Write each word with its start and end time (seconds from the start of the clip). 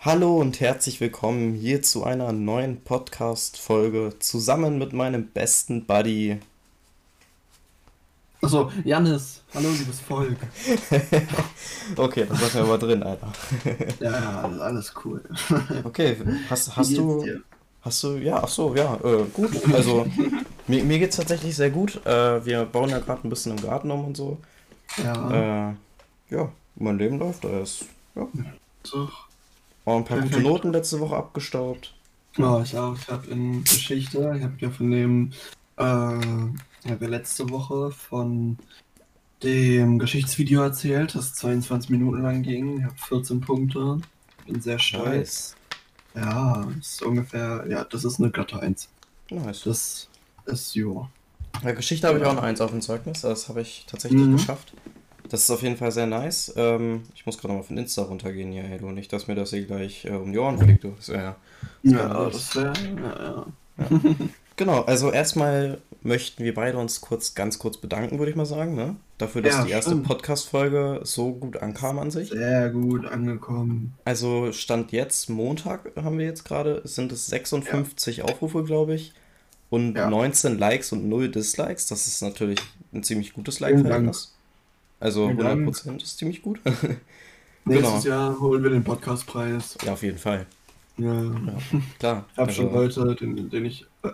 Hallo 0.00 0.36
und 0.36 0.60
herzlich 0.60 1.00
willkommen 1.00 1.54
hier 1.54 1.82
zu 1.82 2.04
einer 2.04 2.30
neuen 2.30 2.80
Podcast-Folge 2.82 4.14
zusammen 4.20 4.78
mit 4.78 4.92
meinem 4.92 5.26
besten 5.26 5.86
Buddy. 5.86 6.38
Achso, 8.40 8.70
Janis, 8.84 9.42
hallo 9.52 9.68
liebes 9.70 9.98
Volk. 9.98 10.36
okay, 11.96 12.26
das 12.28 12.40
lassen 12.40 12.54
wir 12.54 12.62
aber 12.62 12.78
drin, 12.78 13.02
Alter. 13.02 13.32
ja, 13.98 14.10
ja, 14.12 14.42
alles 14.60 14.94
cool. 15.04 15.20
okay, 15.82 16.16
hast, 16.48 16.76
hast 16.76 16.96
du. 16.96 17.24
Dir? 17.24 17.40
Hast 17.82 18.00
du, 18.04 18.18
ja, 18.18 18.40
ach 18.40 18.48
so, 18.48 18.76
ja, 18.76 18.94
äh, 19.02 19.24
gut. 19.34 19.50
Also, 19.74 20.06
mir, 20.68 20.84
mir 20.84 21.08
es 21.08 21.16
tatsächlich 21.16 21.56
sehr 21.56 21.70
gut. 21.70 22.06
Äh, 22.06 22.46
wir 22.46 22.66
bauen 22.66 22.90
ja 22.90 23.00
gerade 23.00 23.26
ein 23.26 23.30
bisschen 23.30 23.58
im 23.58 23.64
Garten 23.64 23.90
um 23.90 24.04
und 24.04 24.16
so. 24.16 24.38
Ja. 24.96 25.70
Äh, 25.70 25.74
ja, 26.30 26.52
mein 26.76 26.98
Leben 26.98 27.18
läuft, 27.18 27.42
da 27.42 27.58
ist, 27.58 27.84
ja. 28.14 28.28
So. 28.84 29.08
Auch 29.88 29.96
ein 29.96 30.04
paar 30.04 30.18
Perfekt. 30.18 30.36
gute 30.36 30.46
Noten 30.46 30.72
letzte 30.72 31.00
Woche 31.00 31.16
abgestaubt. 31.16 31.94
Ja, 32.36 32.60
ich 32.60 32.76
auch. 32.76 32.94
Ich 32.94 33.08
habe 33.08 33.26
in 33.28 33.64
Geschichte, 33.64 34.34
ich 34.36 34.42
habe 34.42 34.54
ja 34.58 34.68
von 34.68 34.90
dem, 34.90 35.32
äh, 35.78 36.18
ich 36.84 36.90
habe 36.90 37.04
ja 37.04 37.08
letzte 37.08 37.48
Woche 37.48 37.90
von 37.90 38.58
dem 39.42 39.98
Geschichtsvideo 39.98 40.60
erzählt, 40.60 41.14
das 41.14 41.32
22 41.36 41.88
Minuten 41.88 42.22
lang 42.22 42.42
ging. 42.42 42.80
Ich 42.80 42.84
habe 42.84 42.96
14 42.98 43.40
Punkte. 43.40 43.98
Bin 44.46 44.60
sehr 44.60 44.78
stolz. 44.78 45.56
Nice. 46.14 46.22
Ja, 46.26 46.68
ist 46.78 47.02
ungefähr, 47.02 47.64
ja, 47.70 47.84
das 47.84 48.04
ist 48.04 48.20
eine 48.20 48.30
glatte 48.30 48.60
1. 48.60 48.90
Nice. 49.30 49.62
Das 49.62 50.08
ist, 50.44 50.74
jo. 50.74 51.08
Ja, 51.64 51.72
Geschichte 51.72 52.06
habe 52.08 52.18
ich 52.18 52.24
auch 52.26 52.32
eine 52.32 52.42
1 52.42 52.60
auf 52.60 52.72
dem 52.72 52.82
Zeugnis, 52.82 53.22
das 53.22 53.48
habe 53.48 53.62
ich 53.62 53.86
tatsächlich 53.88 54.20
mhm. 54.20 54.32
geschafft. 54.32 54.74
Das 55.28 55.42
ist 55.42 55.50
auf 55.50 55.62
jeden 55.62 55.76
Fall 55.76 55.92
sehr 55.92 56.06
nice. 56.06 56.52
Ähm, 56.56 57.02
ich 57.14 57.26
muss 57.26 57.38
gerade 57.38 57.54
mal 57.54 57.62
von 57.62 57.76
Insta 57.76 58.02
runtergehen 58.02 58.52
hier, 58.52 58.62
hey, 58.62 58.78
du. 58.78 58.90
Nicht, 58.90 59.12
dass 59.12 59.28
mir 59.28 59.34
das 59.34 59.50
hier 59.50 59.64
gleich 59.64 60.04
äh, 60.04 60.10
um 60.10 60.32
die 60.32 60.38
Ohren 60.38 60.58
fliegt, 60.58 60.84
du. 60.84 60.92
Das 60.96 61.08
wär, 61.08 61.36
das 61.82 61.92
ja, 61.92 62.30
das 62.30 62.56
wäre. 62.56 62.72
Ja, 63.02 63.24
ja. 63.24 63.46
ja. 63.90 64.00
genau, 64.56 64.82
also 64.82 65.12
erstmal 65.12 65.78
möchten 66.02 66.44
wir 66.44 66.54
beide 66.54 66.78
uns 66.78 67.00
kurz, 67.00 67.34
ganz 67.34 67.58
kurz 67.58 67.76
bedanken, 67.76 68.18
würde 68.18 68.30
ich 68.30 68.36
mal 68.36 68.46
sagen, 68.46 68.74
ne? 68.74 68.96
Dafür, 69.18 69.42
dass 69.42 69.54
ja, 69.54 69.64
die 69.64 69.70
erste 69.72 69.96
Podcast-Folge 69.96 71.00
so 71.02 71.32
gut 71.32 71.56
ankam 71.56 71.98
an 71.98 72.10
sich. 72.10 72.30
Sehr 72.30 72.70
gut 72.70 73.04
angekommen. 73.04 73.94
Also 74.04 74.52
Stand 74.52 74.92
jetzt, 74.92 75.28
Montag 75.28 75.92
haben 75.96 76.18
wir 76.18 76.26
jetzt 76.26 76.44
gerade, 76.44 76.82
sind 76.84 77.12
es 77.12 77.26
56 77.26 78.22
Aufrufe, 78.22 78.64
glaube 78.64 78.94
ich. 78.94 79.12
Und 79.70 79.94
19 79.94 80.58
Likes 80.58 80.92
und 80.92 81.08
0 81.08 81.30
Dislikes. 81.30 81.88
Das 81.88 82.06
ist 82.06 82.22
natürlich 82.22 82.58
ein 82.94 83.02
ziemlich 83.02 83.34
gutes 83.34 83.60
Like-Verhältnis. 83.60 84.37
Also 85.00 85.28
100% 85.28 86.02
ist 86.02 86.18
ziemlich 86.18 86.42
gut. 86.42 86.60
Nächstes 87.64 88.04
genau. 88.04 88.16
Jahr 88.16 88.40
holen 88.40 88.62
wir 88.62 88.70
den 88.70 88.82
Podcastpreis. 88.84 89.76
Ja, 89.84 89.92
auf 89.92 90.02
jeden 90.02 90.18
Fall. 90.18 90.46
Ja, 90.96 91.22
ja 91.22 91.32
klar. 91.98 92.24
Ich 92.32 92.38
habe 92.38 92.48
also, 92.48 92.62
schon 92.62 92.72
Leute, 92.72 93.14
den, 93.14 93.50
den, 93.50 93.64
ich, 93.64 93.86
äh, 94.02 94.08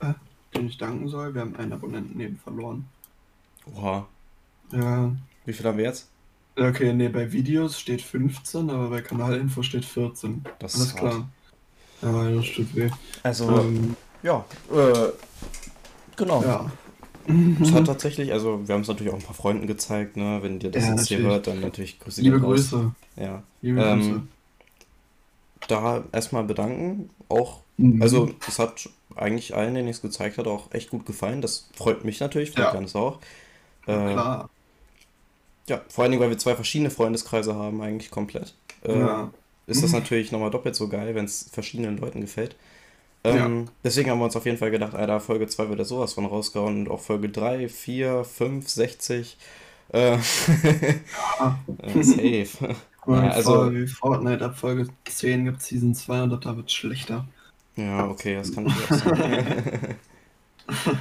äh, 0.00 0.14
den 0.54 0.66
ich 0.66 0.78
danken 0.78 1.08
soll. 1.08 1.34
Wir 1.34 1.42
haben 1.42 1.54
einen 1.56 1.72
Abonnenten 1.72 2.18
eben 2.18 2.38
verloren. 2.38 2.86
Oha. 3.74 4.06
Ja. 4.72 5.14
Wie 5.44 5.52
viel 5.52 5.66
haben 5.66 5.78
wir 5.78 5.84
jetzt? 5.84 6.08
Okay, 6.56 6.92
nee, 6.92 7.08
bei 7.08 7.30
Videos 7.32 7.78
steht 7.78 8.00
15, 8.02 8.70
aber 8.70 8.88
bei 8.88 9.00
Kanalinfo 9.00 9.62
steht 9.62 9.84
14. 9.84 10.44
Das 10.58 10.74
Alles 10.74 10.88
ist 10.88 10.96
klar. 10.96 11.28
Ja, 12.00 12.30
das 12.30 12.46
tut 12.52 12.74
weh. 12.74 12.90
Also, 13.22 13.60
ähm, 13.60 13.96
ja, 14.22 14.44
äh, 14.72 15.08
genau. 16.16 16.42
Ja. 16.42 16.70
Es 17.60 17.72
hat 17.72 17.86
tatsächlich, 17.86 18.32
also 18.32 18.66
wir 18.66 18.74
haben 18.74 18.82
es 18.82 18.88
natürlich 18.88 19.12
auch 19.12 19.18
ein 19.18 19.24
paar 19.24 19.34
Freunden 19.34 19.66
gezeigt, 19.66 20.16
ne? 20.16 20.38
Wenn 20.42 20.58
dir 20.58 20.70
das 20.70 20.84
ja, 20.84 20.90
jetzt 20.90 21.08
hier 21.08 21.18
hört, 21.18 21.46
dann 21.46 21.60
natürlich 21.60 21.98
Grüße. 22.00 22.20
Liebe 22.20 22.40
Grüße. 22.40 22.92
Ja. 23.16 23.42
Liebe 23.62 23.82
ähm, 23.82 24.00
Grüße. 24.00 24.22
Da 25.68 26.04
erstmal 26.12 26.44
bedanken. 26.44 27.10
Auch, 27.28 27.60
mhm. 27.78 28.02
also 28.02 28.30
es 28.46 28.58
hat 28.58 28.88
eigentlich 29.16 29.54
allen, 29.54 29.74
denen 29.74 29.88
ich 29.88 29.96
es 29.96 30.02
gezeigt 30.02 30.38
habe, 30.38 30.50
auch 30.50 30.72
echt 30.72 30.90
gut 30.90 31.06
gefallen. 31.06 31.40
Das 31.40 31.68
freut 31.74 32.04
mich 32.04 32.20
natürlich, 32.20 32.50
freut 32.50 32.66
ja. 32.66 32.74
Janis 32.74 32.94
auch. 32.94 33.20
Äh, 33.86 33.92
Klar. 33.92 34.50
Ja, 35.66 35.80
vor 35.88 36.02
allen 36.02 36.10
Dingen, 36.10 36.22
weil 36.22 36.30
wir 36.30 36.38
zwei 36.38 36.54
verschiedene 36.54 36.90
Freundeskreise 36.90 37.54
haben, 37.54 37.80
eigentlich 37.80 38.10
komplett. 38.10 38.54
Äh, 38.82 38.98
ja. 38.98 39.30
Ist 39.66 39.82
das 39.82 39.92
natürlich 39.92 40.30
nochmal 40.30 40.50
doppelt 40.50 40.76
so 40.76 40.88
geil, 40.88 41.14
wenn 41.14 41.24
es 41.24 41.48
verschiedenen 41.50 41.96
Leuten 41.96 42.20
gefällt. 42.20 42.54
Ähm, 43.24 43.64
ja. 43.64 43.72
Deswegen 43.82 44.10
haben 44.10 44.18
wir 44.18 44.26
uns 44.26 44.36
auf 44.36 44.44
jeden 44.44 44.58
Fall 44.58 44.70
gedacht, 44.70 44.94
Alter, 44.94 45.18
Folge 45.18 45.46
2 45.46 45.70
wird 45.70 45.78
ja 45.78 45.84
sowas 45.84 46.12
von 46.12 46.26
rausgehauen 46.26 46.80
und 46.80 46.90
auch 46.90 47.00
Folge 47.00 47.30
3, 47.30 47.68
4, 47.68 48.24
5, 48.24 48.68
60. 48.68 49.38
Äh, 49.88 50.10
ja. 51.38 51.58
äh, 51.78 52.02
safe. 52.02 52.76
ja, 53.06 53.30
also, 53.30 53.72
wie 53.72 53.86
Fortnite 53.86 54.44
ab 54.44 54.58
Folge 54.58 54.88
10 55.06 55.46
gibt 55.46 55.62
es 55.62 55.68
Season 55.68 55.94
2 55.94 56.22
und 56.24 56.44
da 56.44 56.56
wird 56.56 56.66
es 56.66 56.74
schlechter. 56.74 57.26
Ja, 57.76 58.06
okay, 58.06 58.36
das 58.36 58.54
kann 58.54 58.66
ich 58.66 58.74
auch 58.74 58.96
sagen. 58.96 59.96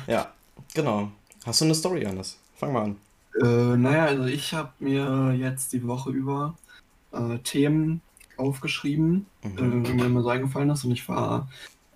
ja, 0.07 0.31
genau. 0.73 1.11
Hast 1.45 1.61
du 1.61 1.65
eine 1.65 1.75
Story, 1.75 2.05
Anders? 2.05 2.39
Fang 2.55 2.73
mal 2.73 2.83
an. 2.83 2.95
Äh, 3.41 3.77
naja, 3.77 4.05
also 4.05 4.25
ich 4.25 4.53
habe 4.53 4.71
mir 4.79 5.35
jetzt 5.37 5.73
die 5.73 5.85
Woche 5.85 6.11
über 6.11 6.55
äh, 7.11 7.37
Themen 7.39 8.01
aufgeschrieben, 8.37 9.25
mhm. 9.43 9.83
äh, 9.83 9.87
die 9.87 9.93
mir 9.93 10.05
immer 10.05 10.21
so 10.21 10.29
eingefallen 10.29 10.69
ist 10.69 10.85
und 10.85 10.91
ich 10.91 11.07
war 11.09 11.47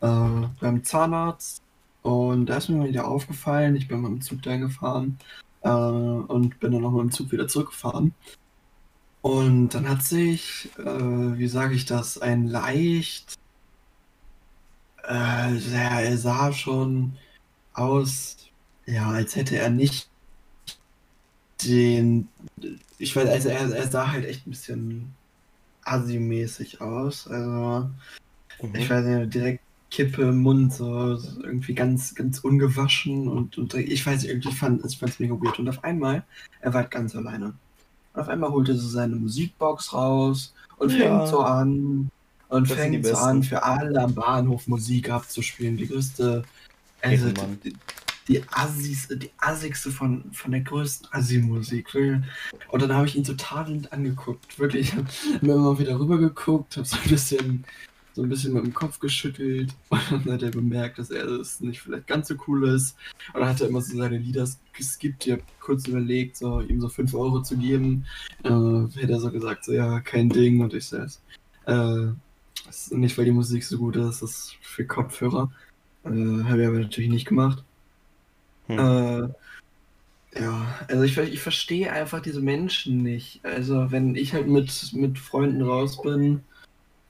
äh, 0.02 0.48
beim 0.60 0.84
Zahnarzt 0.84 1.62
und 2.08 2.46
da 2.46 2.58
ist 2.58 2.70
mir 2.70 2.78
mal 2.78 2.88
wieder 2.90 3.08
aufgefallen, 3.08 3.76
ich 3.76 3.88
bin 3.88 4.02
mal 4.02 4.08
im 4.08 4.22
Zug 4.22 4.42
dahin 4.42 4.62
gefahren 4.62 5.20
äh, 5.62 5.70
und 5.70 6.60
bin 6.60 6.72
dann 6.72 6.82
nochmal 6.82 7.04
im 7.04 7.12
Zug 7.12 7.32
wieder 7.32 7.48
zurückgefahren. 7.50 8.14
Und 9.22 9.70
dann 9.70 9.90
hat 9.90 10.04
sich, 10.04 10.70
äh, 10.78 11.38
wie 11.38 11.48
sage 11.50 11.76
ich 11.76 11.86
das, 11.86 12.18
ein 12.18 12.48
leicht, 12.48 13.36
äh, 15.04 15.58
er 15.74 16.18
sah 16.18 16.54
schon 16.54 17.18
aus, 17.74 18.38
ja, 18.86 19.10
als 19.10 19.36
hätte 19.36 19.58
er 19.58 19.70
nicht 19.70 20.10
den, 21.66 22.30
ich 22.98 23.16
weiß, 23.16 23.28
also 23.28 23.50
er, 23.50 23.70
er 23.70 23.88
sah 23.90 24.12
halt 24.12 24.26
echt 24.26 24.48
ein 24.48 24.52
bisschen 24.52 25.14
assi-mäßig 25.84 26.80
aus. 26.82 27.28
Also, 27.28 27.90
mhm. 28.62 28.76
ich 28.76 28.90
weiß 28.90 29.06
nicht, 29.06 29.34
direkt 29.34 29.67
Kippe 29.90 30.24
im 30.24 30.42
Mund, 30.42 30.74
so, 30.74 31.16
so, 31.16 31.44
irgendwie 31.44 31.74
ganz, 31.74 32.14
ganz 32.14 32.40
ungewaschen 32.40 33.28
und, 33.28 33.58
und 33.58 33.74
ich 33.74 34.06
weiß 34.06 34.22
nicht, 34.22 34.32
irgendwie 34.32 34.52
fand 34.52 34.84
ich 34.86 35.02
es 35.02 35.20
mega 35.20 35.34
weird. 35.36 35.60
Und 35.60 35.70
auf 35.70 35.84
einmal, 35.84 36.24
er 36.60 36.74
war 36.74 36.82
halt 36.82 36.92
ganz 36.92 37.16
alleine. 37.16 37.54
Und 38.14 38.22
auf 38.22 38.28
einmal 38.28 38.52
holte 38.52 38.74
er 38.74 38.78
so 38.78 38.88
seine 38.88 39.16
Musikbox 39.16 39.94
raus 39.94 40.54
und 40.78 40.92
ja. 40.92 40.98
fängt 40.98 41.30
so 41.30 41.40
an 41.40 42.12
und 42.50 42.70
das 42.70 42.78
fängt 42.78 43.06
so 43.06 43.16
an, 43.16 43.44
für 43.44 43.64
alle 43.64 44.02
am 44.02 44.14
Bahnhof 44.14 44.68
Musik 44.68 45.10
abzuspielen. 45.10 45.78
Die 45.78 45.88
größte, 45.88 46.44
also 47.02 47.30
die, 47.64 47.76
die 48.28 48.44
Assis, 48.52 49.08
die 49.10 49.32
assigste 49.38 49.92
von, 49.92 50.32
von 50.32 50.52
der 50.52 50.62
größten 50.62 51.10
Assi-Musik. 51.12 51.94
Und 52.70 52.82
dann 52.82 52.94
habe 52.94 53.08
ich 53.08 53.16
ihn 53.16 53.24
total 53.24 53.82
angeguckt. 53.92 54.60
Wirklich, 54.60 54.90
ich 54.90 54.96
habe 54.96 55.08
mir 55.42 55.56
immer 55.56 55.78
wieder 55.78 56.00
rübergeguckt, 56.00 56.78
habe 56.78 56.88
so 56.88 56.98
ein 56.98 57.10
bisschen 57.10 57.66
so 58.18 58.24
ein 58.24 58.30
bisschen 58.30 58.54
mit 58.54 58.66
dem 58.66 58.74
Kopf 58.74 59.00
geschüttelt 59.00 59.76
und 59.90 60.26
dann 60.26 60.34
hat 60.34 60.42
er 60.42 60.50
bemerkt, 60.50 60.98
dass 60.98 61.12
er 61.12 61.28
es 61.28 61.62
nicht 61.62 61.82
vielleicht 61.82 62.08
ganz 62.08 62.28
so 62.28 62.34
cool 62.48 62.68
ist. 62.68 62.98
Und 63.32 63.42
dann 63.42 63.50
hat 63.50 63.62
er 63.62 63.68
immer 63.68 63.80
so 63.80 63.96
seine 63.96 64.18
Lieder 64.18 64.50
geskippt. 64.74 65.28
Ich 65.28 65.34
habe 65.34 65.44
kurz 65.60 65.88
überlegt, 65.88 66.36
so, 66.36 66.62
ihm 66.62 66.82
so 66.82 66.90
5 66.90 67.14
Euro 67.14 67.44
zu 67.44 67.56
geben. 67.58 68.06
Äh, 68.44 68.50
hätte 69.00 69.12
er 69.12 69.20
so 69.20 69.30
gesagt, 69.30 69.66
so 69.66 69.72
ja, 69.72 70.00
kein 70.00 70.30
Ding. 70.30 70.62
Und 70.62 70.74
ich 70.74 70.86
sage, 70.86 71.12
äh, 71.68 72.08
nicht, 72.90 73.16
weil 73.20 73.26
die 73.26 73.32
Musik 73.32 73.64
so 73.64 73.78
gut 73.78 73.96
ist, 73.96 74.24
das 74.24 74.32
ist 74.32 74.56
für 74.62 74.84
Kopfhörer. 74.84 75.52
Äh, 76.04 76.10
habe 76.10 76.62
ich 76.62 76.68
aber 76.68 76.80
natürlich 76.80 77.12
nicht 77.12 77.28
gemacht. 77.28 77.64
Hm. 78.66 78.80
Äh, 78.80 80.42
ja, 80.42 80.80
also 80.88 81.04
ich, 81.04 81.16
ich 81.20 81.40
verstehe 81.40 81.92
einfach 81.92 82.24
diese 82.24 82.42
Menschen 82.42 83.04
nicht. 83.04 83.42
Also 83.46 83.92
wenn 83.92 84.16
ich 84.16 84.34
halt 84.34 84.48
mit, 84.48 84.92
mit 84.94 85.20
Freunden 85.20 85.62
raus 85.62 86.02
bin, 86.02 86.42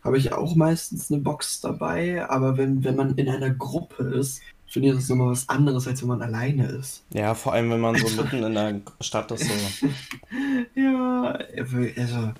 habe 0.07 0.17
ich 0.17 0.31
auch 0.31 0.55
meistens 0.55 1.11
eine 1.11 1.21
Box 1.21 1.59
dabei, 1.59 2.27
aber 2.29 2.57
wenn, 2.57 2.85
wenn 2.85 2.95
man 2.95 3.15
in 3.15 3.27
einer 3.27 3.49
Gruppe 3.49 4.03
ist, 4.03 4.41
finde 4.65 4.89
ich 4.89 4.95
das 4.95 5.09
nochmal 5.09 5.31
was 5.31 5.49
anderes, 5.49 5.85
als 5.85 6.01
wenn 6.01 6.07
man 6.07 6.21
alleine 6.21 6.65
ist. 6.67 7.03
Ja, 7.13 7.35
vor 7.35 7.51
allem, 7.51 7.69
wenn 7.71 7.81
man 7.81 7.95
so 7.95 8.07
mitten 8.21 8.41
in 8.41 8.53
der 8.53 8.81
Stadt 9.01 9.29
ist. 9.31 9.43
So. 9.45 9.87
ja, 10.81 11.37
also 11.97 12.33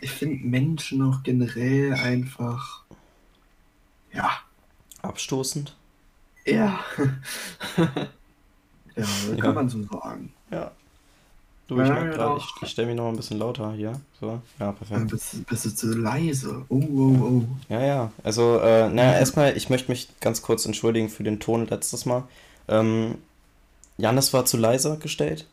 ich 0.00 0.10
finde 0.10 0.46
Menschen 0.46 1.02
auch 1.02 1.22
generell 1.22 1.92
einfach, 1.92 2.84
ja. 4.12 4.30
Abstoßend? 5.02 5.76
Ja. 6.46 6.80
ja, 8.96 9.04
kann 9.26 9.36
ja. 9.36 9.52
man 9.52 9.68
so 9.68 9.82
sagen. 9.82 10.32
Ja. 10.50 10.72
Du, 11.74 11.82
ich, 11.82 11.88
ja, 11.88 12.04
grad, 12.04 12.38
ich, 12.38 12.62
ich 12.62 12.70
stelle 12.70 12.88
mich 12.88 12.96
noch 12.96 13.08
ein 13.08 13.16
bisschen 13.16 13.38
lauter 13.38 13.72
hier. 13.72 13.92
So, 14.20 14.40
ja, 14.58 14.72
perfekt. 14.72 15.10
Bist, 15.10 15.46
bist 15.46 15.64
du 15.64 15.70
zu 15.74 15.94
leise? 15.94 16.64
Oh, 16.68 16.76
oh, 16.76 17.16
oh. 17.22 17.42
Ja, 17.68 17.80
ja. 17.82 18.12
Also, 18.22 18.58
äh, 18.58 18.88
naja, 18.88 19.18
erstmal, 19.18 19.56
ich 19.56 19.70
möchte 19.70 19.90
mich 19.90 20.08
ganz 20.20 20.42
kurz 20.42 20.66
entschuldigen 20.66 21.08
für 21.08 21.24
den 21.24 21.40
Ton 21.40 21.66
letztes 21.66 22.06
Mal. 22.06 22.24
Ähm, 22.68 23.16
Janis 23.96 24.32
war 24.32 24.44
zu 24.44 24.56
leise 24.56 24.98
gestellt. 24.98 25.46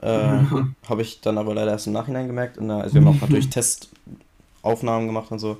Äh, 0.00 0.08
Habe 0.88 1.02
ich 1.02 1.20
dann 1.20 1.38
aber 1.38 1.54
leider 1.54 1.72
erst 1.72 1.86
im 1.86 1.92
Nachhinein 1.92 2.26
gemerkt. 2.26 2.56
Der, 2.58 2.70
also, 2.76 2.94
wir 2.94 3.02
haben 3.02 3.16
auch 3.16 3.20
natürlich 3.20 3.50
Testaufnahmen 3.50 5.06
gemacht 5.06 5.30
und 5.30 5.38
so. 5.38 5.58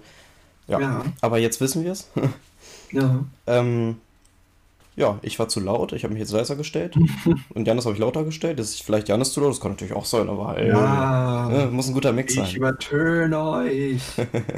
Ja. 0.66 0.80
ja. 0.80 1.04
Aber 1.20 1.38
jetzt 1.38 1.60
wissen 1.60 1.84
wir 1.84 1.92
es. 1.92 2.08
ja. 2.92 3.24
Ähm, 3.46 3.96
ja, 4.98 5.18
ich 5.22 5.38
war 5.38 5.48
zu 5.48 5.60
laut, 5.60 5.92
ich 5.92 6.02
habe 6.02 6.12
mich 6.12 6.20
jetzt 6.20 6.32
leiser 6.32 6.56
gestellt. 6.56 6.96
und 7.54 7.66
Janis 7.66 7.84
habe 7.84 7.94
ich 7.94 8.00
lauter 8.00 8.24
gestellt. 8.24 8.58
Das 8.58 8.70
ist 8.70 8.82
vielleicht 8.82 9.08
Janis 9.08 9.32
zu 9.32 9.40
laut, 9.40 9.50
das 9.50 9.60
kann 9.60 9.70
natürlich 9.70 9.94
auch 9.94 10.04
sein, 10.04 10.28
aber 10.28 10.58
ey, 10.58 10.68
ja, 10.68 11.50
äh, 11.50 11.66
muss 11.66 11.88
ein 11.88 11.94
guter 11.94 12.12
Mix 12.12 12.34
sein. 12.34 12.44
Ich 12.44 12.56
übertöne 12.56 13.40
euch. 13.40 14.02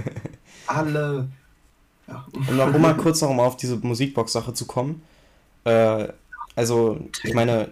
Alle. 0.67 1.29
Ja. 2.09 2.25
Und 2.33 2.75
um 2.75 2.83
mal 2.83 2.97
kurz 2.97 3.21
noch 3.21 3.33
mal 3.33 3.45
auf 3.45 3.57
diese 3.57 3.77
Musikbox-Sache 3.77 4.55
zu 4.55 4.67
kommen. 4.67 5.03
Äh, 5.65 6.09
also, 6.57 6.99
ich 7.23 7.35
meine, 7.35 7.69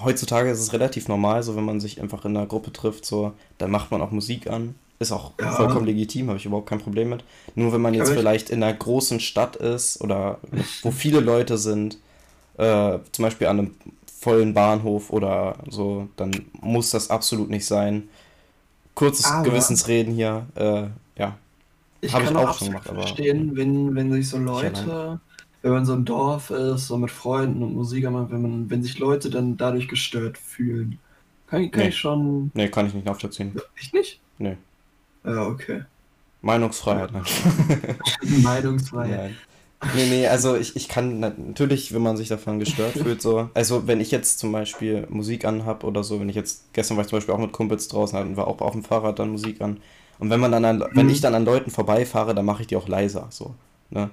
heutzutage 0.00 0.50
ist 0.50 0.60
es 0.60 0.72
relativ 0.72 1.08
normal, 1.08 1.42
so 1.42 1.56
wenn 1.56 1.64
man 1.64 1.80
sich 1.80 2.00
einfach 2.00 2.24
in 2.26 2.36
einer 2.36 2.46
Gruppe 2.46 2.72
trifft, 2.72 3.06
so, 3.06 3.32
dann 3.58 3.70
macht 3.70 3.90
man 3.90 4.02
auch 4.02 4.10
Musik 4.10 4.48
an. 4.48 4.74
Ist 5.02 5.10
auch 5.10 5.32
ja. 5.40 5.50
vollkommen 5.50 5.84
legitim, 5.84 6.28
habe 6.28 6.38
ich 6.38 6.46
überhaupt 6.46 6.68
kein 6.68 6.78
Problem 6.78 7.08
mit. 7.08 7.24
Nur 7.56 7.72
wenn 7.72 7.80
man 7.80 7.92
jetzt 7.92 8.12
vielleicht 8.12 8.50
in 8.50 8.62
einer 8.62 8.72
großen 8.72 9.18
Stadt 9.18 9.56
ist 9.56 10.00
oder 10.00 10.38
wo 10.82 10.92
viele 10.92 11.18
Leute 11.18 11.58
sind, 11.58 11.98
äh, 12.56 12.98
zum 13.10 13.24
Beispiel 13.24 13.48
an 13.48 13.58
einem 13.58 13.74
vollen 14.06 14.54
Bahnhof 14.54 15.10
oder 15.10 15.56
so, 15.68 16.08
dann 16.14 16.30
muss 16.60 16.90
das 16.90 17.10
absolut 17.10 17.50
nicht 17.50 17.66
sein. 17.66 18.08
Kurzes 18.94 19.26
aber 19.26 19.50
Gewissensreden 19.50 20.14
hier, 20.14 20.46
äh, 20.54 20.84
ja. 21.20 21.36
Ich 22.00 22.14
habe 22.14 22.26
ich 22.26 22.36
auch 22.36 22.56
schon 22.56 22.68
gemacht, 22.68 22.88
aber. 22.88 23.00
verstehen, 23.00 23.56
wenn, 23.56 23.96
wenn 23.96 24.12
sich 24.12 24.28
so 24.28 24.38
Leute, 24.38 25.18
wenn 25.62 25.72
man 25.72 25.84
so 25.84 25.94
ein 25.94 26.04
Dorf 26.04 26.50
ist, 26.50 26.86
so 26.86 26.96
mit 26.96 27.10
Freunden 27.10 27.64
und 27.64 27.74
Musiker 27.74 28.12
macht, 28.12 28.30
wenn 28.30 28.42
man, 28.42 28.70
wenn 28.70 28.84
sich 28.84 29.00
Leute 29.00 29.30
dann 29.30 29.56
dadurch 29.56 29.88
gestört 29.88 30.38
fühlen. 30.38 31.00
Kann, 31.48 31.68
kann 31.72 31.82
nee. 31.82 31.88
ich 31.88 31.98
schon. 31.98 32.52
Nee, 32.54 32.68
kann 32.68 32.86
ich 32.86 32.94
nicht 32.94 33.06
nachvollziehen. 33.06 33.60
Echt 33.76 33.92
nicht? 33.92 34.20
Nee. 34.38 34.56
Ja, 35.24 35.46
okay. 35.46 35.82
Meinungsfreiheit, 36.42 37.12
nein. 37.12 37.24
Meinungsfreiheit. 38.42 39.30
Nein. 39.30 39.36
Nee, 39.94 40.06
nee, 40.08 40.26
also 40.28 40.54
ich, 40.54 40.76
ich 40.76 40.88
kann 40.88 41.18
natürlich, 41.18 41.92
wenn 41.92 42.02
man 42.02 42.16
sich 42.16 42.28
davon 42.28 42.60
gestört 42.60 42.92
fühlt, 42.92 43.20
so. 43.20 43.50
Also 43.54 43.86
wenn 43.88 44.00
ich 44.00 44.12
jetzt 44.12 44.38
zum 44.38 44.52
Beispiel 44.52 45.06
Musik 45.10 45.44
anhab 45.44 45.82
oder 45.82 46.04
so, 46.04 46.20
wenn 46.20 46.28
ich 46.28 46.36
jetzt, 46.36 46.72
gestern 46.72 46.96
war 46.96 47.02
ich 47.02 47.10
zum 47.10 47.16
Beispiel 47.16 47.34
auch 47.34 47.38
mit 47.38 47.52
Kumpels 47.52 47.88
draußen, 47.88 48.16
hatten 48.16 48.36
wir 48.36 48.46
auch 48.46 48.60
auf 48.60 48.72
dem 48.72 48.84
Fahrrad 48.84 49.18
dann 49.18 49.30
Musik 49.30 49.60
an. 49.60 49.78
Und 50.18 50.30
wenn 50.30 50.38
man 50.38 50.52
dann 50.52 50.64
an, 50.64 50.84
wenn 50.92 51.10
ich 51.10 51.20
dann 51.20 51.34
an 51.34 51.44
Leuten 51.44 51.72
vorbeifahre, 51.72 52.34
dann 52.34 52.44
mache 52.44 52.62
ich 52.62 52.68
die 52.68 52.76
auch 52.76 52.86
leiser, 52.86 53.26
so. 53.30 53.54
Ne? 53.90 54.10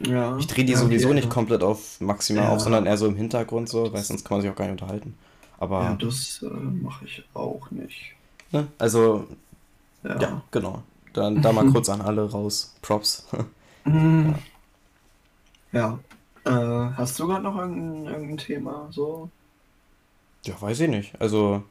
Ja. 0.00 0.36
Ich 0.38 0.46
drehe 0.46 0.64
die 0.64 0.74
sowieso 0.74 1.08
okay, 1.08 1.16
nicht 1.16 1.30
komplett 1.30 1.62
auf 1.62 2.00
maximal 2.00 2.44
ja. 2.44 2.50
auf, 2.50 2.60
sondern 2.60 2.86
eher 2.86 2.96
so 2.96 3.06
im 3.06 3.16
Hintergrund 3.16 3.68
so, 3.68 3.92
weil 3.92 4.02
sonst 4.02 4.24
kann 4.24 4.36
man 4.36 4.42
sich 4.42 4.50
auch 4.50 4.56
gar 4.56 4.64
nicht 4.64 4.80
unterhalten. 4.80 5.14
Aber. 5.58 5.82
Ja, 5.82 5.94
das 5.94 6.42
äh, 6.42 6.46
mache 6.46 7.04
ich 7.04 7.22
auch 7.34 7.70
nicht. 7.70 8.14
Ne? 8.50 8.66
Also, 8.78 9.26
ja. 10.04 10.20
ja, 10.20 10.42
genau. 10.50 10.82
Dann 11.12 11.42
da 11.42 11.52
mal 11.52 11.66
kurz 11.72 11.88
an 11.88 12.00
alle 12.00 12.30
raus. 12.30 12.74
Props. 12.82 13.26
Mhm. 13.84 14.34
ja. 15.72 15.80
ja. 15.80 15.98
Äh, 16.44 16.92
hast 16.96 17.18
du 17.18 17.26
gerade 17.26 17.44
noch 17.44 17.56
irgendein, 17.56 18.12
irgendein 18.12 18.38
Thema? 18.38 18.88
So? 18.90 19.30
Ja, 20.44 20.60
weiß 20.60 20.80
ich 20.80 20.88
nicht. 20.88 21.20
Also, 21.20 21.62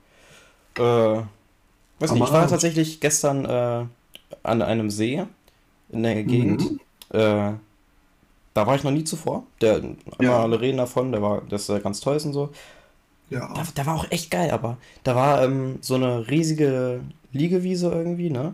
äh, 0.75 0.81
weiß 0.81 2.12
nicht, 2.12 2.24
ich 2.24 2.31
war 2.31 2.48
tatsächlich 2.48 3.00
gestern 3.01 3.45
äh, 3.45 3.86
an 4.44 4.62
einem 4.62 4.89
See 4.89 5.25
in 5.89 6.04
der 6.04 6.24
Gegend. 6.24 6.72
Mhm. 6.72 6.80
Äh, 7.10 7.54
da 8.54 8.68
war 8.68 8.75
ich 8.75 8.84
noch 8.84 8.92
nie 8.92 9.04
zuvor. 9.04 9.44
Der, 9.60 9.81
ja. 10.19 10.42
alle 10.42 10.60
reden 10.60 10.77
davon, 10.77 11.12
der 11.12 11.22
war, 11.22 11.42
das 11.50 11.68
ist 11.68 11.84
ganz 11.84 12.00
toll 12.00 12.19
und 12.24 12.34
so. 12.34 12.50
Ja. 13.30 13.54
Da, 13.54 13.63
der 13.75 13.86
war 13.86 13.95
auch 13.95 14.12
echt 14.12 14.30
geil, 14.30 14.51
aber 14.51 14.77
da 15.04 15.16
war 15.16 15.44
ähm, 15.44 15.77
so 15.81 15.95
eine 15.95 16.30
riesige 16.30 17.01
Liegewiese 17.33 17.92
irgendwie, 17.92 18.30
ne? 18.30 18.54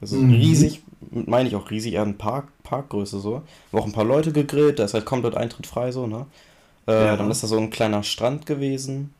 Also 0.00 0.16
mhm. 0.16 0.32
riesig, 0.32 0.82
meine 1.10 1.48
ich 1.48 1.56
auch 1.56 1.70
riesig, 1.70 1.94
eher 1.94 2.02
ein 2.02 2.16
Park, 2.16 2.48
Parkgröße 2.62 3.20
so. 3.20 3.42
War 3.72 3.82
auch 3.82 3.86
ein 3.86 3.92
paar 3.92 4.04
Leute 4.04 4.32
gegrillt, 4.32 4.78
da 4.78 4.84
ist 4.84 4.94
halt 4.94 5.04
komplett 5.04 5.36
Eintritt 5.36 5.66
frei 5.66 5.92
so, 5.92 6.06
ne? 6.06 6.26
Äh, 6.86 7.06
ja. 7.06 7.16
Dann 7.16 7.30
ist 7.30 7.42
da 7.42 7.46
so 7.46 7.58
ein 7.58 7.70
kleiner 7.70 8.02
Strand 8.02 8.46
gewesen. 8.46 9.12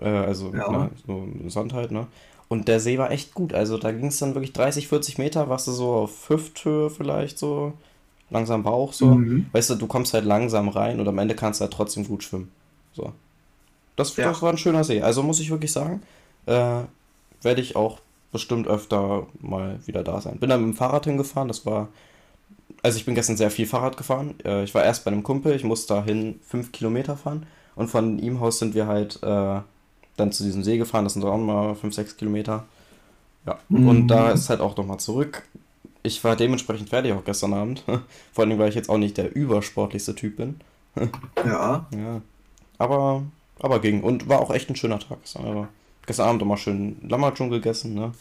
Äh, 0.00 0.08
also, 0.08 0.52
ja. 0.54 0.68
na, 0.70 0.90
so 1.06 1.26
Sand 1.48 1.72
halt, 1.72 1.90
ne? 1.90 2.06
Und 2.48 2.68
der 2.68 2.80
See 2.80 2.98
war 2.98 3.10
echt 3.10 3.34
gut. 3.34 3.52
Also 3.52 3.76
da 3.76 3.92
ging 3.92 4.06
es 4.06 4.18
dann 4.18 4.34
wirklich 4.34 4.54
30, 4.54 4.88
40 4.88 5.18
Meter, 5.18 5.48
warst 5.48 5.66
du 5.66 5.72
so 5.72 5.92
auf 5.92 6.28
Hüfthöhe 6.28 6.90
vielleicht 6.90 7.38
so. 7.38 7.74
Langsam 8.30 8.62
Bauch 8.62 8.92
so. 8.92 9.06
Mhm. 9.06 9.46
Weißt 9.52 9.70
du, 9.70 9.74
du 9.74 9.86
kommst 9.86 10.12
halt 10.12 10.24
langsam 10.26 10.68
rein 10.68 11.00
und 11.00 11.08
am 11.08 11.18
Ende 11.18 11.34
kannst 11.34 11.60
du 11.60 11.62
halt 11.62 11.72
trotzdem 11.72 12.06
gut 12.06 12.22
schwimmen. 12.22 12.50
So. 12.92 13.12
Das, 13.96 14.16
ja. 14.16 14.26
das 14.28 14.42
war 14.42 14.50
ein 14.50 14.58
schöner 14.58 14.84
See. 14.84 15.00
Also 15.00 15.22
muss 15.22 15.40
ich 15.40 15.50
wirklich 15.50 15.72
sagen, 15.72 16.02
äh, 16.46 16.82
werde 17.42 17.60
ich 17.60 17.76
auch 17.76 18.00
bestimmt 18.32 18.66
öfter 18.66 19.26
mal 19.40 19.78
wieder 19.86 20.02
da 20.02 20.20
sein. 20.20 20.38
Bin 20.38 20.50
dann 20.50 20.64
mit 20.64 20.74
dem 20.74 20.76
Fahrrad 20.76 21.04
hingefahren, 21.04 21.48
das 21.48 21.64
war. 21.66 21.88
Also 22.82 22.98
ich 22.98 23.06
bin 23.06 23.14
gestern 23.14 23.36
sehr 23.36 23.50
viel 23.50 23.66
Fahrrad 23.66 23.96
gefahren. 23.96 24.34
Äh, 24.44 24.64
ich 24.64 24.74
war 24.74 24.84
erst 24.84 25.04
bei 25.04 25.10
einem 25.10 25.22
Kumpel, 25.22 25.54
ich 25.54 25.64
musste 25.64 25.94
dahin 25.94 26.38
fünf 26.46 26.70
Kilometer 26.70 27.16
fahren. 27.16 27.46
Und 27.74 27.88
von 27.88 28.18
ihm 28.18 28.40
Haus 28.40 28.58
sind 28.58 28.74
wir 28.74 28.86
halt 28.86 29.22
äh, 29.22 29.60
dann 30.16 30.32
zu 30.32 30.44
diesem 30.44 30.62
See 30.62 30.78
gefahren, 30.78 31.04
das 31.04 31.14
sind 31.14 31.24
auch 31.24 31.36
mal 31.38 31.74
fünf, 31.74 31.94
sechs 31.94 32.16
Kilometer. 32.16 32.66
Ja. 33.46 33.58
Mhm. 33.68 33.88
Und 33.88 34.08
da 34.08 34.30
ist 34.30 34.50
halt 34.50 34.60
auch 34.60 34.76
nochmal 34.76 34.98
zurück. 34.98 35.44
Ich 36.02 36.22
war 36.22 36.36
dementsprechend 36.36 36.90
fertig 36.90 37.12
auch 37.12 37.24
gestern 37.24 37.54
Abend. 37.54 37.84
Vor 38.32 38.44
allem, 38.44 38.58
weil 38.58 38.68
ich 38.68 38.74
jetzt 38.74 38.90
auch 38.90 38.98
nicht 38.98 39.16
der 39.16 39.34
übersportlichste 39.34 40.14
Typ 40.14 40.36
bin. 40.36 40.60
ja. 41.44 41.86
Ja. 41.96 42.20
Aber, 42.78 43.22
aber 43.60 43.80
ging. 43.80 44.02
Und 44.02 44.28
war 44.28 44.40
auch 44.40 44.52
echt 44.52 44.68
ein 44.70 44.76
schöner 44.76 44.98
Tag. 44.98 45.18
Aber 45.34 45.68
Gestern 46.08 46.26
Abend 46.26 46.42
auch 46.42 46.46
mal 46.46 46.56
schön 46.56 46.96
Lammertschung 47.06 47.50
gegessen, 47.50 47.92
ne? 47.92 48.12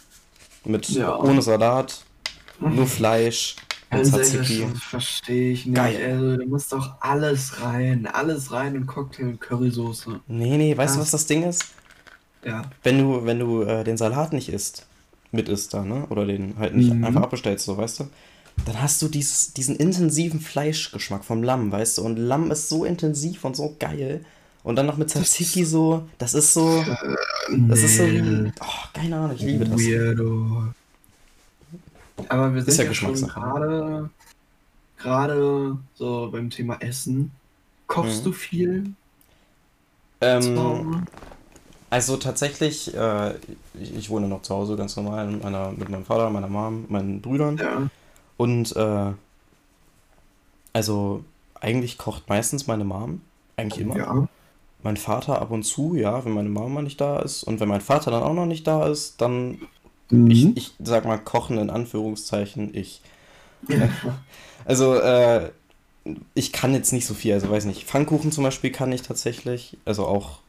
Mit 0.66 0.90
ja. 0.90 1.18
ohne 1.18 1.42
Salat, 1.42 2.04
nur 2.60 2.86
Fleisch. 2.86 3.56
Tzatziki. 3.90 4.68
Das 4.70 4.84
verstehe 4.84 5.54
ich 5.54 5.66
nicht. 5.66 5.76
Geil. 5.78 6.12
Also, 6.12 6.36
du 6.36 6.48
musst 6.48 6.74
doch 6.74 6.96
alles 7.00 7.62
rein. 7.62 8.06
Alles 8.06 8.52
rein 8.52 8.76
in 8.76 8.86
Cocktail 8.86 9.30
und 9.30 9.40
Currysoße. 9.40 10.20
Nee, 10.28 10.58
nee, 10.58 10.76
weißt 10.76 10.98
du, 10.98 11.00
was 11.00 11.12
das 11.12 11.28
Ding 11.28 11.44
ist? 11.44 11.64
Ja. 12.44 12.64
Wenn 12.84 13.00
du, 13.00 13.26
wenn 13.26 13.40
du 13.40 13.62
äh, 13.62 13.86
den 13.86 13.96
Salat 13.96 14.34
nicht 14.34 14.50
isst, 14.50 14.86
mit 15.32 15.48
isst 15.48 15.74
da, 15.74 15.86
ne? 15.86 16.08
Oder 16.10 16.26
den 16.26 16.58
halt 16.60 16.76
nicht 16.76 16.94
mhm. 16.94 17.06
einfach 17.06 17.22
abbestellst, 17.22 17.64
so, 17.64 17.78
weißt 17.78 18.02
du? 18.02 18.10
Dann 18.66 18.82
hast 18.82 19.02
du 19.02 19.08
dieses, 19.08 19.54
diesen 19.54 19.78
intensiven 19.78 20.42
Fleischgeschmack 20.42 21.24
vom 21.24 21.42
Lamm, 21.42 21.72
weißt 21.72 22.00
du? 22.00 22.02
Und 22.02 22.18
Lamm 22.18 22.52
ist 22.52 22.68
so 22.68 22.84
intensiv 22.84 23.46
und 23.46 23.56
so 23.56 23.78
geil. 23.80 24.26
Und 24.68 24.76
dann 24.76 24.86
noch 24.86 24.98
mit 24.98 25.10
Tzatziki 25.10 25.64
so, 25.64 26.10
das 26.18 26.34
ist 26.34 26.52
so, 26.52 26.84
das 27.70 27.84
ist 27.84 27.96
so 27.96 28.04
wie, 28.04 28.52
oh, 28.60 28.88
keine 28.94 29.16
Ahnung, 29.16 29.32
ich 29.34 29.42
liebe 29.42 29.64
das. 29.64 29.80
Weirdo. 29.80 30.74
Aber 32.28 32.54
wir 32.54 32.62
sind 32.62 32.72
ist 32.72 32.78
ja, 32.78 32.84
ja 32.84 32.94
schon 32.94 33.14
gerade, 33.14 34.10
gerade 34.98 35.78
so 35.96 36.30
beim 36.34 36.50
Thema 36.50 36.82
Essen. 36.82 37.32
Kochst 37.88 38.20
mhm. 38.20 38.24
du 38.26 38.32
viel? 38.34 38.94
Ähm, 40.20 41.06
also 41.90 42.18
tatsächlich, 42.18 42.94
äh, 42.94 43.36
ich, 43.80 43.96
ich, 43.96 44.10
wohne 44.10 44.28
noch 44.28 44.42
zu 44.42 44.54
Hause 44.54 44.76
ganz 44.76 44.98
normal 44.98 45.28
mit, 45.28 45.44
meiner, 45.44 45.72
mit 45.72 45.88
meinem 45.88 46.04
Vater, 46.04 46.30
meiner 46.30 46.50
Mom, 46.50 46.88
meinen 46.90 47.22
Brüdern. 47.22 47.56
Ja. 47.56 47.90
Und 48.36 48.76
äh, 48.76 49.14
also 50.74 51.24
eigentlich 51.54 51.98
kocht 51.98 52.28
meistens 52.28 52.68
meine 52.68 52.84
Mom. 52.84 53.22
Eigentlich 53.56 53.80
immer. 53.80 53.96
Ja 53.96 54.28
mein 54.84 54.98
Vater 54.98 55.42
ab 55.42 55.52
und 55.52 55.64
zu, 55.64 55.96
ja, 55.96 56.24
wenn 56.24 56.34
meine 56.34 56.50
Mama 56.50 56.82
nicht 56.82 57.02
da 57.02 57.20
ist. 57.20 57.44
Und 57.44 57.60
wenn 57.60 57.70
mein 57.70 57.82
Vater 57.82 58.12
dann 58.12 58.24
auch 58.24 58.34
noch 58.34 58.46
nicht 58.46 58.68
da 58.68 58.88
ist, 58.88 59.22
dann, 59.22 59.60
mhm. 60.10 60.32
ich, 60.32 60.58
ich 60.58 60.74
sag 60.84 61.06
mal, 61.06 61.18
kochen 61.18 61.58
in 61.58 61.70
Anführungszeichen, 61.70 62.74
ich. 62.74 63.02
also, 64.66 64.96
äh, 64.96 65.50
ich 66.34 66.54
kann 66.54 66.74
jetzt 66.74 66.94
nicht 66.94 67.06
so 67.06 67.14
viel, 67.14 67.34
also 67.34 67.50
weiß 67.50 67.66
nicht. 67.66 67.86
Pfannkuchen 67.86 68.32
zum 68.32 68.44
Beispiel 68.44 68.72
kann 68.72 68.92
ich 68.92 69.02
tatsächlich, 69.02 69.78
also 69.84 70.06
auch 70.06 70.40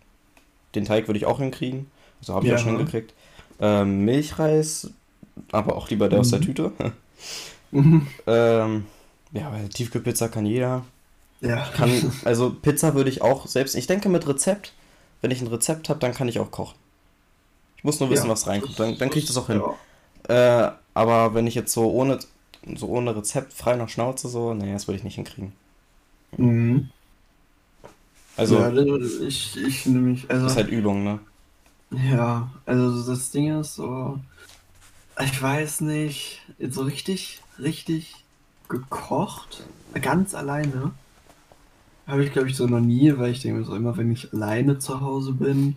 den 0.75 0.85
Teig 0.85 1.09
würde 1.09 1.19
ich 1.19 1.27
auch 1.27 1.39
hinkriegen. 1.39 1.87
Also 2.21 2.35
habe 2.35 2.45
ich 2.45 2.51
ja. 2.51 2.57
auch 2.57 2.61
schon 2.61 2.77
hingekriegt. 2.77 3.15
Ähm, 3.61 4.05
Milchreis, 4.05 4.91
aber 5.53 5.77
auch 5.77 5.91
lieber 5.91 6.09
der 6.09 6.19
mhm. 6.19 6.21
aus 6.21 6.31
der 6.31 6.41
mhm. 6.41 6.45
Tüte. 6.45 6.73
mhm. 7.71 8.07
ähm, 8.27 8.87
ja, 9.33 9.53
weil 9.53 9.69
Tiefkühlpizza 9.69 10.29
kann 10.29 10.47
jeder. 10.47 10.85
Ja. 11.41 11.65
Kann, 11.75 12.13
also 12.25 12.51
Pizza 12.51 12.95
würde 12.95 13.11
ich 13.11 13.23
auch 13.23 13.47
selbst, 13.47 13.75
ich 13.75 13.87
denke 13.87 14.09
mit 14.09 14.27
Rezept, 14.27 14.73
wenn 15.21 15.31
ich 15.31 15.41
ein 15.41 15.49
Rezept 15.49 15.89
habe, 15.89 16.01
dann 16.01 16.15
kann 16.15 16.29
ich 16.29 16.39
auch 16.39 16.51
kochen. 16.51 16.77
Ich 17.77 17.85
muss 17.85 18.01
nur 18.01 18.11
wissen, 18.11 18.27
ja, 18.27 18.33
was 18.33 18.47
reinkommt, 18.47 18.79
dann, 18.79 18.99
dann 18.99 19.09
kriege 19.09 19.21
ich 19.21 19.27
das 19.27 19.37
auch 19.37 19.47
hin. 19.47 19.63
Ja. 20.29 20.67
Äh, 20.69 20.73
aber 20.95 21.35
wenn 21.35 21.47
ich 21.47 21.55
jetzt 21.55 21.73
so 21.73 21.91
ohne, 21.91 22.19
so 22.75 22.89
ohne 22.89 23.15
Rezept, 23.15 23.53
frei 23.53 23.77
nach 23.77 23.89
Schnauze, 23.89 24.29
so, 24.29 24.53
nee, 24.53 24.73
das 24.73 24.89
würde 24.89 24.99
ich 24.99 25.05
nicht 25.05 25.15
hinkriegen. 25.15 25.53
Mhm. 26.37 26.91
Also, 28.37 28.59
ja, 28.59 28.73
ich, 29.27 29.57
ich 29.57 29.87
nehme 29.87 30.11
mich, 30.11 30.31
also. 30.31 30.45
Das 30.45 30.53
ist 30.53 30.59
halt 30.59 30.71
Übung, 30.71 31.03
ne? 31.03 31.19
Ja, 31.91 32.51
also 32.67 33.11
das 33.11 33.31
Ding 33.31 33.61
ist 33.61 33.77
so, 33.77 34.19
ich 35.21 35.43
weiß 35.43 35.81
nicht, 35.83 36.43
so 36.69 36.83
richtig, 36.83 37.41
richtig 37.59 38.15
gekocht, 38.69 39.63
ganz 40.01 40.35
alleine 40.35 40.93
habe 42.09 42.25
ich, 42.25 42.33
glaube 42.33 42.49
ich, 42.49 42.57
so 42.57 42.67
noch 42.67 42.81
nie, 42.81 43.17
weil 43.19 43.33
ich 43.33 43.43
denke 43.43 43.65
so 43.65 43.75
immer, 43.77 43.97
wenn 43.97 44.11
ich 44.13 44.33
alleine 44.33 44.79
zu 44.79 45.01
Hause 45.01 45.35
bin, 45.35 45.77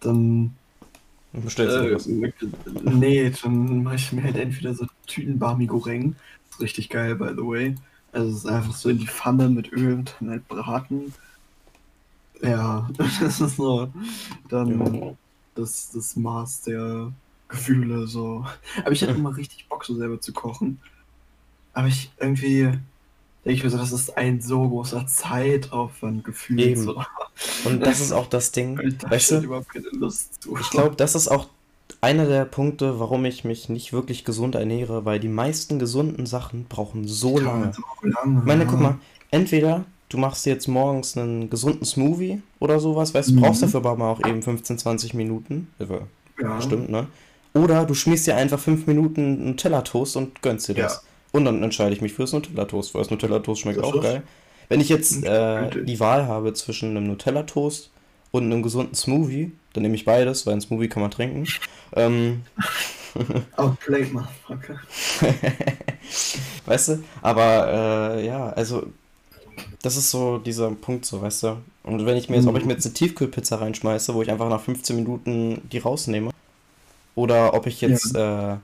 dann 0.00 0.58
Bestellst 1.32 1.76
du 1.76 1.82
Äh, 1.82 1.92
was? 1.92 2.16
nee, 2.64 3.30
dann 3.30 3.82
mache 3.82 3.96
ich 3.96 4.12
mir 4.12 4.22
halt 4.24 4.36
entweder 4.36 4.74
so 4.74 4.86
Tüten 5.06 5.38
Barmi 5.38 5.66
Goreng. 5.66 6.16
Ist 6.50 6.60
richtig 6.60 6.88
geil, 6.90 7.16
by 7.16 7.30
the 7.30 7.42
way. 7.42 7.74
Also 8.12 8.30
es 8.30 8.36
ist 8.38 8.46
einfach 8.46 8.74
so 8.74 8.88
in 8.88 8.98
die 8.98 9.06
Pfanne 9.08 9.48
mit 9.48 9.72
Öl 9.72 9.94
und 9.94 10.16
dann 10.20 10.30
halt 10.30 10.48
braten. 10.48 11.14
Ja, 12.42 12.88
das 12.98 13.40
ist 13.40 13.56
so 13.56 13.92
dann 14.48 15.18
das, 15.54 15.90
das 15.90 16.16
Maß 16.16 16.62
der 16.62 17.14
Gefühle 17.48 18.06
so. 18.06 18.44
Aber 18.78 18.92
ich 18.92 19.02
hätte 19.02 19.14
Mhm. 19.14 19.18
immer 19.20 19.36
richtig 19.36 19.68
Bock, 19.68 19.84
so 19.84 19.94
selber 19.96 20.20
zu 20.20 20.32
kochen. 20.32 20.82
Aber 21.72 21.88
ich 21.88 22.12
irgendwie 22.18 22.72
denke 23.46 23.58
ich 23.58 23.64
mir 23.64 23.70
so, 23.70 23.78
das 23.78 23.92
ist 23.92 24.16
ein 24.18 24.40
so 24.40 24.68
großer 24.68 25.06
Zeitaufwand 25.06 26.24
gefühlt. 26.24 26.60
Eben. 26.60 26.82
So. 26.82 27.02
Und 27.64 27.80
das 27.80 28.00
ist 28.00 28.12
auch 28.12 28.26
das 28.26 28.52
Ding, 28.52 28.78
Ich 28.84 28.98
da 28.98 29.10
weißt 29.10 29.30
du, 29.30 29.40
überhaupt 29.40 29.68
keine 29.72 29.88
Lust 29.92 30.42
zu. 30.42 30.56
ich 30.58 30.68
glaube, 30.70 30.96
das 30.96 31.14
ist 31.14 31.28
auch 31.28 31.48
einer 32.00 32.26
der 32.26 32.44
Punkte, 32.44 32.98
warum 33.00 33.24
ich 33.24 33.44
mich 33.44 33.68
nicht 33.68 33.92
wirklich 33.92 34.24
gesund 34.24 34.54
ernähre, 34.56 35.04
weil 35.04 35.20
die 35.20 35.28
meisten 35.28 35.78
gesunden 35.78 36.26
Sachen 36.26 36.64
brauchen 36.64 37.06
so 37.06 37.38
lange. 37.38 37.72
So 37.72 37.82
lange. 38.08 38.40
Ich 38.40 38.44
meine, 38.44 38.66
guck 38.66 38.80
mal, 38.80 38.98
entweder 39.30 39.84
du 40.08 40.18
machst 40.18 40.44
dir 40.44 40.50
jetzt 40.50 40.66
morgens 40.68 41.16
einen 41.16 41.48
gesunden 41.48 41.84
Smoothie 41.84 42.42
oder 42.58 42.80
sowas, 42.80 43.14
weißt 43.14 43.30
du, 43.30 43.34
Mhm. 43.34 43.40
brauchst 43.40 43.62
dafür 43.62 43.80
aber 43.80 43.96
mal 43.96 44.10
auch 44.10 44.20
eben 44.26 44.42
15, 44.42 44.78
20 44.78 45.14
Minuten. 45.14 45.68
Äh, 45.78 45.86
Ja. 46.42 46.60
Stimmt, 46.60 46.90
ne? 46.90 47.06
Oder 47.54 47.86
du 47.86 47.94
schmierst 47.94 48.26
dir 48.26 48.36
einfach 48.36 48.58
5 48.58 48.86
Minuten 48.86 49.46
Nutella-Toast 49.46 50.16
und 50.16 50.42
gönnst 50.42 50.68
dir 50.68 50.74
das. 50.74 50.94
Ja. 50.96 51.00
Und 51.36 51.44
dann 51.44 51.62
entscheide 51.62 51.94
ich 51.94 52.00
mich 52.00 52.14
fürs 52.14 52.32
Nutella-Toast, 52.32 52.94
weil 52.94 53.02
das 53.02 53.10
Nutella-Toast 53.10 53.60
schmeckt 53.60 53.78
Das 53.78 53.84
auch 53.84 53.94
ist- 53.96 54.02
geil. 54.02 54.22
Wenn 54.68 54.80
ich 54.80 54.88
jetzt 54.88 55.22
äh, 55.24 55.84
die 55.84 56.00
Wahl 56.00 56.26
habe 56.26 56.52
zwischen 56.54 56.90
einem 56.96 57.06
Nutella-Toast 57.06 57.90
und 58.32 58.44
einem 58.44 58.62
gesunden 58.62 58.94
Smoothie, 58.94 59.52
dann 59.74 59.82
nehme 59.82 59.94
ich 59.94 60.04
beides, 60.04 60.44
weil 60.46 60.54
ein 60.54 60.60
Smoothie 60.60 60.88
kann 60.88 61.02
man 61.02 61.10
trinken. 61.12 61.46
Ähm, 61.94 62.42
Outplayed, 63.56 64.12
Motherfucker. 64.12 64.80
weißt 66.66 66.88
du? 66.88 66.98
Aber 67.22 68.16
äh, 68.16 68.26
ja, 68.26 68.48
also 68.50 68.86
das 69.82 69.96
ist 69.96 70.10
so 70.10 70.38
dieser 70.38 70.70
Punkt, 70.72 71.04
so, 71.04 71.22
weißt 71.22 71.42
du? 71.44 71.56
Und 71.84 72.04
wenn 72.04 72.16
ich 72.16 72.28
mir 72.28 72.36
jetzt, 72.36 72.48
ob 72.48 72.58
ich 72.58 72.64
mir 72.64 72.72
jetzt 72.72 72.84
eine 72.86 72.94
Tiefkühlpizza 72.94 73.56
reinschmeiße, 73.56 74.14
wo 74.14 74.22
ich 74.22 74.30
einfach 74.30 74.48
nach 74.48 74.60
15 74.60 74.96
Minuten 74.96 75.60
die 75.70 75.78
rausnehme, 75.78 76.30
oder 77.14 77.54
ob 77.54 77.66
ich 77.66 77.80
jetzt 77.80 78.14
äh, 78.16 78.56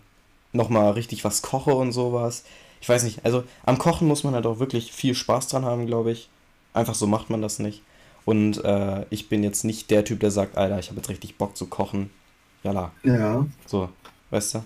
nochmal 0.53 0.93
richtig 0.93 1.25
was 1.25 1.41
koche 1.43 1.75
und 1.75 1.93
sowas. 1.93 2.45
Ich 2.83 2.89
weiß 2.89 3.05
nicht, 3.05 3.25
also 3.25 3.45
am 3.65 3.79
Kochen 3.79 4.09
muss 4.09 4.25
man 4.25 4.35
halt 4.35 4.45
auch 4.47 4.59
wirklich 4.59 4.93
viel 4.93 5.15
Spaß 5.15 5.49
dran 5.49 5.65
haben, 5.65 5.87
glaube 5.87 6.13
ich. 6.13 6.29
Einfach 6.75 6.95
so 6.95 7.07
macht 7.07 7.31
man 7.31 7.41
das 7.43 7.59
nicht. 7.61 7.83
Und 8.27 8.63
äh, 8.65 9.07
ich 9.11 9.29
bin 9.31 9.43
jetzt 9.45 9.65
nicht 9.65 9.91
der 9.91 10.05
Typ, 10.05 10.21
der 10.21 10.31
sagt, 10.31 10.57
Alter, 10.59 10.79
ich 10.79 10.89
habe 10.89 10.99
jetzt 10.99 11.09
richtig 11.09 11.39
Bock 11.39 11.57
zu 11.57 11.67
kochen. 11.69 12.11
Jala, 12.65 12.93
Ja. 13.05 13.47
so, 13.67 13.89
weißt 14.31 14.57
du? 14.57 14.65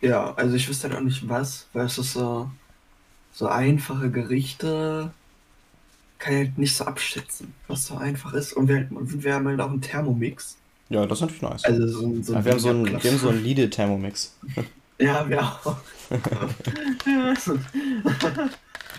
Ja, 0.00 0.34
also 0.34 0.56
ich 0.56 0.68
wüsste 0.68 0.88
halt 0.88 0.98
auch 0.98 1.04
nicht 1.04 1.28
was, 1.28 1.66
weil 1.72 1.86
es 1.86 1.98
ist 1.98 2.12
so, 2.14 2.50
so 3.32 3.48
einfache 3.48 4.10
Gerichte 4.10 5.12
kann 6.18 6.32
ich 6.34 6.38
halt 6.40 6.58
nicht 6.58 6.76
so 6.76 6.84
abschätzen, 6.84 7.54
was 7.68 7.86
so 7.86 7.96
einfach 7.96 8.34
ist. 8.34 8.52
Und 8.52 8.68
wir, 8.68 8.88
und 8.90 9.22
wir 9.24 9.34
haben 9.34 9.48
halt 9.48 9.60
auch 9.60 9.70
einen 9.70 9.80
Thermomix. 9.80 10.56
Ja, 10.90 11.06
das 11.06 11.18
ist 11.18 11.22
natürlich 11.22 11.42
nice. 11.42 11.64
Also 11.64 11.86
so, 11.86 12.06
ein- 12.06 12.22
so 12.22 12.34
ja, 12.34 12.44
wir 12.44 12.52
haben 12.52 12.58
so 12.60 12.68
einen, 12.70 13.02
wir 13.02 13.10
haben 13.10 13.18
so 13.18 13.28
einen 13.28 13.44
Lidl-Thermomix. 13.44 14.34
Ja, 15.00 15.28
wir 15.28 15.40
auch. 15.42 15.76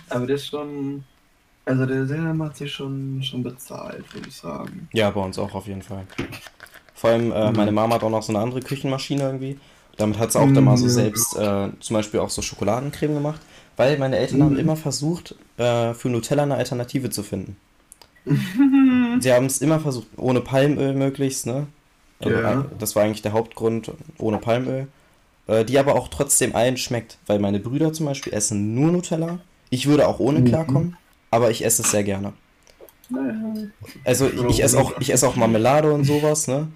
Aber 0.10 0.25
der 0.25 0.36
ist 0.36 0.48
schon. 0.48 1.03
Also 1.65 1.86
der, 1.86 2.05
der 2.05 2.34
macht 2.34 2.58
sich 2.58 2.72
schon, 2.74 3.22
schon 3.24 3.43
bezahlt, 3.43 4.03
würde 4.13 4.27
ich 4.27 4.36
sagen. 4.36 4.89
Ja, 4.93 5.12
bei 5.12 5.22
uns 5.22 5.38
auch 5.38 5.53
auf 5.53 5.67
jeden 5.67 5.84
Fall. 5.84 6.05
Vor 6.96 7.12
allem, 7.12 7.31
äh, 7.31 7.50
Mhm. 7.51 7.55
meine 7.55 7.72
Mama 7.72 7.96
hat 7.96 8.03
auch 8.03 8.10
noch 8.10 8.24
so 8.24 8.34
eine 8.34 8.39
andere 8.43 8.62
Küchenmaschine 8.62 9.24
irgendwie. 9.24 9.60
Damit 9.98 10.17
hat 10.17 10.31
sie 10.31 10.39
auch 10.39 10.51
dann 10.51 10.63
mal 10.63 10.77
so 10.77 10.86
Mhm. 10.86 10.89
selbst 10.89 11.36
äh, 11.38 11.70
zum 11.79 11.93
Beispiel 11.93 12.20
auch 12.20 12.29
so 12.31 12.41
Schokoladencreme 12.41 13.13
gemacht. 13.13 13.41
Weil 13.77 13.98
meine 14.00 14.17
Eltern 14.17 14.39
Mhm. 14.39 14.43
haben 14.43 14.58
immer 14.58 14.75
versucht, 14.75 15.36
äh, 15.58 15.93
für 15.93 16.10
Nutella 16.10 16.43
eine 16.43 16.55
Alternative 16.55 17.10
zu 17.12 17.22
finden. 17.24 17.58
Sie 19.20 19.31
haben 19.31 19.46
es 19.46 19.62
immer 19.62 19.79
versucht, 19.79 20.08
ohne 20.17 20.41
Palmöl 20.41 20.93
möglichst, 20.93 21.46
ne? 21.46 21.67
Also, 22.20 22.38
Ja. 22.38 22.65
Das 22.79 22.96
war 22.96 23.03
eigentlich 23.03 23.22
der 23.22 23.34
Hauptgrund, 23.34 23.91
ohne 24.17 24.38
Palmöl. 24.38 24.88
Äh, 25.51 25.65
die 25.65 25.77
aber 25.77 25.96
auch 25.96 26.08
trotzdem 26.08 26.55
allen 26.55 26.77
schmeckt, 26.77 27.17
weil 27.27 27.38
meine 27.39 27.60
Brüder 27.60 27.91
zum 27.91 28.05
Beispiel 28.05 28.34
essen 28.34 28.74
nur 28.74 28.91
Nutella. 28.91 29.39
Ich 29.70 29.86
würde 29.86 30.08
auch 30.08 30.20
ohne 30.20 30.39
Mhm. 30.39 30.46
klarkommen, 30.46 30.98
aber 31.29 31.51
ich 31.51 31.65
esse 31.65 31.81
es 31.81 31.91
sehr 31.91 32.03
gerne. 32.03 32.31
Also 34.05 34.27
ich, 34.27 34.41
ich 34.43 34.63
esse 34.63 34.79
auch, 34.79 34.93
ich 35.01 35.12
esse 35.12 35.27
auch 35.27 35.36
Marmelade 35.36 35.91
und 35.91 36.05
sowas, 36.05 36.48
ne? 36.48 36.67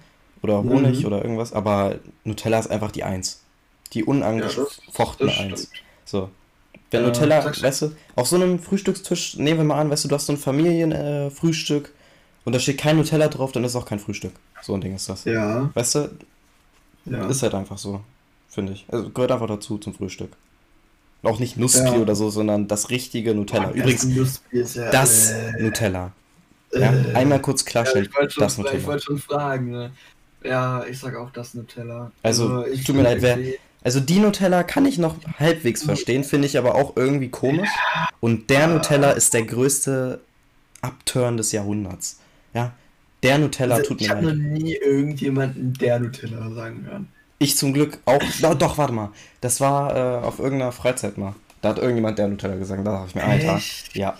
Oder 0.42 0.62
Honig 0.62 1.00
Mhm. 1.00 1.06
oder 1.06 1.22
irgendwas, 1.22 1.52
aber 1.54 1.96
Nutella 2.24 2.58
ist 2.58 2.70
einfach 2.70 2.90
die 2.92 3.02
Eins. 3.04 3.40
Die 3.94 4.04
unangefochtene 4.04 5.30
das 5.30 5.40
Eins. 5.40 5.70
So. 6.04 6.28
Wenn 6.90 7.00
Ja, 7.02 7.08
Nutella, 7.08 7.42
sagst 7.42 7.62
du- 7.62 7.66
weißt 7.66 7.82
du, 7.82 7.92
auf 8.14 8.28
so 8.28 8.36
einem 8.36 8.58
Frühstückstisch, 8.58 9.36
nehmen 9.38 9.60
wir 9.60 9.64
mal 9.64 9.80
an, 9.80 9.90
weißt 9.90 10.04
du, 10.04 10.08
du 10.08 10.14
hast 10.14 10.26
so 10.26 10.34
ein 10.34 10.38
Familienfrühstück 10.38 11.86
äh, 11.88 11.92
und 12.44 12.52
da 12.54 12.58
steht 12.60 12.78
kein 12.78 12.96
Nutella 12.96 13.28
drauf, 13.28 13.52
dann 13.52 13.64
ist 13.64 13.74
auch 13.74 13.86
kein 13.86 13.98
Frühstück. 13.98 14.32
So 14.60 14.74
ein 14.74 14.80
Ding 14.82 14.94
ist 14.94 15.08
das. 15.08 15.24
Ja, 15.24 15.70
Weißt 15.74 15.94
du, 15.94 16.10
ja. 17.06 17.26
ist 17.28 17.42
halt 17.42 17.54
einfach 17.54 17.78
so, 17.78 18.00
finde 18.48 18.72
ich. 18.72 18.86
Also 18.88 19.10
gehört 19.10 19.32
einfach 19.32 19.46
dazu 19.48 19.78
zum 19.78 19.94
Frühstück. 19.94 20.32
Auch 21.22 21.38
nicht 21.40 21.56
Nusspi 21.56 21.86
Ja. 21.88 21.92
oder 21.94 22.14
so, 22.14 22.30
sondern 22.30 22.68
das 22.68 22.90
richtige 22.90 23.34
Nutella. 23.34 23.68
Boah, 23.68 23.74
Übrigens, 23.74 24.02
das 24.02 24.16
Nussbier 24.16 24.62
ist 24.62 24.76
ja, 24.76 24.90
das 24.90 25.30
äh, 25.32 25.52
Nutella. 25.62 26.12
Ja, 26.72 26.92
äh, 26.92 27.14
einmal 27.14 27.40
kurz 27.40 27.62
Ja, 27.64 27.70
klarstellen, 27.70 28.06
ich 28.10 28.14
wollte 28.16 28.34
schon, 28.34 28.42
das 28.44 28.54
fra- 28.54 28.62
ich 28.62 28.66
Nutella. 28.72 28.86
wollte 28.86 29.04
schon 29.04 29.18
fragen. 29.18 29.70
Ne? 29.70 29.90
Ja, 30.44 30.84
ich 30.84 30.98
sag 30.98 31.16
auch 31.16 31.30
das 31.30 31.54
Nutella. 31.54 32.12
Also, 32.22 32.64
ich 32.66 32.84
tut 32.84 32.96
mir 32.96 33.02
leid, 33.02 33.22
wer- 33.22 33.38
Also 33.82 34.00
die 34.00 34.18
Nutella 34.18 34.62
kann 34.64 34.84
ich 34.84 34.98
noch 34.98 35.16
halbwegs 35.38 35.84
verstehen, 35.84 36.24
finde 36.24 36.46
ich 36.46 36.58
aber 36.58 36.74
auch 36.74 36.96
irgendwie 36.96 37.28
komisch. 37.28 37.68
Und 38.20 38.50
der 38.50 38.66
Nutella 38.66 39.12
ist 39.12 39.32
der 39.32 39.44
größte 39.44 40.20
Upturn 40.82 41.36
des 41.36 41.52
Jahrhunderts. 41.52 42.18
Ja, 42.52 42.72
der 43.22 43.38
Nutella 43.38 43.76
Also, 43.76 43.88
tut 43.88 44.00
ich 44.02 44.08
mir 44.08 44.16
habe 44.16 44.26
noch 44.26 44.32
leid. 44.34 44.38
nie 44.62 44.74
irgendjemanden 44.74 45.72
der 45.74 45.98
Nutella 46.00 46.50
sagen 46.50 46.84
hören. 46.88 47.08
Ich 47.38 47.56
zum 47.56 47.72
Glück 47.74 47.98
auch. 48.06 48.22
Doch, 48.40 48.54
doch 48.54 48.78
warte 48.78 48.92
mal. 48.92 49.10
Das 49.40 49.60
war 49.60 49.94
äh, 49.94 50.24
auf 50.24 50.38
irgendeiner 50.38 50.72
Freizeit 50.72 51.18
mal. 51.18 51.34
Da 51.60 51.70
hat 51.70 51.78
irgendjemand 51.78 52.18
der 52.18 52.28
Nutella 52.28 52.54
gesagt. 52.56 52.86
Da 52.86 52.92
dachte 52.92 53.08
ich 53.08 53.14
mir, 53.14 53.24
Alter. 53.24 53.56
Echt? 53.56 53.94
Ja. 53.96 54.16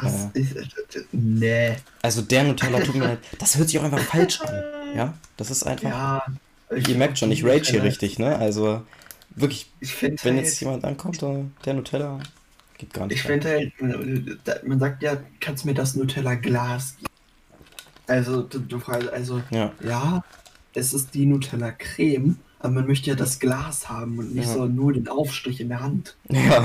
Was 0.00 0.28
Äh. 0.34 0.40
ist. 0.40 0.56
Nee. 1.12 1.76
Also 2.02 2.22
der 2.22 2.44
Nutella 2.44 2.80
tut 2.80 2.94
mir 2.94 3.04
leid. 3.04 3.18
Das 3.38 3.56
hört 3.56 3.68
sich 3.68 3.78
auch 3.78 3.84
einfach 3.84 4.00
falsch 4.00 4.40
an. 4.40 4.62
Ja, 4.94 5.12
das 5.36 5.50
ist 5.50 5.64
einfach. 5.64 5.88
Ja. 5.90 6.24
Ihr 6.88 6.94
merkt 6.96 7.18
schon, 7.18 7.32
ich 7.32 7.44
rage 7.44 7.68
hier 7.72 7.82
richtig, 7.82 8.20
ne? 8.20 8.38
Also 8.38 8.82
wirklich, 9.34 9.72
Ich 9.80 10.00
wenn 10.02 10.16
halt, 10.22 10.36
jetzt 10.44 10.60
jemand 10.60 10.84
ankommt, 10.84 11.20
der 11.20 11.74
Nutella 11.74 12.20
geht 12.78 12.94
gar 12.94 13.08
nicht. 13.08 13.16
ich 13.16 13.22
finde 13.24 13.48
halt, 13.48 14.62
man- 14.62 14.78
sagt 14.78 15.02
ja, 15.02 15.16
kannst 15.40 15.64
du 15.64 15.68
mir 15.68 15.74
das 15.74 15.96
Nutella-Glas 15.96 16.94
geben? 16.98 17.08
Also, 18.06 18.42
du, 18.42 18.60
du 18.60 18.78
fragst, 18.78 19.08
also, 19.08 19.42
Ja. 19.50 19.72
ja, 19.84 20.22
es 20.74 20.94
ist 20.94 21.12
die 21.12 21.26
Nutella-Creme, 21.26 22.36
aber 22.64 22.72
man 22.74 22.86
möchte 22.86 23.10
ja 23.10 23.16
das 23.16 23.38
Glas 23.38 23.88
haben 23.88 24.18
und 24.18 24.34
nicht 24.34 24.46
Ja. 24.48 24.54
so 24.54 24.64
nur 24.66 24.92
den 24.92 25.06
Aufstrich 25.08 25.60
in 25.60 25.68
der 25.68 25.80
Hand. 25.80 26.16
Ja. 26.30 26.64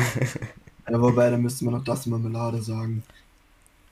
Ja, 0.89 0.99
wobei, 1.01 1.29
da 1.29 1.37
müsste 1.37 1.65
man 1.65 1.75
noch 1.75 1.83
das 1.83 2.05
Marmelade 2.07 2.61
sagen. 2.63 3.03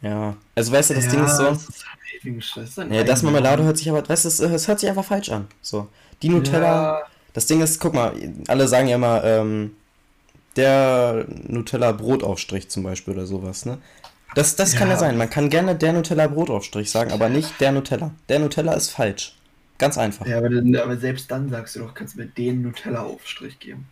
Ja. 0.01 0.35
Also 0.55 0.71
weißt 0.71 0.89
du, 0.89 0.93
das 0.95 1.07
Ding 1.09 1.23
ist 1.23 1.37
so. 1.37 1.43
Das 1.43 1.69
ist 1.69 1.85
halt 1.85 2.25
ewig 2.25 2.43
Scheiße. 2.45 2.85
Nee, 2.85 3.03
das 3.03 3.21
Marmelade 3.23 3.63
hört 3.63 3.77
sich 3.77 3.89
aber, 3.89 4.07
weißt 4.07 4.25
du, 4.25 4.29
es, 4.29 4.39
es 4.39 4.67
hört 4.67 4.79
sich 4.79 4.89
einfach 4.89 5.05
falsch 5.05 5.29
an. 5.29 5.47
So. 5.61 5.87
Die 6.23 6.29
Nutella, 6.29 6.99
Ja, 6.99 7.03
das 7.33 7.45
Ding 7.45 7.61
ist, 7.61 7.79
guck 7.79 7.93
mal, 7.93 8.13
alle 8.47 8.67
sagen 8.67 8.87
ja 8.87 8.95
immer, 8.95 9.23
ähm, 9.23 9.75
der 10.55 11.25
Nutella 11.47 11.91
Brotaufstrich 11.91 12.69
zum 12.69 12.81
Beispiel 12.83 13.13
oder 13.13 13.27
sowas, 13.27 13.65
ne? 13.65 13.77
Das, 14.33 14.55
das 14.55 14.75
kann 14.75 14.87
ja 14.87 14.95
Ja. 14.95 14.99
sein. 14.99 15.17
Man 15.17 15.29
kann 15.29 15.49
gerne 15.49 15.75
der 15.75 15.93
Nutella 15.93 16.27
Brotaufstrich 16.27 16.89
sagen, 16.89 17.11
aber 17.11 17.29
nicht 17.29 17.59
der 17.59 17.71
Nutella. 17.71 18.11
Der 18.29 18.39
Nutella 18.39 18.73
ist 18.73 18.89
falsch. 18.89 19.35
Ganz 19.77 19.97
einfach. 19.97 20.25
Ja, 20.25 20.33
ja 20.33 20.37
aber, 20.39 20.49
dann- 20.49 20.75
aber 20.75 20.97
selbst 20.97 21.29
dann 21.31 21.49
sagst 21.49 21.75
du 21.75 21.79
doch, 21.81 21.93
kannst 21.93 22.15
du 22.15 22.19
mir 22.21 22.27
den 22.27 22.61
Nutella-Aufstrich 22.63 23.59
geben. 23.59 23.87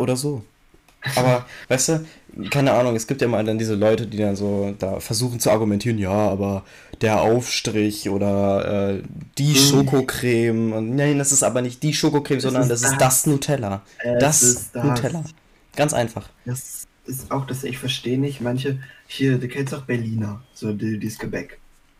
oder 0.00 0.16
so. 0.16 0.42
Aber, 1.16 1.46
weißt 1.68 1.88
du, 1.90 2.06
keine 2.50 2.72
Ahnung, 2.72 2.96
es 2.96 3.06
gibt 3.06 3.20
ja 3.22 3.28
mal 3.28 3.44
dann 3.44 3.58
diese 3.58 3.74
Leute, 3.74 4.06
die 4.06 4.18
dann 4.18 4.36
so 4.36 4.74
da 4.78 5.00
versuchen 5.00 5.40
zu 5.40 5.50
argumentieren, 5.50 5.98
ja, 5.98 6.10
aber 6.10 6.64
der 7.00 7.20
Aufstrich 7.22 8.08
oder 8.10 8.96
äh, 8.98 9.02
die 9.38 9.50
Mhm. 9.50 9.54
Schokocreme. 9.54 10.72
Und 10.72 10.96
nein, 10.96 11.18
das 11.18 11.32
ist 11.32 11.42
aber 11.44 11.62
nicht 11.62 11.82
die 11.82 11.94
Schokocreme, 11.94 12.38
Das 12.38 12.42
sondern 12.42 12.62
ist 12.62 12.70
das 12.70 12.82
ist 12.82 12.90
das. 12.92 12.98
das 13.22 13.26
Nutella. 13.26 13.82
Das 14.20 14.42
ist 14.42 14.74
das. 14.74 14.84
Nutella. 14.84 15.24
Ganz 15.76 15.94
einfach. 15.94 16.28
Das 16.44 16.86
ist 17.06 17.30
auch 17.30 17.46
das, 17.46 17.64
ich 17.64 17.78
verstehe 17.78 18.18
nicht, 18.18 18.40
manche, 18.40 18.80
hier, 19.06 19.38
du 19.38 19.48
kennst 19.48 19.72
doch 19.72 19.84
Berliner, 19.86 20.42
so 20.52 20.72
die, 20.72 20.98
dieses 20.98 21.18
Gebäck. 21.18 21.58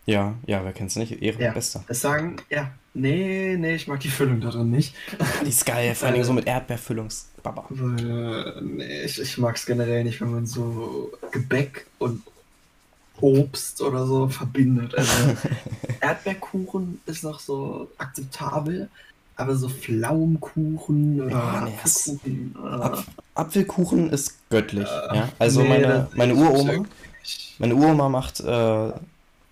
Ja, 0.09 0.33
ja, 0.47 0.63
wer 0.63 0.73
kennt's 0.73 0.95
nicht? 0.95 1.21
Ehre, 1.21 1.39
Ja. 1.39 1.51
bester. 1.51 1.83
Das 1.87 2.01
sagen, 2.01 2.37
ja, 2.49 2.71
nee, 2.95 3.55
nee, 3.59 3.75
ich 3.75 3.87
mag 3.87 3.99
die 3.99 4.09
Füllung 4.09 4.41
da 4.41 4.49
drin 4.49 4.71
nicht. 4.71 4.95
Die 5.45 5.49
ist 5.49 5.67
geil, 5.67 5.93
vor 5.93 6.07
allem 6.07 6.23
so 6.23 6.33
mit 6.33 6.47
Erdbeerfüllungs. 6.47 7.29
Baba. 7.43 7.65
Weil, 7.69 8.59
nee, 8.63 9.03
ich, 9.03 9.21
ich 9.21 9.37
mag 9.37 9.55
es 9.55 9.67
generell 9.67 10.03
nicht, 10.03 10.19
wenn 10.19 10.31
man 10.31 10.47
so 10.47 11.11
Gebäck 11.31 11.85
und 11.99 12.23
Obst 13.21 13.83
oder 13.83 14.07
so 14.07 14.27
verbindet. 14.29 14.95
Also 14.95 15.13
Erdbeerkuchen 16.01 16.99
ist 17.05 17.23
noch 17.23 17.39
so 17.39 17.91
akzeptabel, 17.99 18.89
aber 19.35 19.55
so 19.55 19.69
Pflaumenkuchen 19.69 21.21
oder 21.21 21.31
ja, 21.31 21.61
nee, 21.65 21.75
Apfelkuchen. 21.83 22.55
Apf 22.81 23.05
Apfelkuchen 23.35 24.09
ist 24.09 24.39
göttlich. 24.49 24.87
Äh, 24.87 25.15
ja? 25.17 25.29
Also 25.37 25.61
nee, 25.61 25.69
meine, 25.69 26.07
meine 26.15 26.33
Uroma, 26.33 26.85
meine 27.59 27.75
Uroma 27.75 28.09
macht 28.09 28.39
äh, 28.39 28.91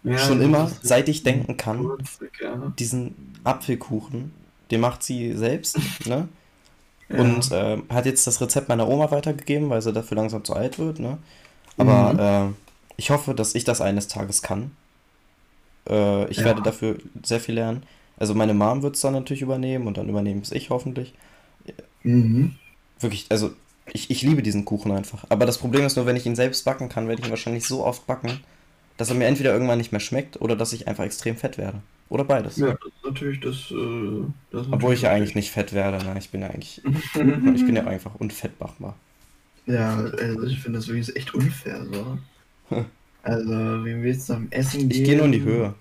ja, 0.04 0.18
schon 0.18 0.42
immer, 0.42 0.72
seit 0.82 1.10
ich 1.10 1.24
denken 1.24 1.58
kann, 1.58 1.84
Kurzig, 1.84 2.32
ja. 2.42 2.74
diesen 2.80 3.34
Apfelkuchen. 3.44 4.32
Den 4.72 4.82
macht 4.82 5.04
sie 5.04 5.34
selbst, 5.34 5.78
ne? 6.06 6.28
Und 7.10 7.52
äh, 7.54 7.78
hat 7.90 8.06
jetzt 8.06 8.28
das 8.28 8.42
Rezept 8.42 8.68
meiner 8.68 8.88
Oma 8.88 9.10
weitergegeben, 9.12 9.70
weil 9.70 9.82
sie 9.82 9.94
dafür 9.94 10.18
langsam 10.18 10.44
zu 10.44 10.54
alt 10.54 10.78
wird, 10.78 11.00
ne? 11.00 11.18
Aber 11.78 12.14
mhm. 12.14 12.52
äh, 12.52 12.54
ich 12.98 13.12
hoffe, 13.12 13.34
dass 13.34 13.56
ich 13.56 13.64
das 13.64 13.80
eines 13.80 14.08
Tages 14.08 14.42
kann. 14.42 14.72
Äh, 15.88 16.30
ich 16.30 16.44
werde 16.44 16.62
dafür 16.62 16.98
sehr 17.24 17.40
viel 17.40 17.56
lernen. 17.56 17.84
Also 18.18 18.34
meine 18.34 18.54
Mom 18.54 18.82
wird 18.82 18.96
es 18.96 19.02
dann 19.02 19.14
natürlich 19.14 19.42
übernehmen 19.42 19.88
und 19.88 19.98
dann 19.98 20.10
übernehme 20.10 20.42
es 20.42 20.52
ich 20.52 20.70
hoffentlich. 20.70 21.14
Mhm. 22.04 22.56
Wirklich, 23.00 23.28
also 23.30 23.52
ich, 23.94 24.10
ich 24.10 24.22
liebe 24.24 24.42
diesen 24.42 24.66
Kuchen 24.66 24.92
einfach. 24.92 25.26
Aber 25.30 25.46
das 25.46 25.60
Problem 25.60 25.86
ist 25.86 25.96
nur, 25.96 26.06
wenn 26.06 26.16
ich 26.16 26.26
ihn 26.26 26.36
selbst 26.36 26.66
backen 26.66 26.90
kann, 26.90 27.08
werde 27.08 27.22
ich 27.22 27.28
ihn 27.28 27.32
wahrscheinlich 27.32 27.66
so 27.66 27.86
oft 27.86 28.08
backen, 28.08 28.40
dass 28.98 29.10
er 29.10 29.16
mir 29.16 29.26
entweder 29.26 29.54
irgendwann 29.54 29.78
nicht 29.78 29.92
mehr 29.92 30.02
schmeckt 30.02 30.42
oder 30.42 30.56
dass 30.56 30.74
ich 30.74 30.88
einfach 30.88 31.04
extrem 31.04 31.36
fett 31.36 31.58
werde. 31.58 31.82
Oder 32.10 32.24
beides. 32.24 32.58
Ja, 32.58 32.68
das 32.68 32.86
ist 32.86 33.06
natürlich 33.06 33.40
das. 33.40 33.72
Äh, 33.72 34.24
das 34.52 34.66
ist 34.66 34.74
Obwohl 34.74 34.94
ich 34.94 35.02
ja 35.02 35.12
eigentlich 35.12 35.36
nicht 35.36 35.52
fett 35.52 35.74
werde, 35.74 36.04
ne? 36.06 36.16
Ich 36.18 36.30
bin 36.30 36.42
ja 36.42 36.48
eigentlich. 36.48 36.82
ich 37.14 37.66
bin 37.66 37.76
ja 37.76 37.86
einfach 37.86 38.16
unfettmachbar. 38.16 38.96
Ja, 39.66 39.98
also 39.98 40.44
ich 40.44 40.60
finde 40.60 40.80
das 40.80 40.88
wirklich 40.88 41.14
echt 41.16 41.34
unfair 41.34 41.86
so. 41.92 42.18
also, 43.24 43.52
wie 43.86 44.02
willst 44.02 44.30
du 44.30 44.34
am 44.34 44.48
Essen 44.52 44.88
gehen? 44.88 44.92
Ich 44.92 45.04
gehe 45.04 45.18
nur 45.18 45.26
in 45.26 45.32
die 45.34 45.42
Höhe. 45.42 45.74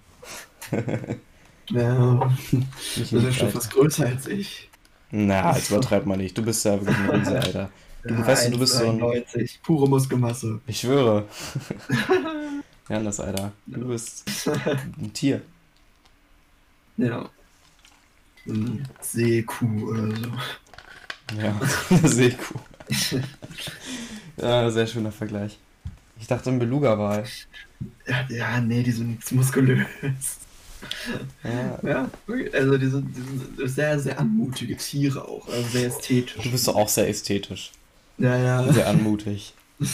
Ja, 1.70 2.30
du 3.10 3.22
bist 3.22 3.38
schon 3.38 3.50
fast 3.50 3.72
größer 3.72 4.06
als 4.06 4.26
ich. 4.26 4.68
Na, 5.10 5.54
jetzt 5.54 5.70
übertreibt 5.70 6.06
man 6.06 6.18
nicht. 6.18 6.36
Du 6.36 6.42
bist 6.42 6.64
ja 6.64 6.72
wirklich 6.72 6.96
ein 6.96 7.10
Riese, 7.10 7.40
Alter. 7.40 7.70
Du, 8.02 8.14
ja, 8.14 8.26
weißt 8.26 8.48
du, 8.48 8.52
du 8.52 8.58
bist 8.58 8.74
so 8.74 8.88
ein. 8.88 8.98
90, 8.98 9.60
pure 9.62 9.88
Muskelmasse. 9.88 10.60
Ich 10.66 10.80
schwöre. 10.80 11.24
Janis, 12.88 13.20
Alter. 13.20 13.52
Du 13.66 13.88
bist 13.88 14.24
ein 14.98 15.12
Tier. 15.12 15.42
Ja. 16.96 17.28
Ein 18.46 18.88
Seekuh 19.00 19.90
oder 19.90 20.16
so. 20.16 20.32
Ja, 21.36 21.60
eine 21.90 22.08
Seekuh. 22.08 22.58
ja, 24.36 24.70
sehr 24.70 24.86
schöner 24.86 25.10
Vergleich. 25.10 25.58
Ich 26.20 26.28
dachte 26.28 26.50
ein 26.50 26.58
Beluga-Wal. 26.58 27.24
Ja, 28.06 28.26
ja, 28.30 28.60
nee, 28.60 28.82
die 28.82 28.92
sind 28.92 29.30
muskulös. 29.32 29.86
Ja. 31.42 31.78
ja, 31.82 32.10
also 32.52 32.78
die 32.78 32.86
sind, 32.86 33.16
die 33.16 33.20
sind 33.20 33.68
sehr, 33.68 33.98
sehr 33.98 34.18
anmutige 34.18 34.76
Tiere 34.76 35.26
auch, 35.26 35.46
also 35.48 35.68
sehr 35.68 35.88
ästhetisch. 35.88 36.42
Du 36.42 36.50
bist 36.50 36.68
doch 36.68 36.76
auch 36.76 36.88
sehr 36.88 37.08
ästhetisch. 37.08 37.72
Ja, 38.18 38.36
ja. 38.36 38.72
Sehr 38.72 38.86
anmutig. 38.86 39.54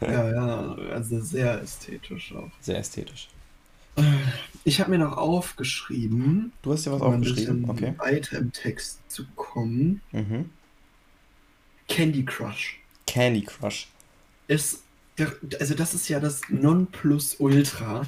ja, 0.00 0.30
ja, 0.30 0.76
also 0.92 1.20
sehr 1.20 1.60
ästhetisch 1.60 2.34
auch. 2.34 2.50
Sehr 2.60 2.78
ästhetisch. 2.78 3.28
Ich 4.64 4.80
habe 4.80 4.90
mir 4.90 4.98
noch 4.98 5.16
aufgeschrieben. 5.16 6.52
Du 6.62 6.72
hast 6.72 6.86
dir 6.86 6.92
was 6.92 7.00
um 7.00 7.14
aufgeschrieben, 7.14 7.68
okay. 7.68 7.94
Weiter 7.98 8.38
im 8.38 8.52
Text 8.52 8.98
zu 9.08 9.24
kommen. 9.36 10.00
Mhm. 10.12 10.50
Candy 11.88 12.24
Crush. 12.24 12.80
Candy 13.06 13.42
Crush. 13.42 13.88
Ist, 14.48 14.82
also 15.60 15.74
das 15.74 15.94
ist 15.94 16.08
ja 16.08 16.18
das 16.18 16.40
Nonplusultra 16.48 18.06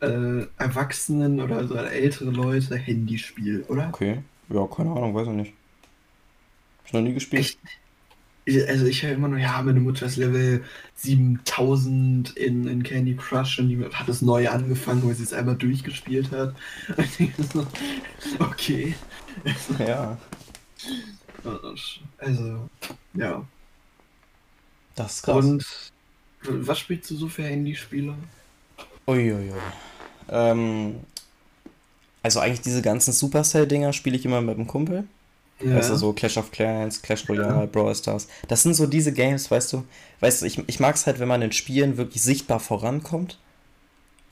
äh, 0.00 0.46
Erwachsenen 0.58 1.40
oder 1.40 1.66
so 1.66 1.74
ältere 1.74 2.30
Leute 2.30 2.76
Handyspiel, 2.76 3.62
oder? 3.68 3.88
Okay. 3.88 4.22
Ja, 4.48 4.66
keine 4.66 4.90
Ahnung, 4.90 5.14
weiß 5.14 5.28
ich 5.28 5.34
nicht. 5.34 5.52
Hab 6.78 6.86
ich 6.86 6.92
noch 6.92 7.00
nie 7.00 7.14
gespielt. 7.14 7.42
Ich, 7.42 7.58
also 8.68 8.86
ich 8.86 9.02
höre 9.02 9.12
immer 9.12 9.28
nur, 9.28 9.38
ja, 9.38 9.60
meine 9.62 9.80
Mutter 9.80 10.06
ist 10.06 10.16
Level 10.16 10.62
7000 10.94 12.36
in, 12.36 12.68
in 12.68 12.82
Candy 12.82 13.16
Crush 13.16 13.58
und 13.58 13.68
die 13.68 13.84
hat 13.84 14.08
es 14.08 14.22
neu 14.22 14.48
angefangen, 14.48 15.06
weil 15.06 15.14
sie 15.14 15.24
es 15.24 15.32
einmal 15.32 15.56
durchgespielt 15.56 16.30
hat. 16.30 16.54
So, 17.52 17.66
okay. 18.40 18.94
Ja. 19.78 20.16
Also, 22.18 22.68
ja. 23.14 23.46
Das 24.96 25.16
ist 25.16 25.22
krass. 25.22 25.44
Und 25.44 25.64
was 26.42 26.78
spielst 26.80 27.08
du 27.10 27.16
so 27.16 27.28
für 27.28 27.44
Handyspiele? 27.44 28.14
Uiuiui. 29.06 29.52
Ähm, 30.28 30.96
also 32.22 32.40
eigentlich 32.40 32.62
diese 32.62 32.82
ganzen 32.82 33.12
Supercell-Dinger 33.12 33.92
spiele 33.92 34.16
ich 34.16 34.24
immer 34.24 34.40
mit 34.40 34.56
einem 34.56 34.66
Kumpel. 34.66 35.06
Ja. 35.60 35.76
Also 35.76 35.96
so 35.96 36.12
Clash 36.12 36.36
of 36.36 36.50
Clans, 36.50 37.00
Clash 37.00 37.28
Royale, 37.28 37.60
ja. 37.60 37.66
Brawl 37.66 37.94
Stars. 37.94 38.28
Das 38.48 38.62
sind 38.62 38.74
so 38.74 38.86
diese 38.86 39.12
Games, 39.12 39.50
weißt 39.50 39.72
du. 39.72 39.84
Weißt 40.20 40.42
du, 40.42 40.46
ich, 40.46 40.62
ich 40.66 40.80
mag 40.80 40.96
es 40.96 41.06
halt, 41.06 41.18
wenn 41.18 41.28
man 41.28 41.42
in 41.42 41.52
Spielen 41.52 41.96
wirklich 41.96 42.22
sichtbar 42.22 42.60
vorankommt. 42.60 43.38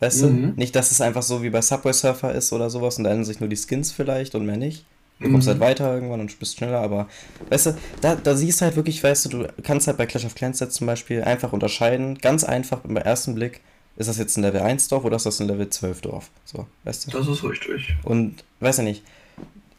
Weißt 0.00 0.22
mhm. 0.22 0.54
du? 0.54 0.60
Nicht, 0.60 0.76
dass 0.76 0.90
es 0.90 1.00
einfach 1.00 1.22
so 1.22 1.42
wie 1.42 1.50
bei 1.50 1.62
Subway 1.62 1.92
Surfer 1.92 2.34
ist 2.34 2.52
oder 2.52 2.68
sowas 2.68 2.98
und 2.98 3.04
da 3.04 3.10
ändern 3.10 3.24
sich 3.24 3.40
nur 3.40 3.48
die 3.48 3.56
Skins 3.56 3.90
vielleicht 3.92 4.34
und 4.34 4.44
mehr 4.44 4.58
nicht. 4.58 4.84
Du 5.20 5.30
kommst 5.30 5.46
halt 5.46 5.58
mhm. 5.58 5.62
halt 5.62 5.78
weiter 5.78 5.94
irgendwann 5.94 6.20
und 6.20 6.38
bist 6.38 6.58
schneller, 6.58 6.80
aber 6.80 7.08
weißt 7.48 7.66
du, 7.66 7.78
da, 8.00 8.16
da 8.16 8.34
siehst 8.34 8.60
du 8.60 8.64
halt 8.66 8.76
wirklich, 8.76 9.02
weißt 9.02 9.26
du, 9.26 9.28
du 9.30 9.48
kannst 9.62 9.86
halt 9.86 9.96
bei 9.96 10.06
Clash 10.06 10.24
of 10.24 10.34
Clans 10.34 10.58
jetzt 10.60 10.74
zum 10.74 10.88
Beispiel 10.88 11.22
einfach 11.22 11.52
unterscheiden, 11.52 12.18
ganz 12.18 12.42
einfach 12.42 12.84
im 12.84 12.96
ersten 12.96 13.34
Blick, 13.34 13.60
ist 13.96 14.08
das 14.08 14.18
jetzt 14.18 14.36
ein 14.36 14.42
Level 14.42 14.60
1 14.60 14.88
Dorf 14.88 15.04
oder 15.04 15.16
ist 15.16 15.24
das 15.24 15.40
ein 15.40 15.46
Level 15.46 15.68
12 15.68 16.00
Dorf? 16.00 16.30
So, 16.44 16.66
weißt 16.82 17.06
du? 17.06 17.10
Das 17.12 17.28
ist 17.28 17.44
richtig. 17.44 17.94
Und, 18.02 18.44
weiß 18.58 18.78
ich 18.78 18.84
nicht, 18.84 19.02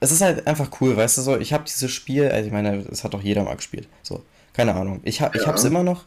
es 0.06 0.12
ist 0.12 0.22
halt 0.22 0.46
einfach 0.46 0.70
cool, 0.80 0.96
weißt 0.96 1.18
du, 1.18 1.22
so, 1.24 1.38
ich 1.38 1.52
habe 1.52 1.64
dieses 1.64 1.92
Spiel, 1.92 2.30
also 2.30 2.46
ich 2.46 2.54
meine, 2.54 2.86
es 2.92 3.04
hat 3.04 3.14
doch 3.14 3.24
jeder 3.24 3.44
mal 3.44 3.56
gespielt, 3.56 3.88
so, 4.04 4.24
keine 4.54 4.76
Ahnung. 4.76 5.02
Ich, 5.04 5.20
ja. 5.20 5.32
ich 5.34 5.48
hab's 5.48 5.64
immer 5.64 5.84
noch, 5.84 6.06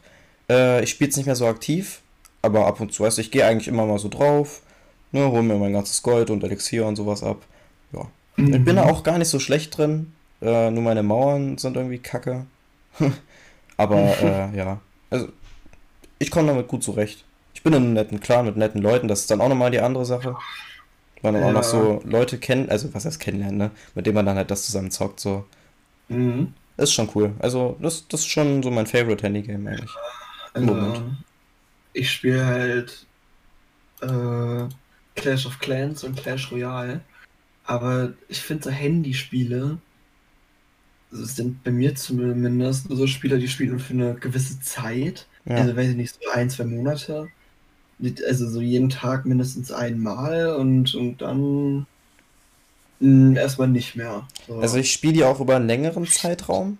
äh, 0.49 0.81
ich 0.81 0.89
spiele 0.89 1.09
es 1.09 1.17
nicht 1.17 1.25
mehr 1.25 1.35
so 1.35 1.45
aktiv, 1.45 2.01
aber 2.41 2.65
ab 2.65 2.79
und 2.79 2.93
zu, 2.93 3.03
weißt 3.03 3.17
du, 3.17 3.21
ich 3.21 3.31
gehe 3.31 3.45
eigentlich 3.45 3.67
immer 3.67 3.85
mal 3.85 3.99
so 3.99 4.07
drauf, 4.07 4.61
ne, 5.11 5.29
hol 5.29 5.43
mir 5.43 5.55
mein 5.55 5.73
ganzes 5.73 6.01
Gold 6.01 6.29
und 6.29 6.43
Elixier 6.43 6.85
und 6.85 6.95
sowas 6.95 7.23
ab, 7.23 7.45
ja. 7.91 8.07
Mhm. 8.37 8.53
Ich 8.53 8.63
bin 8.63 8.77
da 8.77 8.85
auch 8.85 9.03
gar 9.03 9.17
nicht 9.17 9.27
so 9.27 9.37
schlecht 9.39 9.77
drin, 9.77 10.13
äh, 10.41 10.71
nur 10.71 10.83
meine 10.83 11.03
Mauern 11.03 11.57
sind 11.57 11.75
irgendwie 11.75 11.99
kacke. 11.99 12.45
aber, 13.77 13.97
äh, 14.21 14.57
ja, 14.57 14.79
also, 15.09 15.27
ich 16.19 16.31
komme 16.31 16.47
damit 16.47 16.69
gut 16.69 16.83
zurecht. 16.83 17.25
Ich 17.53 17.63
bin 17.63 17.73
in 17.73 17.83
einem 17.83 17.93
netten 17.93 18.21
Clan 18.21 18.45
mit 18.45 18.55
netten 18.55 18.81
Leuten, 18.81 19.09
das 19.09 19.21
ist 19.21 19.31
dann 19.31 19.41
auch 19.41 19.49
nochmal 19.49 19.71
die 19.71 19.81
andere 19.81 20.05
Sache. 20.05 20.37
Man 21.21 21.33
dann 21.33 21.43
ja. 21.43 21.49
auch 21.49 21.53
noch 21.53 21.63
so 21.63 22.01
Leute 22.05 22.37
kennt, 22.37 22.69
also 22.69 22.93
was 22.93 23.05
heißt 23.05 23.19
kennenlernen, 23.19 23.57
ne? 23.57 23.71
Mit 23.95 24.05
denen 24.05 24.15
man 24.15 24.25
dann 24.25 24.37
halt 24.37 24.51
das 24.51 24.65
zusammen 24.65 24.91
zockt, 24.91 25.19
so. 25.19 25.45
Mhm. 26.07 26.53
Ist 26.77 26.93
schon 26.93 27.09
cool. 27.13 27.33
Also, 27.39 27.77
das, 27.81 28.07
das 28.07 28.21
ist 28.21 28.27
schon 28.27 28.63
so 28.63 28.71
mein 28.71 28.87
Favorite 28.87 29.23
Handy-Game 29.23 29.67
eigentlich. 29.67 29.91
Im 30.53 30.69
also, 30.69 30.73
Moment. 30.73 31.17
Ich 31.93 32.11
spiele 32.11 32.45
halt 32.45 33.05
äh, 34.01 34.67
Clash 35.15 35.45
of 35.45 35.59
Clans 35.59 36.03
und 36.03 36.15
Clash 36.15 36.51
Royale. 36.51 37.01
Aber 37.65 38.13
ich 38.29 38.39
finde 38.41 38.63
so 38.63 38.69
Handyspiele 38.71 39.77
sind 41.11 41.63
bei 41.63 41.71
mir 41.71 41.95
zumindest 41.95 42.87
so 42.89 43.07
Spieler, 43.07 43.37
die 43.37 43.47
spielen 43.47 43.79
für 43.79 43.93
eine 43.93 44.15
gewisse 44.15 44.59
Zeit. 44.61 45.27
Ja. 45.45 45.57
Also 45.57 45.75
weiß 45.75 45.89
ich 45.89 45.95
nicht, 45.95 46.15
so 46.15 46.29
ein, 46.31 46.49
zwei 46.49 46.65
Monate 46.65 47.27
also 48.27 48.49
so 48.49 48.61
jeden 48.61 48.89
Tag 48.89 49.25
mindestens 49.25 49.71
einmal 49.71 50.55
und, 50.55 50.95
und 50.95 51.21
dann 51.21 51.79
mh, 51.79 51.85
hm, 52.99 53.35
erstmal 53.35 53.67
nicht 53.67 53.95
mehr. 53.95 54.27
So. 54.47 54.59
Also 54.59 54.77
ich 54.77 54.91
spiele 54.91 55.13
die 55.13 55.23
auch 55.23 55.39
über 55.39 55.55
einen 55.55 55.67
längeren 55.67 56.05
Zeitraum. 56.07 56.77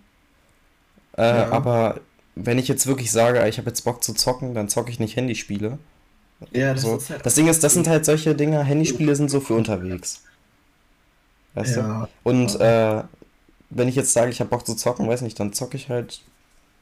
Äh, 1.18 1.24
ja. 1.24 1.52
Aber 1.52 2.00
wenn 2.36 2.58
ich 2.58 2.68
jetzt 2.68 2.88
wirklich 2.88 3.12
sage, 3.12 3.46
ich 3.48 3.58
habe 3.58 3.70
jetzt 3.70 3.82
Bock 3.82 4.04
zu 4.04 4.14
zocken, 4.14 4.54
dann 4.54 4.70
zocke 4.70 4.92
ich 4.92 5.00
nicht 5.00 5.16
Handyspiele. 5.16 5.78
Ja, 6.52 6.74
das 6.74 6.84
so. 6.84 6.96
ist 6.96 7.10
halt 7.10 7.26
Das 7.26 7.36
Ding 7.36 7.48
ist, 7.48 7.64
das 7.64 7.74
sind 7.74 7.88
halt 7.88 8.06
solche 8.06 8.34
Dinge, 8.34 8.64
Handyspiele 8.64 9.16
sind 9.16 9.30
so 9.30 9.42
für 9.42 9.56
unterwegs. 9.56 10.24
Weißt 11.54 11.78
ja. 11.78 12.08
du? 12.24 12.30
Und 12.30 12.60
äh, 12.62 13.04
wenn 13.70 13.88
ich 13.88 13.96
jetzt 13.96 14.14
sage, 14.14 14.32
ich 14.32 14.40
habe 14.40 14.50
Bock 14.50 14.66
zu 14.66 14.76
zocken, 14.76 15.08
weiß 15.08 15.22
nicht, 15.22 15.40
dann 15.40 15.52
zocke 15.52 15.76
ich 15.76 15.90
halt 15.90 16.22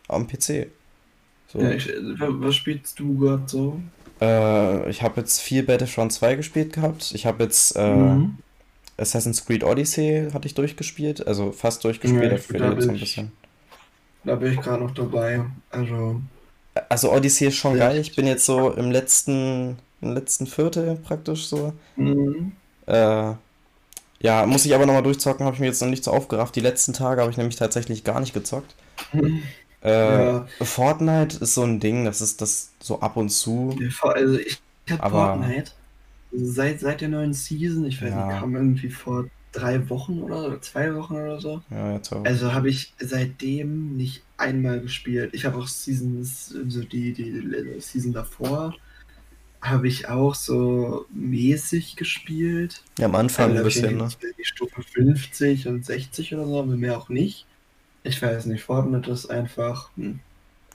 am 0.08 0.28
PC. 0.28 0.68
So. 1.48 1.60
Ja, 1.60 1.72
ich, 1.72 1.92
was 1.98 2.56
spielst 2.56 3.00
du 3.00 3.18
gerade 3.18 3.44
so? 3.48 3.80
Äh, 4.22 4.90
ich 4.90 5.02
habe 5.04 5.22
jetzt 5.22 5.40
viel 5.40 5.64
Battlefront 5.64 6.14
2 6.14 6.36
gespielt 6.36 6.74
gehabt. 6.74 7.12
Ich 7.14 7.26
habe 7.26 7.44
jetzt 7.44 7.76
äh, 7.76 7.96
mhm. 7.96 8.38
Assassin's 8.98 9.46
Creed 9.46 9.64
Odyssey 9.64 10.30
hatte 10.34 10.48
ich 10.48 10.56
durchgespielt, 10.56 11.26
also 11.28 11.52
fast 11.52 11.84
durchgespielt, 11.84 12.32
ja, 12.50 12.58
da, 12.58 12.74
da, 12.74 12.82
so 12.82 12.90
ein 12.90 13.00
bisschen. 13.00 13.32
Da 14.24 14.36
bin 14.36 14.54
ich 14.54 14.62
gerade 14.62 14.84
noch 14.84 14.94
dabei. 14.94 15.42
Also. 15.70 16.22
Also 16.90 17.12
Odyssey 17.12 17.48
ist 17.48 17.56
schon 17.56 17.78
ja. 17.78 17.90
geil. 17.90 18.00
Ich 18.00 18.16
bin 18.16 18.28
jetzt 18.28 18.46
so 18.46 18.72
im 18.72 18.92
letzten, 18.92 19.78
im 20.02 20.14
letzten 20.14 20.48
Viertel 20.48 20.96
praktisch 20.96 21.48
so. 21.48 21.74
Mhm. 21.96 22.52
Äh, 22.88 23.34
ja, 24.20 24.46
muss 24.48 24.66
ich 24.66 24.74
aber 24.74 24.86
nochmal 24.86 25.04
durchzocken, 25.04 25.46
habe 25.46 25.56
ich 25.56 25.60
mir 25.60 25.68
jetzt 25.68 25.82
noch 25.82 25.90
nicht 25.90 26.04
so 26.04 26.12
aufgerafft. 26.12 26.56
Die 26.56 26.62
letzten 26.62 26.94
Tage 26.94 27.22
habe 27.22 27.32
ich 27.32 27.38
nämlich 27.38 27.56
tatsächlich 27.56 28.04
gar 28.04 28.20
nicht 28.20 28.34
gezockt. 28.34 28.76
Mhm. 29.14 29.44
Äh, 29.84 30.26
ja. 30.26 30.48
Fortnite 30.62 31.38
ist 31.44 31.54
so 31.54 31.64
ein 31.64 31.80
Ding, 31.80 32.06
das 32.06 32.22
ist 32.22 32.42
das 32.42 32.72
so 32.80 33.00
ab 33.00 33.18
und 33.18 33.30
zu. 33.30 33.78
Also 34.02 34.40
ich, 34.40 34.60
ich 34.86 34.94
habe 34.94 35.10
Fortnite 35.10 35.72
seit, 36.32 36.80
seit 36.80 37.02
der 37.02 37.10
neuen 37.10 37.34
Season, 37.34 37.86
ich 37.86 38.02
weiß 38.02 38.10
ja. 38.10 38.28
nicht, 38.28 38.40
kam 38.40 38.56
irgendwie 38.56 38.90
vor 38.90 39.26
drei 39.52 39.90
Wochen 39.90 40.22
oder 40.22 40.62
zwei 40.62 40.94
Wochen 40.96 41.16
oder 41.16 41.40
so. 41.40 41.62
Ja, 41.70 41.94
ja, 41.94 42.02
zwei 42.02 42.18
Wochen. 42.18 42.28
Also 42.28 42.54
habe 42.54 42.70
ich 42.70 42.94
seitdem 43.00 43.96
nicht 43.98 44.24
einmal 44.38 44.80
gespielt. 44.82 45.34
Ich 45.34 45.46
habe 45.46 45.58
auch 45.58 45.68
Seasons, 45.68 46.56
so 46.68 46.84
die, 46.84 47.14
die 47.14 47.80
Season 47.80 48.14
davor, 48.14 48.76
habe 49.62 49.88
ich 49.88 50.08
auch 50.08 50.36
so 50.36 51.06
mäßig 51.12 51.96
gespielt. 51.96 52.84
Ja, 53.00 53.06
am 53.06 53.16
Anfang 53.16 53.52
also, 53.52 53.58
ein 53.58 53.64
bisschen, 53.64 53.98
ne? 53.98 54.08
Die 54.38 54.46
Stufe 54.46 54.84
50 54.84 55.68
und 55.68 55.86
60 55.86 56.36
oder 56.36 56.46
so, 56.46 56.60
aber 56.60 56.78
mehr 56.78 56.98
auch 56.98 57.10
nicht. 57.10 57.47
Ich 58.08 58.22
weiß 58.22 58.46
nicht, 58.46 58.64
Fortnite 58.64 59.12
ist 59.12 59.30
einfach. 59.30 59.90
Hm. 59.98 60.20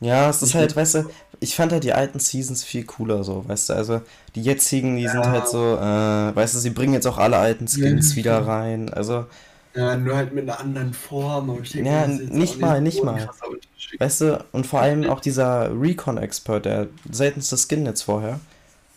Ja, 0.01 0.29
es 0.29 0.43
ist 0.43 0.55
halt, 0.55 0.75
weißt 0.75 0.97
du, 0.97 1.11
ich 1.39 1.55
fand 1.55 1.71
halt 1.71 1.85
die 1.85 1.93
alten 1.93 2.19
Seasons 2.19 2.65
viel 2.65 2.85
cooler 2.85 3.23
so, 3.23 3.49
weißt 3.49 3.71
du, 3.71 3.75
also 3.75 4.01
die 4.35 4.43
jetzigen, 4.43 4.97
die 4.97 5.05
ja. 5.05 5.13
sind 5.13 5.27
halt 5.27 5.47
so, 5.49 5.77
äh, 5.77 6.35
weißt 6.35 6.55
du, 6.55 6.59
sie 6.59 6.71
bringen 6.71 6.93
jetzt 6.93 7.07
auch 7.07 7.19
alle 7.19 7.37
alten 7.37 7.69
Skins 7.69 8.11
ja. 8.11 8.17
wieder 8.17 8.47
rein, 8.47 8.93
also. 8.93 9.27
Ja, 9.75 9.97
nur 9.97 10.17
halt 10.17 10.35
mit 10.35 10.49
einer 10.49 10.61
anderen 10.61 10.93
Form. 10.93 11.51
Aber 11.51 11.61
ich 11.61 11.71
denke, 11.71 11.89
ja, 11.89 12.07
nicht 12.07 12.61
mal, 12.61 12.81
nicht 12.81 13.03
mal. 13.03 13.29
Weißt 13.99 14.21
du, 14.21 14.45
und 14.53 14.67
vor 14.67 14.81
allem 14.81 15.09
auch 15.09 15.21
dieser 15.21 15.71
Recon-Expert, 15.81 16.65
der 16.65 16.89
seltenste 17.11 17.57
Skin 17.57 17.87
jetzt 17.87 18.03
vorher, 18.03 18.41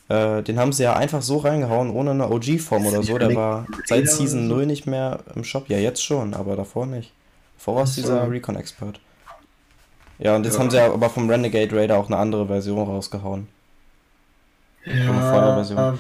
äh, 0.09 0.43
den 0.43 0.59
haben 0.59 0.73
sie 0.73 0.83
ja 0.83 0.93
einfach 0.93 1.21
so 1.21 1.37
reingehauen, 1.37 1.91
ohne 1.91 2.11
eine 2.11 2.29
OG-Form 2.29 2.85
oder 2.85 3.03
so. 3.03 3.17
Der 3.17 3.35
war 3.35 3.67
seit 3.85 4.09
Season 4.09 4.47
0 4.47 4.65
nicht 4.65 4.85
mehr 4.85 5.19
im 5.35 5.43
Shop. 5.43 5.69
Ja, 5.69 5.77
jetzt 5.77 6.03
schon, 6.03 6.33
aber 6.33 6.55
davor 6.55 6.85
nicht. 6.85 7.11
Es 7.57 7.95
dieser 7.95 8.29
Recon-Expert. 8.29 8.99
Ja, 10.19 10.35
und 10.35 10.45
jetzt 10.45 10.53
ja. 10.55 10.59
haben 10.59 10.69
sie 10.69 10.77
ja 10.77 10.93
aber 10.93 11.09
vom 11.09 11.29
Renegade 11.29 11.75
Raider 11.75 11.97
auch 11.97 12.07
eine 12.07 12.17
andere 12.17 12.47
Version 12.47 12.87
rausgehauen. 12.87 13.47
Ja, 14.85 14.93
eine 14.93 15.21
Feuerversion. 15.21 15.99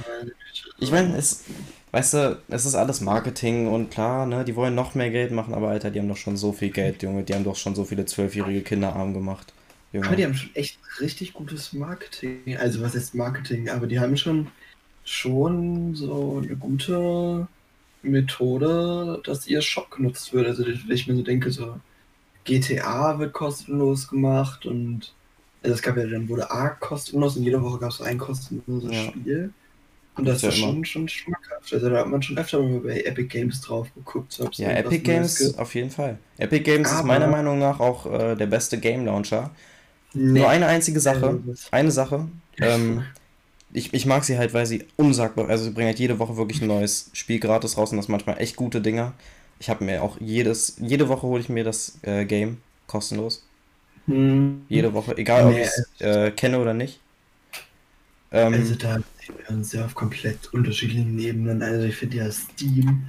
Ich 0.77 0.91
meine, 0.91 1.17
es, 1.17 1.43
weißt 1.91 2.13
du, 2.13 2.41
es 2.49 2.65
ist 2.65 2.75
alles 2.75 3.01
Marketing 3.01 3.67
und 3.67 3.91
klar, 3.91 4.25
ne, 4.25 4.45
die 4.45 4.55
wollen 4.55 4.75
noch 4.75 4.95
mehr 4.95 5.09
Geld 5.09 5.31
machen, 5.31 5.53
aber 5.53 5.69
Alter, 5.69 5.91
die 5.91 5.99
haben 5.99 6.07
doch 6.07 6.17
schon 6.17 6.37
so 6.37 6.51
viel 6.51 6.69
Geld, 6.69 7.01
Junge. 7.01 7.23
Die 7.23 7.33
haben 7.33 7.43
doch 7.43 7.55
schon 7.55 7.75
so 7.75 7.83
viele 7.83 8.05
zwölfjährige 8.05 8.61
Kinder 8.61 8.95
arm 8.95 9.13
gemacht. 9.13 9.53
Junge. 9.91 10.07
Aber 10.07 10.15
die 10.15 10.25
haben 10.25 10.35
schon 10.35 10.53
echt 10.55 10.77
richtig 10.99 11.33
gutes 11.33 11.73
Marketing. 11.73 12.57
Also 12.57 12.81
was 12.81 12.95
ist 12.95 13.15
Marketing? 13.15 13.69
Aber 13.69 13.87
die 13.87 13.99
haben 13.99 14.17
schon, 14.17 14.47
schon 15.03 15.95
so 15.95 16.41
eine 16.43 16.55
gute 16.55 17.47
Methode, 18.05 19.21
dass 19.23 19.47
ihr 19.47 19.61
Shop 19.61 19.91
genutzt 19.91 20.33
wird. 20.33 20.47
Also 20.47 20.65
wenn 20.65 20.91
ich 20.91 21.07
mir 21.07 21.15
so 21.15 21.21
denke, 21.21 21.51
so 21.51 21.79
GTA 22.43 23.19
wird 23.19 23.33
kostenlos 23.33 24.07
gemacht 24.07 24.65
und 24.65 25.13
also 25.63 25.75
es 25.75 25.81
gab 25.81 25.97
ja 25.97 26.05
dann 26.05 26.29
wurde 26.29 26.49
A 26.51 26.69
kostenlos 26.69 27.35
und 27.37 27.43
jede 27.43 27.61
Woche 27.61 27.79
gab 27.79 27.89
es 27.89 28.01
ein 28.01 28.17
kostenloses 28.17 28.91
ja. 28.91 29.03
Spiel. 29.03 29.53
Und 30.17 30.25
das, 30.25 30.41
das 30.41 30.53
ist 30.53 30.61
ja 30.61 30.67
schon, 30.67 30.85
schon 30.85 31.09
schmackhaft. 31.09 31.73
Also 31.73 31.89
da 31.89 31.99
hat 31.99 32.07
man 32.07 32.21
schon 32.21 32.37
öfter 32.37 32.61
mal 32.61 32.79
bei 32.79 33.01
Epic 33.01 33.27
Games 33.27 33.59
drauf 33.61 33.93
geguckt. 33.95 34.37
Ja, 34.53 34.69
Epic 34.69 34.99
Games 34.99 35.57
auf 35.57 35.75
jeden 35.75 35.89
Fall. 35.89 36.19
Epic 36.37 36.63
Games 36.63 36.89
Aber 36.89 36.99
ist 36.99 37.05
meiner 37.05 37.27
Meinung 37.27 37.59
nach 37.59 37.79
auch 37.79 38.05
äh, 38.05 38.35
der 38.35 38.45
beste 38.45 38.79
Game 38.79 39.05
Launcher. 39.05 39.51
Nee. 40.13 40.39
Nur 40.39 40.49
eine 40.49 40.67
einzige 40.67 40.99
Sache. 40.99 41.39
Eine 41.71 41.91
Sache. 41.91 42.27
Ähm, 42.57 43.03
ich, 43.75 43.93
ich 43.93 44.05
mag 44.05 44.23
sie 44.23 44.37
halt, 44.37 44.53
weil 44.53 44.65
sie 44.65 44.85
unsagbar, 44.95 45.49
also 45.49 45.65
sie 45.65 45.71
bringen 45.71 45.87
halt 45.87 45.99
jede 45.99 46.17
Woche 46.19 46.37
wirklich 46.37 46.61
ein 46.61 46.67
neues 46.67 47.09
Spiel 47.13 47.39
gratis 47.39 47.77
raus 47.77 47.91
und 47.91 47.97
das 47.97 48.07
manchmal 48.07 48.39
echt 48.39 48.55
gute 48.55 48.81
Dinger. 48.81 49.13
Ich 49.59 49.69
habe 49.69 49.83
mir 49.83 50.01
auch 50.01 50.17
jedes, 50.19 50.77
jede 50.79 51.09
Woche 51.09 51.23
hole 51.23 51.41
ich 51.41 51.49
mir 51.49 51.63
das 51.63 51.97
äh, 52.01 52.25
Game 52.25 52.57
kostenlos. 52.87 53.45
Hm. 54.07 54.65
Jede 54.69 54.93
Woche, 54.93 55.17
egal 55.17 55.45
nee, 55.45 55.51
ob 55.51 55.57
ich 55.59 55.67
es 55.67 56.01
äh, 56.01 56.31
kenne 56.31 56.59
oder 56.59 56.73
nicht. 56.73 56.99
Ähm, 58.31 58.53
also 58.53 58.75
da 58.75 58.95
sehen 58.95 59.35
wir 59.37 59.55
uns 59.55 59.73
ja 59.73 59.85
auf 59.85 59.95
komplett 59.95 60.53
unterschiedlichen 60.53 61.17
Ebenen. 61.19 61.61
Also 61.61 61.85
ich 61.85 61.95
finde 61.95 62.17
ja 62.17 62.31
Steam 62.31 63.05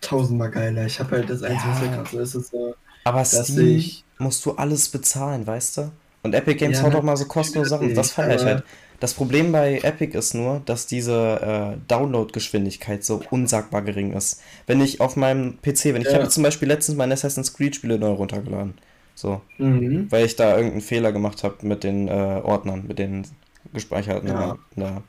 tausendmal 0.00 0.50
geiler. 0.50 0.86
Ich 0.86 0.98
habe 0.98 1.12
halt 1.12 1.30
das 1.30 1.42
Einzige, 1.42 1.86
ja, 1.86 2.02
was 2.02 2.12
ist, 2.12 2.34
ist 2.34 2.50
so, 2.50 2.74
aber 3.04 3.24
Steam 3.24 3.76
ich, 3.76 4.04
musst 4.18 4.44
du 4.44 4.52
alles 4.52 4.88
bezahlen, 4.88 5.46
weißt 5.46 5.76
du? 5.78 5.92
Und 6.22 6.34
Epic 6.34 6.58
Games 6.58 6.78
ja, 6.78 6.84
haut 6.84 6.94
auch 6.94 7.02
mal 7.02 7.16
so 7.16 7.26
kostenlose 7.26 7.70
Sachen. 7.70 7.94
Das 7.94 8.12
feiere 8.12 8.36
ich 8.36 8.44
halt. 8.44 8.64
Das 9.00 9.14
Problem 9.14 9.52
bei 9.52 9.78
Epic 9.78 10.16
ist 10.18 10.34
nur, 10.34 10.60
dass 10.64 10.86
diese 10.86 11.76
äh, 11.76 11.78
Download-Geschwindigkeit 11.86 13.04
so 13.04 13.22
unsagbar 13.30 13.82
gering 13.82 14.12
ist. 14.12 14.40
Wenn 14.66 14.80
ich 14.80 15.00
auf 15.00 15.14
meinem 15.14 15.58
PC, 15.62 15.94
wenn 15.94 16.02
ich 16.02 16.08
ja. 16.08 16.14
habe 16.14 16.28
zum 16.28 16.42
Beispiel 16.42 16.66
letztens 16.66 16.98
meine 16.98 17.14
Assassin's 17.14 17.54
Creed-Spiele 17.54 17.98
neu 17.98 18.10
runtergeladen. 18.10 18.74
So. 19.14 19.40
Mhm. 19.58 20.10
Weil 20.10 20.26
ich 20.26 20.34
da 20.34 20.56
irgendeinen 20.56 20.80
Fehler 20.80 21.12
gemacht 21.12 21.44
habe 21.44 21.56
mit 21.62 21.84
den 21.84 22.08
äh, 22.08 22.40
Ordnern, 22.42 22.86
mit 22.88 22.98
den 22.98 23.24
gespeicherten 23.72 24.28
ja. 24.28 24.58
in, 24.74 24.82
der, 24.82 25.02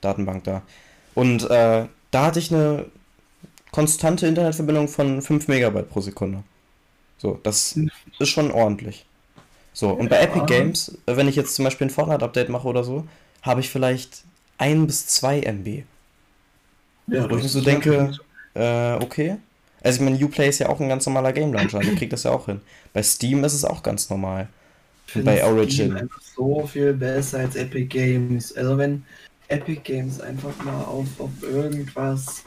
Datenbank 0.00 0.44
da. 0.44 0.62
Und 1.14 1.48
äh, 1.48 1.86
da 2.10 2.26
hatte 2.26 2.38
ich 2.38 2.52
eine 2.52 2.86
konstante 3.70 4.26
Internetverbindung 4.26 4.88
von 4.88 5.22
5 5.22 5.48
Megabyte 5.48 5.88
pro 5.88 6.00
Sekunde. 6.00 6.42
So, 7.18 7.38
das 7.42 7.78
ist 8.18 8.28
schon 8.28 8.50
ordentlich. 8.50 9.06
So, 9.72 9.90
und 9.90 10.10
bei 10.10 10.20
Epic 10.20 10.46
Games, 10.46 10.96
wenn 11.06 11.28
ich 11.28 11.36
jetzt 11.36 11.54
zum 11.54 11.64
Beispiel 11.64 11.86
ein 11.86 11.90
Fortnite-Update 11.90 12.48
mache 12.48 12.68
oder 12.68 12.84
so, 12.84 13.06
habe 13.42 13.60
ich 13.60 13.68
vielleicht 13.68 14.24
1 14.58 14.86
bis 14.86 15.06
2 15.08 15.40
MB. 15.40 15.82
Ja, 17.08 17.30
Wo 17.30 17.36
ich 17.36 17.42
mir 17.42 17.48
so 17.48 17.60
denke, 17.60 18.12
äh, 18.54 18.94
okay. 18.94 19.36
Also 19.82 20.02
ich 20.02 20.10
meine, 20.10 20.24
Uplay 20.24 20.48
ist 20.48 20.58
ja 20.58 20.68
auch 20.68 20.80
ein 20.80 20.88
ganz 20.88 21.06
normaler 21.06 21.32
Game 21.32 21.52
Launcher, 21.52 21.78
der 21.78 21.94
kriegt 21.94 22.12
das 22.12 22.24
ja 22.24 22.32
auch 22.32 22.46
hin. 22.46 22.60
Bei 22.92 23.02
Steam 23.02 23.44
ist 23.44 23.54
es 23.54 23.64
auch 23.64 23.82
ganz 23.82 24.10
normal. 24.10 24.48
bei 25.14 25.44
Origin. 25.44 25.90
Steam 25.90 25.96
einfach 25.96 26.20
so 26.20 26.66
viel 26.66 26.92
besser 26.92 27.40
als 27.40 27.54
Epic 27.54 27.86
Games. 27.86 28.56
Also 28.56 28.76
wenn 28.78 29.04
Epic 29.48 29.82
Games 29.84 30.20
einfach 30.20 30.56
mal 30.64 30.82
auf, 30.82 31.06
auf 31.18 31.30
irgendwas 31.42 32.42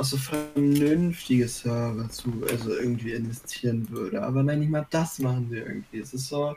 also 0.00 0.16
vernünftige 0.16 1.46
Server 1.46 2.08
zu, 2.08 2.32
also 2.50 2.74
irgendwie 2.74 3.12
investieren 3.12 3.86
würde. 3.90 4.22
Aber 4.22 4.42
nein, 4.42 4.60
nicht 4.60 4.70
mal 4.70 4.86
das 4.90 5.18
machen 5.18 5.48
sie 5.50 5.58
irgendwie. 5.58 5.98
Es 5.98 6.14
ist 6.14 6.28
so, 6.28 6.56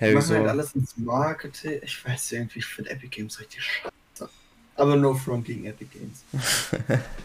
machen 0.00 0.22
so. 0.22 0.34
halt 0.34 0.48
alles 0.48 0.74
ins 0.74 0.96
Marketing. 0.96 1.80
Ich 1.82 2.04
weiß 2.04 2.32
irgendwie, 2.32 2.58
ich 2.60 2.66
finde 2.66 2.90
Epic 2.90 3.08
Games 3.08 3.38
richtig 3.40 3.62
scheiße. 3.62 4.30
Aber 4.76 4.96
no 4.96 5.14
front 5.14 5.44
gegen 5.46 5.66
Epic 5.66 5.90
Games. 5.92 6.24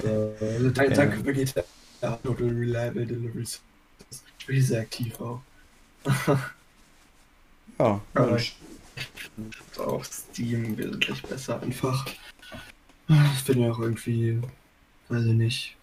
so, 0.01 0.35
also 0.45 0.69
danke, 0.69 0.91
ja. 0.91 0.97
danke 0.97 1.25
wirklich. 1.25 1.53
Ja, 2.01 2.11
Total 2.23 2.47
Reliable 2.47 3.05
Deliveries. 3.05 3.59
Wirklich 4.45 4.67
sehr 4.67 4.81
aktiv 4.81 5.19
auch. 5.19 5.41
ja, 7.79 8.01
aber 8.13 8.37
ich 8.37 8.55
finde 9.15 9.57
auch 9.79 10.03
Steam 10.05 10.77
wesentlich 10.77 11.21
besser 11.23 11.61
einfach. 11.61 12.05
Ich 13.07 13.43
finde 13.43 13.65
ja 13.65 13.71
auch 13.71 13.79
irgendwie 13.79 14.39
Weiß 15.09 15.25
ich 15.25 15.33
nicht. 15.33 15.75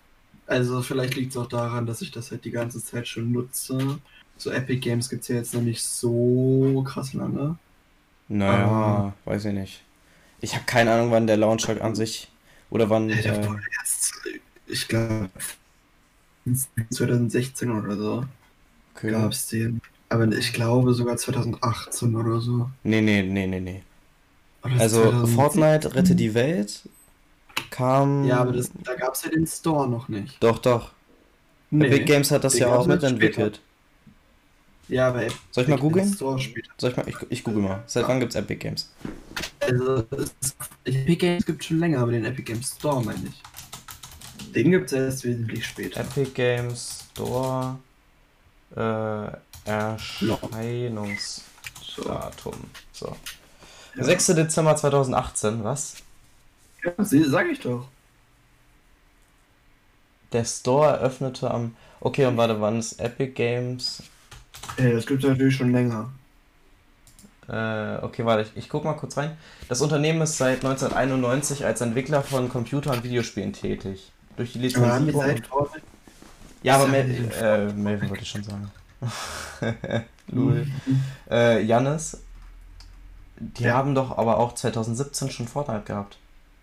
Also 0.47 0.81
vielleicht 0.83 1.17
liegt 1.17 1.33
es 1.33 1.37
auch 1.37 1.49
daran, 1.49 1.87
dass 1.87 2.01
ich 2.01 2.13
das 2.13 2.31
halt 2.31 2.45
die 2.45 2.53
ganze 2.53 2.83
Zeit 2.83 3.09
schon 3.09 3.33
nutze. 3.33 3.99
So 4.39 4.51
Epic 4.51 4.81
Games 4.81 5.09
gibt 5.09 5.23
es 5.23 5.29
ja 5.29 5.37
jetzt 5.37 5.55
noch 5.55 5.63
nicht 5.63 5.83
so 5.83 6.85
krass 6.87 7.15
lange. 7.15 7.57
Naja, 8.29 8.67
Aber, 8.67 9.15
weiß 9.25 9.47
ich 9.47 9.55
nicht. 9.55 9.83
Ich 10.41 10.55
habe 10.55 10.65
keine 10.67 10.93
Ahnung, 10.93 11.11
wann 11.11 11.27
der 11.27 11.37
Launcher 11.37 11.81
an 11.83 11.95
sich 11.95 12.31
oder 12.71 12.91
wann. 12.91 13.09
Äh, 13.09 13.23
erst, 13.25 14.13
ich 14.67 14.89
glaube 14.89 15.31
2016 16.91 17.71
oder 17.71 17.97
so 17.97 18.25
okay. 18.95 19.11
gab 19.11 19.33
es 19.33 19.47
den. 19.49 19.81
Aber 20.09 20.29
ich 20.29 20.53
glaube 20.53 20.95
sogar 20.95 21.17
2018 21.17 22.15
oder 22.15 22.41
so. 22.41 22.71
Nee, 22.85 23.01
nee, 23.01 23.23
nee, 23.23 23.47
nee, 23.47 23.61
nee. 23.61 23.83
Also 24.63 25.03
2017? 25.03 25.35
Fortnite 25.35 25.95
rette 25.95 26.15
die 26.15 26.35
Welt 26.35 26.89
kam. 27.71 28.25
Ja, 28.25 28.39
aber 28.39 28.53
das, 28.53 28.71
da 28.85 28.95
gab 28.95 29.15
es 29.15 29.25
ja 29.25 29.31
den 29.31 29.47
Store 29.47 29.89
noch 29.89 30.09
nicht. 30.09 30.43
Doch, 30.43 30.59
doch. 30.59 30.93
Nee, 31.71 31.89
Big 31.89 32.07
Games 32.07 32.31
hat 32.31 32.45
das 32.45 32.59
ja 32.59 32.69
auch 32.69 32.87
mitentwickelt. 32.87 33.61
Ja, 34.89 35.09
aber 35.09 35.27
Soll 35.51 35.65
ich 35.65 35.69
mal 35.69 35.79
googeln? 35.79 36.13
Soll 36.13 36.39
ich 36.39 36.97
mal? 36.97 37.09
Ich, 37.09 37.17
ich 37.29 37.45
google 37.45 37.63
mal. 37.63 37.83
Seit 37.87 38.05
ja. 38.05 38.09
wann 38.09 38.21
gibt 38.21 38.35
es 38.35 38.37
Epic 38.37 38.59
Games? 38.59 38.93
Also, 39.61 40.07
Epic 40.85 41.17
Games 41.17 41.45
gibt 41.45 41.61
es 41.61 41.67
schon 41.67 41.81
länger, 41.81 41.99
aber 42.01 42.13
den 42.13 42.25
Epic 42.25 42.45
Games 42.45 42.77
Store 42.77 43.05
meine 43.05 43.29
ich. 43.29 43.43
Den 44.53 44.71
gibt 44.71 44.87
es 44.87 44.93
erst 44.93 45.25
wesentlich 45.25 45.67
später. 45.67 46.01
Epic 46.01 46.31
Games 46.35 47.09
Store 47.11 47.79
äh, 48.77 49.27
Erscheinungsdatum. 49.65 52.55
So. 52.93 53.17
Ja. 53.97 54.05
6. 54.05 54.27
Dezember 54.27 54.77
2018, 54.77 55.65
was? 55.65 55.97
Ja, 56.85 56.93
sag 56.99 57.51
ich 57.51 57.59
doch. 57.61 57.89
Der 60.33 60.45
Store 60.45 60.91
eröffnete 60.91 61.51
am. 61.51 61.75
Okay, 62.01 62.27
und 62.27 62.37
warte, 62.37 62.61
wann 62.61 62.79
ist 62.79 63.01
Epic 63.01 63.33
Games? 63.33 64.03
Ja, 64.79 64.91
das 64.91 65.07
gibt 65.07 65.25
es 65.25 65.31
natürlich 65.31 65.57
schon 65.57 65.73
länger. 65.73 66.11
Äh, 67.49 68.03
okay, 68.03 68.25
warte, 68.25 68.43
ich, 68.43 68.57
ich 68.57 68.69
guck 68.69 68.85
mal 68.85 68.95
kurz 68.95 69.17
rein. 69.17 69.37
Das 69.69 69.81
Unternehmen 69.81 70.21
ist 70.23 70.37
seit 70.37 70.65
1991 70.65 71.65
als 71.65 71.81
Entwickler 71.81 72.23
von 72.23 72.49
Computer- 72.49 72.93
und 72.93 73.05
Videospielen 73.05 73.53
tätig. 73.53 74.11
Durch 74.37 74.53
die 74.53 74.59
Lizenzierung. 74.59 75.23
Aber 75.51 75.69
ja, 76.63 76.75
aber 76.75 76.89
Mel 76.89 77.31
äh, 77.41 77.73
Melvin 77.73 78.11
wollte 78.11 78.23
ich 78.25 78.31
schon 78.31 78.43
sagen. 78.43 78.71
Lul. 80.29 80.67
Mhm. 80.87 81.01
äh, 81.31 81.63
Jannis, 81.63 82.21
die 83.39 83.65
ja. 83.65 83.75
haben 83.75 83.95
doch 83.95 84.19
aber 84.19 84.39
auch 84.39 84.55
2017 84.55 85.31
schon 85.31 85.47
Fortnite 85.47 85.85
gehabt. 85.85 86.19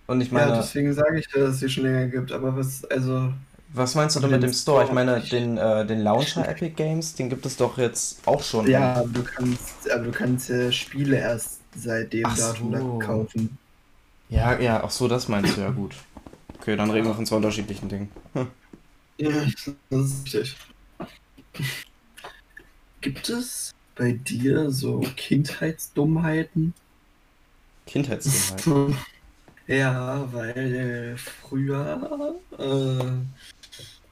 Und 0.08 0.20
ich 0.20 0.32
meine. 0.32 0.52
Ja, 0.52 0.58
deswegen 0.58 0.94
sage 0.94 1.20
ich, 1.20 1.28
dass 1.30 1.52
es 1.52 1.60
sie 1.60 1.70
schon 1.70 1.84
länger 1.84 2.08
gibt. 2.08 2.32
Aber 2.32 2.58
was, 2.58 2.84
also. 2.86 3.34
Was 3.74 3.96
meinst 3.96 4.16
du 4.16 4.20
denn 4.20 4.30
mit 4.30 4.44
dem 4.44 4.54
Store? 4.54 4.86
Ich 4.86 4.92
meine, 4.92 5.20
den, 5.20 5.58
äh, 5.58 5.86
den 5.86 6.02
Launcher 6.02 6.48
Epic 6.48 6.76
Games, 6.76 7.16
den 7.16 7.30
gibt 7.30 7.46
es 7.46 7.58
doch 7.58 7.78
jetzt 7.80 8.20
auch 8.28 8.44
schon. 8.44 8.68
Ja, 8.68 8.98
aber 8.98 9.08
du 9.08 9.24
kannst, 9.24 9.90
aber 9.92 10.04
du 10.04 10.12
kannst 10.12 10.50
ja 10.50 10.72
Spiele 10.72 11.18
erst 11.18 11.60
seit 11.76 12.14
dem 12.14 12.26
ach 12.26 12.38
Datum 12.38 12.78
so. 12.78 13.00
kaufen. 13.00 13.58
Ja, 14.30 14.60
ja, 14.60 14.84
ach 14.84 14.92
so, 14.92 15.08
das 15.08 15.28
meinst 15.28 15.58
du 15.58 15.62
ja 15.62 15.72
gut. 15.72 15.96
Okay, 16.60 16.76
dann 16.76 16.92
reden 16.92 17.08
wir 17.08 17.16
von 17.16 17.26
zwei 17.26 17.38
unterschiedlichen 17.38 17.90
Dingen. 17.90 18.12
Hm. 18.34 18.48
Ja, 19.18 19.32
das 19.90 20.08
ist 20.08 20.26
richtig. 20.26 20.56
Gibt 23.02 23.30
es 23.30 23.72
bei 23.96 24.14
dir 24.14 24.72
so 24.72 25.02
Kindheitsdummheiten? 25.16 26.74
Kindheitsdummheiten? 27.86 28.98
ja, 29.68 30.28
weil 30.32 31.16
früher 31.18 32.36
äh, 32.58 33.63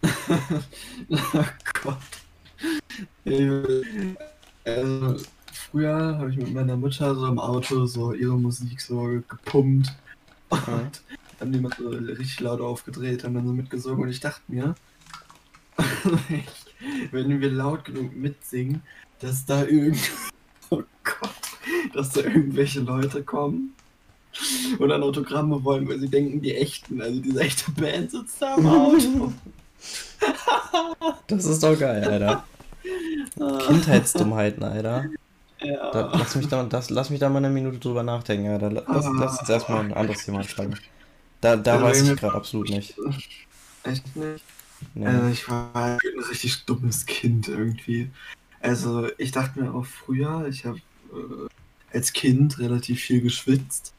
oh 1.10 1.46
Gott. 1.84 1.98
Also, 4.66 5.16
früher 5.54 6.18
habe 6.18 6.32
ich 6.32 6.38
mit 6.38 6.54
meiner 6.54 6.78
Mutter 6.78 7.16
so 7.16 7.28
im 7.28 7.40
Auto 7.40 7.86
so 7.86 8.14
ihre 8.14 8.38
Musik 8.38 8.82
so 8.82 9.22
gepumpt 9.28 9.90
und 10.50 10.62
ja. 10.68 10.92
haben 11.40 11.52
die 11.52 11.60
mal 11.60 11.72
so 11.78 11.90
richtig 11.90 12.40
laut 12.40 12.62
aufgedreht, 12.62 13.24
haben 13.24 13.36
dann 13.36 13.48
so 13.48 13.54
mitgesungen 13.54 14.04
und 14.04 14.10
ich 14.10 14.20
dachte 14.20 14.42
mir, 14.48 14.76
wenn 17.12 17.42
wir 17.42 17.52
laut 17.52 17.86
genug 17.86 18.16
mitsingen, 18.16 18.82
dass 19.20 19.46
da 19.46 19.64
irgend 19.64 20.12
oh 20.70 20.84
Gott, 21.04 21.94
dass 21.94 22.10
da 22.10 22.22
irgendwelche 22.22 22.82
Leute 22.82 23.24
kommen 23.24 23.74
und 24.80 24.90
dann 24.90 25.04
Autogramme 25.04 25.64
wollen, 25.64 25.88
weil 25.88 26.00
sie 26.00 26.10
denken, 26.10 26.42
die 26.42 26.56
echten, 26.56 27.02
also 27.02 27.20
diese 27.20 27.40
echte 27.40 27.72
Band 27.72 28.12
sitzt 28.12 28.42
da 28.42 28.56
im 28.56 28.66
Auto. 28.66 29.34
Das 31.28 31.46
ist 31.46 31.63
doch 31.63 31.78
geil, 31.80 32.04
Alter. 32.04 32.44
Kindheitsdummheiten, 33.67 34.63
Alter. 34.63 35.06
Ja. 35.62 35.91
Da, 35.91 36.12
lass, 36.13 36.36
mich 36.36 36.48
da, 36.48 36.63
das, 36.63 36.89
lass 36.89 37.10
mich 37.10 37.20
da 37.20 37.30
mal 37.30 37.38
eine 37.38 37.50
Minute 37.50 37.78
drüber 37.78 38.04
nachdenken, 38.04 38.50
Alter. 38.50 38.72
Lass, 38.72 39.06
lass 39.17 39.39
uns 39.39 39.50
erstmal 39.50 39.86
ein 39.86 39.94
anderes 39.94 40.26
Thema 40.26 40.44
schreiben. 40.44 40.76
Da, 41.39 41.56
da 41.56 41.74
also 41.74 41.86
weiß 41.86 42.10
ich 42.10 42.20
gerade 42.20 42.36
absolut 42.36 42.70
nicht. 42.70 42.96
Echt 43.84 44.15
nicht? 44.15 44.44
Nee. 44.94 45.06
Also 45.06 45.28
ich 45.28 45.48
war 45.50 45.76
ein 45.76 46.00
richtig 46.30 46.65
dummes 46.65 47.06
Kind 47.06 47.48
irgendwie. 47.48 48.10
Also 48.60 49.08
ich 49.17 49.32
dachte 49.32 49.60
mir 49.60 49.74
auch 49.74 49.86
früher, 49.86 50.48
ich 50.48 50.65
habe 50.65 50.78
äh, 51.12 51.96
als 51.96 52.13
Kind 52.13 52.60
relativ 52.60 53.02
viel 53.02 53.22
geschwitzt. 53.22 53.94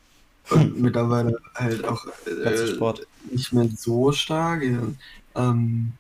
Und 0.51 0.81
mittlerweile 0.81 1.39
halt 1.55 1.85
auch 1.85 2.07
äh, 2.27 2.95
nicht 3.31 3.53
mehr 3.53 3.69
so 3.77 4.13
stark. 4.13 4.63
Ähm, 5.35 5.93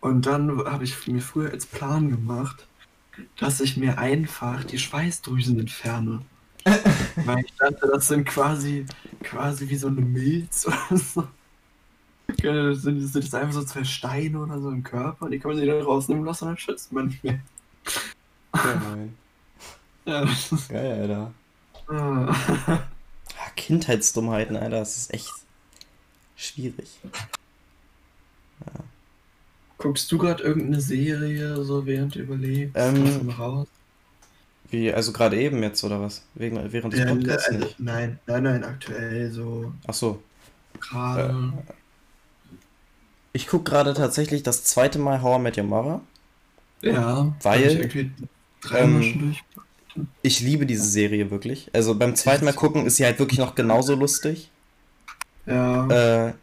und 0.00 0.26
dann 0.26 0.64
habe 0.64 0.84
ich 0.84 1.06
mir 1.06 1.20
früher 1.20 1.50
als 1.50 1.66
Plan 1.66 2.10
gemacht, 2.10 2.66
dass 3.38 3.60
ich 3.60 3.76
mir 3.76 3.98
einfach 3.98 4.64
die 4.64 4.78
Schweißdrüsen 4.78 5.58
entferne. 5.58 6.22
Weil 7.16 7.44
ich 7.44 7.54
dachte, 7.54 7.88
das 7.92 8.08
sind 8.08 8.24
quasi, 8.26 8.86
quasi 9.22 9.68
wie 9.68 9.76
so 9.76 9.88
eine 9.88 10.00
Milz 10.00 10.66
oder 10.66 10.98
so. 10.98 11.28
Das 12.42 12.82
sind, 12.82 13.02
das 13.02 13.12
sind 13.12 13.34
einfach 13.34 13.54
so 13.54 13.64
zwei 13.64 13.84
Steine 13.84 14.40
oder 14.40 14.60
so 14.60 14.70
im 14.70 14.82
Körper, 14.82 15.30
die 15.30 15.38
kann 15.38 15.50
man 15.50 15.58
sich 15.58 15.66
dann 15.66 15.80
rausnehmen 15.80 16.24
lassen 16.24 16.44
und 16.44 16.50
dann 16.50 16.58
schützt 16.58 16.92
man 16.92 17.06
nicht 17.06 17.24
mehr. 17.24 17.40
Geil. 18.52 19.08
Ja, 20.04 20.24
das 20.24 20.52
ist 20.52 20.68
geil, 20.68 21.00
Alter. 21.00 21.32
Ah. 21.88 22.82
Kindheitsdummheiten, 23.56 24.56
Alter, 24.56 24.78
das 24.78 24.96
ist 24.96 25.14
echt 25.14 25.32
schwierig. 26.36 27.00
Ja. 28.66 28.84
Guckst 29.78 30.10
du 30.10 30.18
gerade 30.18 30.42
irgendeine 30.42 30.80
Serie 30.80 31.62
so 31.62 31.86
während 31.86 32.14
du 32.14 32.20
überlebst? 32.20 32.76
Ähm, 32.76 33.30
raus? 33.30 33.68
Wie, 34.70 34.92
also 34.92 35.12
gerade 35.12 35.40
eben 35.40 35.62
jetzt 35.62 35.82
oder 35.84 36.00
was? 36.00 36.22
Wegen, 36.34 36.60
während 36.72 36.92
des 36.92 37.00
ja, 37.00 37.06
Podcasts 37.06 37.48
also, 37.48 37.60
nicht? 37.60 37.80
Nein, 37.80 38.18
nein, 38.26 38.42
nein, 38.42 38.64
aktuell 38.64 39.30
so. 39.30 39.72
Ach 39.86 39.94
so. 39.94 40.22
Gerade. 40.80 41.52
Äh, 41.66 41.72
ich 43.32 43.46
gucke 43.46 43.70
gerade 43.70 43.94
tatsächlich 43.94 44.42
das 44.42 44.64
zweite 44.64 44.98
Mal 44.98 45.22
How 45.22 45.38
I 45.38 45.42
Met 45.42 45.56
Your 45.56 45.64
Mother. 45.64 46.00
Ja, 46.82 47.34
weil 47.42 47.86
ich, 47.86 48.10
ähm, 48.74 49.36
ich 50.22 50.40
liebe 50.40 50.66
diese 50.66 50.84
Serie 50.84 51.30
wirklich. 51.30 51.70
Also 51.72 51.94
beim 51.94 52.14
zweiten 52.14 52.44
Mal 52.44 52.52
gucken 52.52 52.86
ist 52.86 52.96
sie 52.96 53.04
halt 53.04 53.18
wirklich 53.18 53.38
noch 53.38 53.54
genauso 53.54 53.94
lustig. 53.94 54.50
Ja. 55.46 56.26
Äh, 56.26 56.34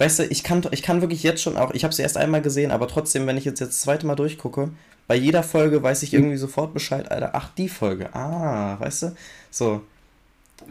weißt 0.00 0.20
du, 0.20 0.26
ich 0.26 0.42
kann, 0.42 0.62
ich 0.70 0.82
kann 0.82 1.02
wirklich 1.02 1.22
jetzt 1.22 1.42
schon 1.42 1.58
auch, 1.58 1.72
ich 1.72 1.84
habe 1.84 1.94
sie 1.94 2.02
erst 2.02 2.16
einmal 2.16 2.40
gesehen, 2.40 2.70
aber 2.70 2.88
trotzdem, 2.88 3.26
wenn 3.26 3.36
ich 3.36 3.44
jetzt, 3.44 3.60
jetzt 3.60 3.74
das 3.74 3.80
zweite 3.82 4.06
Mal 4.06 4.16
durchgucke, 4.16 4.70
bei 5.06 5.14
jeder 5.14 5.42
Folge 5.42 5.82
weiß 5.82 6.02
ich 6.02 6.14
irgendwie 6.14 6.38
sofort 6.38 6.72
Bescheid, 6.72 7.10
Alter, 7.10 7.30
ach, 7.34 7.50
die 7.54 7.68
Folge, 7.68 8.14
ah, 8.14 8.80
weißt 8.80 9.02
du? 9.02 9.16
So. 9.50 9.82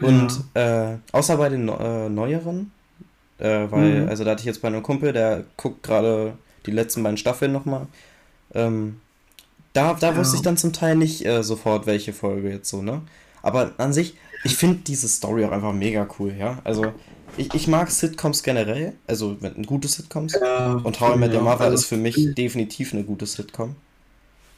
Und 0.00 0.32
ja. 0.56 0.92
äh, 0.92 0.96
außer 1.12 1.36
bei 1.36 1.48
den 1.48 1.68
äh, 1.68 2.08
neueren, 2.08 2.72
äh, 3.38 3.66
weil, 3.70 4.02
mhm. 4.02 4.08
also 4.08 4.24
da 4.24 4.32
hatte 4.32 4.40
ich 4.40 4.46
jetzt 4.46 4.62
bei 4.62 4.68
einem 4.68 4.82
Kumpel, 4.82 5.12
der 5.12 5.44
guckt 5.56 5.84
gerade 5.84 6.34
die 6.66 6.72
letzten 6.72 7.02
beiden 7.04 7.16
Staffeln 7.16 7.52
nochmal. 7.52 7.86
Ähm, 8.52 9.00
da, 9.74 9.94
da 9.94 10.10
ja. 10.10 10.16
wusste 10.16 10.36
ich 10.36 10.42
dann 10.42 10.56
zum 10.56 10.72
Teil 10.72 10.96
nicht 10.96 11.24
äh, 11.24 11.44
sofort, 11.44 11.86
welche 11.86 12.12
Folge 12.12 12.50
jetzt 12.50 12.68
so, 12.68 12.82
ne? 12.82 13.02
Aber 13.42 13.72
an 13.78 13.92
sich, 13.92 14.16
ich 14.42 14.56
finde 14.56 14.80
diese 14.86 15.08
Story 15.08 15.44
auch 15.44 15.52
einfach 15.52 15.72
mega 15.72 16.08
cool, 16.18 16.34
ja. 16.36 16.58
Also, 16.64 16.92
ich, 17.36 17.54
ich 17.54 17.68
mag 17.68 17.90
Sitcoms 17.90 18.42
generell, 18.42 18.94
also 19.06 19.36
gute 19.66 19.88
Sitcoms. 19.88 20.38
Ja, 20.40 20.74
und 20.74 21.00
How 21.00 21.16
I 21.16 21.18
Met 21.18 21.34
Your 21.34 21.42
Mother 21.42 21.62
also, 21.62 21.74
ist 21.74 21.86
für 21.86 21.96
mich 21.96 22.34
definitiv 22.34 22.92
eine 22.92 23.04
gute 23.04 23.26
Sitcom. 23.26 23.76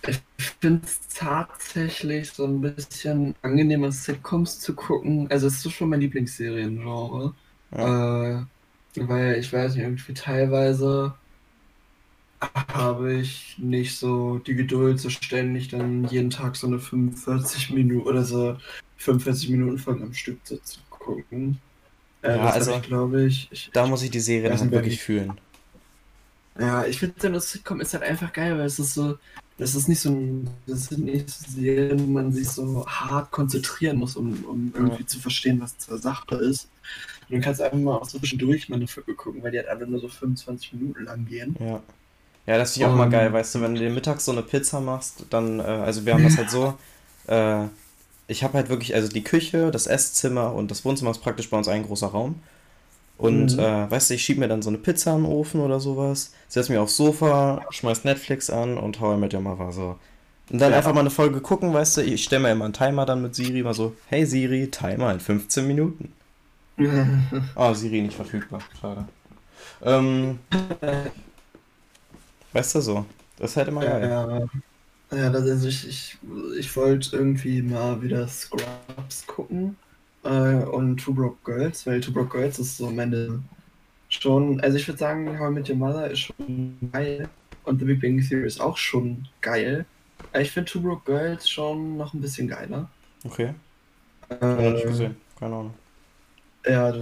Ich 0.07 0.21
finde 0.61 0.83
es 0.85 0.99
tatsächlich 1.15 2.33
so 2.33 2.45
ein 2.45 2.61
bisschen 2.61 3.35
angenehmer, 3.43 3.93
Sitcoms 3.93 4.59
zu 4.59 4.75
gucken. 4.75 5.31
Also 5.31 5.47
es 5.47 5.65
ist 5.65 5.73
schon 5.73 5.91
mein 5.91 6.01
Lieblingsseriengenre. 6.01 7.35
Ja. 7.77 8.41
Äh, 8.41 8.43
weil 8.97 9.39
ich 9.39 9.53
weiß 9.53 9.75
nicht, 9.75 9.85
irgendwie 9.85 10.15
teilweise 10.15 11.15
habe 12.73 13.15
ich 13.15 13.57
nicht 13.59 13.97
so 13.97 14.39
die 14.39 14.55
Geduld, 14.55 14.99
so 14.99 15.09
ständig 15.09 15.69
dann 15.69 16.05
jeden 16.09 16.31
Tag 16.31 16.57
so 16.57 16.67
eine 16.67 16.81
45 16.81 17.71
Minuten 17.71 18.07
oder 18.07 18.25
so 18.25 18.57
45 18.97 19.51
Minuten 19.51 19.79
Folge 19.79 20.03
am 20.03 20.13
Stück 20.13 20.45
zu 20.45 20.59
gucken. 20.91 21.61
Äh, 22.23 22.37
ja, 22.37 22.51
also 22.51 22.79
glaube 22.81 23.25
ich, 23.25 23.49
ich, 23.51 23.71
Da 23.73 23.87
muss 23.87 24.03
ich 24.03 24.11
die 24.11 24.21
Serie 24.21 24.51
dann 24.51 24.71
wirklich 24.71 25.03
fühlen. 25.03 25.33
Ja, 26.59 26.85
ich 26.85 26.99
finde 26.99 27.15
dann 27.19 27.33
das 27.33 27.51
Sitcom 27.51 27.81
ist 27.81 27.95
halt 27.95 28.05
einfach 28.05 28.33
geil, 28.33 28.57
weil 28.59 28.67
es 28.67 28.79
ist 28.79 28.95
so, 28.95 29.17
das 29.59 29.75
ist 29.75 29.89
nicht 29.89 30.01
so 30.01 30.11
ein, 30.11 30.51
das 30.67 30.87
sind 30.87 31.05
nicht 31.05 31.31
Serien, 31.31 32.01
wo 32.01 32.07
man 32.07 32.33
sich 32.33 32.49
so 32.49 32.87
hart 32.87 33.31
konzentrieren 33.31 33.97
muss, 33.97 34.17
um, 34.17 34.45
um 34.45 34.73
irgendwie 34.75 35.03
ja. 35.03 35.07
zu 35.07 35.19
verstehen, 35.19 35.61
was 35.61 35.79
zur 35.79 35.99
Sache 35.99 36.37
ist. 36.37 36.69
Und 37.29 37.37
du 37.37 37.41
kannst 37.41 37.61
einfach 37.61 37.79
mal 37.79 37.97
auch 37.97 38.09
so 38.09 38.19
zwischendurch 38.19 38.69
mal 38.69 38.77
eine 38.77 38.87
Folge 38.87 39.15
gucken, 39.15 39.43
weil 39.43 39.53
die 39.53 39.59
halt 39.59 39.69
alle 39.69 39.87
nur 39.87 40.01
so 40.01 40.09
25 40.09 40.75
Minuten 40.75 41.05
lang 41.05 41.27
gehen. 41.27 41.57
Ja. 41.59 41.83
Ja, 42.45 42.59
das 42.59 42.73
finde 42.73 42.87
ich 42.87 42.89
auch 42.89 42.93
um, 42.93 42.99
mal 42.99 43.09
geil, 43.09 43.33
weißt 43.33 43.55
du, 43.55 43.61
wenn 43.61 43.75
du 43.75 43.81
dir 43.81 43.91
mittags 43.91 44.25
so 44.25 44.33
eine 44.33 44.43
Pizza 44.43 44.81
machst, 44.81 45.27
dann, 45.31 45.61
äh, 45.61 45.63
also 45.63 46.05
wir 46.05 46.15
haben 46.15 46.25
das 46.25 46.37
halt 46.37 46.51
so, 46.51 46.77
äh, 47.29 47.67
ich 48.33 48.43
habe 48.43 48.55
halt 48.55 48.69
wirklich, 48.69 48.95
also 48.95 49.09
die 49.09 49.23
Küche, 49.23 49.71
das 49.71 49.87
Esszimmer 49.87 50.55
und 50.55 50.71
das 50.71 50.85
Wohnzimmer 50.85 51.11
ist 51.11 51.21
praktisch 51.21 51.51
bei 51.51 51.59
uns 51.59 51.69
ein 51.69 51.85
großer 51.85 52.09
Raum. 52.09 52.41
Und, 53.19 53.57
mhm. 53.57 53.61
äh, 53.61 53.91
weißt 53.91 54.11
du, 54.11 54.15
ich 54.15 54.25
schiebe 54.25 54.41
mir 54.41 54.49
dann 54.49 54.63
so 54.63 54.71
eine 54.71 54.79
Pizza 54.79 55.15
in 55.15 55.23
den 55.23 55.31
Ofen 55.31 55.61
oder 55.61 55.79
sowas, 55.79 56.33
setze 56.49 56.73
mich 56.73 56.81
aufs 56.81 56.97
Sofa, 56.97 57.65
schmeiß 57.71 58.05
Netflix 58.05 58.51
an 58.51 58.79
und 58.79 59.01
hau 59.01 59.17
mit 59.17 59.33
der 59.33 59.41
Mother 59.41 59.71
so. 59.71 59.97
Und 60.51 60.59
dann 60.61 60.73
ja. 60.73 60.79
einfach 60.79 60.93
mal 60.93 61.01
eine 61.01 61.11
Folge 61.11 61.41
gucken, 61.41 61.73
weißt 61.73 61.99
du, 61.99 62.01
ich 62.03 62.25
stelle 62.25 62.43
mir 62.43 62.51
immer 62.51 62.65
einen 62.65 62.75
Timer 62.75 63.07
dann 63.07 63.23
mit 63.23 63.35
Siri, 63.35 63.63
mal 63.63 63.75
so, 63.75 63.95
hey 64.09 64.27
Siri, 64.27 64.71
Timer 64.71 65.13
in 65.13 65.21
15 65.21 65.67
Minuten. 65.67 66.13
oh, 67.55 67.73
Siri 67.75 68.01
nicht 68.03 68.17
verfügbar, 68.17 68.61
schade. 68.81 69.05
Ähm, 69.85 70.41
weißt 72.53 72.75
du 72.75 72.81
so, 72.81 73.05
das 73.39 73.53
ist 73.53 73.57
halt 73.57 73.69
immer 73.69 73.83
geil. 73.83 74.09
Ja, 74.09 74.41
ja, 75.13 75.31
also 75.31 75.69
ich, 75.69 75.89
ich, 75.89 76.19
ich 76.59 76.77
wollte 76.77 77.17
irgendwie 77.17 77.63
mal 77.63 78.01
wieder 78.03 78.27
Scrubs 78.29 79.27
gucken 79.27 79.77
äh, 80.25 80.29
und 80.65 80.99
Two 80.99 81.13
Broke 81.13 81.39
Girls, 81.45 81.87
weil 81.87 82.01
Two 82.01 82.13
Broke 82.13 82.39
Girls 82.39 82.59
ist 82.59 82.77
so 82.77 82.91
meine 82.91 83.43
schon, 84.09 84.61
also 84.61 84.77
ich 84.77 84.87
würde 84.87 84.99
sagen, 84.99 85.39
How 85.39 85.51
I 85.51 85.55
Met 85.55 85.69
Your 85.69 85.77
Mother 85.77 86.11
ist 86.11 86.21
schon 86.21 86.79
geil 86.93 87.29
und 87.65 87.79
The 87.79 87.85
Big 87.85 88.01
Bang 88.01 88.21
Theory 88.21 88.47
ist 88.47 88.61
auch 88.61 88.77
schon 88.77 89.27
geil. 89.41 89.85
Aber 90.33 90.43
ich 90.43 90.51
finde 90.51 90.71
Two 90.71 90.81
Broke 90.81 91.05
Girls 91.05 91.49
schon 91.49 91.97
noch 91.97 92.15
ein 92.15 92.21
bisschen 92.21 92.49
geiler. 92.49 92.89
Okay. 93.25 93.55
Äh, 94.41 94.69
ich 94.69 94.75
nicht 94.75 94.87
gesehen, 94.87 95.17
keine 95.39 95.57
Ahnung. 95.57 95.75
Ja, 96.67 96.95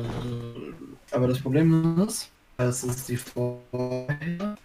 aber 1.10 1.28
das 1.28 1.38
Problem 1.38 1.98
ist, 2.00 2.30
es 2.56 2.82
ist 2.82 3.08
die 3.08 3.16
vorher 3.16 4.56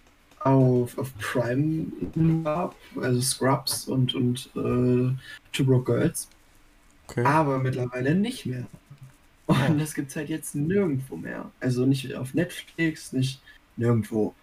auf, 0.46 0.96
auf 0.96 1.12
Prime 1.18 1.86
gab, 2.44 2.76
also 3.00 3.20
Scrubs 3.20 3.88
und, 3.88 4.14
und 4.14 4.50
äh, 4.54 5.14
Two 5.52 5.64
Broke 5.64 5.92
Girls. 5.92 6.28
Okay. 7.08 7.24
Aber 7.24 7.58
mittlerweile 7.58 8.14
nicht 8.14 8.46
mehr. 8.46 8.66
Und 9.46 9.78
das 9.80 9.94
gibt 9.94 10.10
es 10.10 10.16
halt 10.16 10.28
jetzt 10.28 10.54
nirgendwo 10.54 11.16
mehr. 11.16 11.50
Also 11.60 11.86
nicht 11.86 12.14
auf 12.14 12.34
Netflix, 12.34 13.12
nicht 13.12 13.40
nirgendwo. 13.76 14.34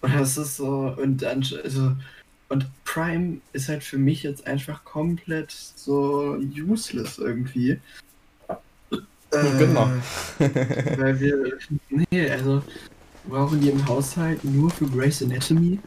Und 0.00 0.14
das 0.14 0.36
ist 0.38 0.56
so, 0.56 0.94
und 0.96 1.22
dann, 1.22 1.44
also, 1.62 1.96
und 2.48 2.66
Prime 2.84 3.40
ist 3.52 3.68
halt 3.68 3.84
für 3.84 3.98
mich 3.98 4.22
jetzt 4.22 4.46
einfach 4.46 4.84
komplett 4.84 5.50
so 5.50 6.38
useless 6.56 7.18
irgendwie. 7.18 7.78
Äh, 9.30 9.58
genau. 9.58 9.90
weil 10.38 11.20
wir, 11.20 11.58
nee, 11.90 12.30
also, 12.30 12.62
brauchen 13.28 13.60
die 13.60 13.70
im 13.70 13.86
Haushalt 13.86 14.44
nur 14.44 14.70
für 14.70 14.86
Grace 14.86 15.22
Anatomy. 15.22 15.78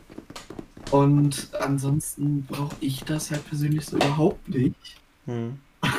Und 0.92 1.50
ansonsten 1.60 2.46
brauche 2.46 2.76
ich 2.80 3.04
das 3.04 3.32
halt 3.32 3.48
persönlich 3.48 3.86
so 3.86 3.98
überhaupt 3.98 4.48
nicht. 4.50 4.98
Hm. 5.26 5.60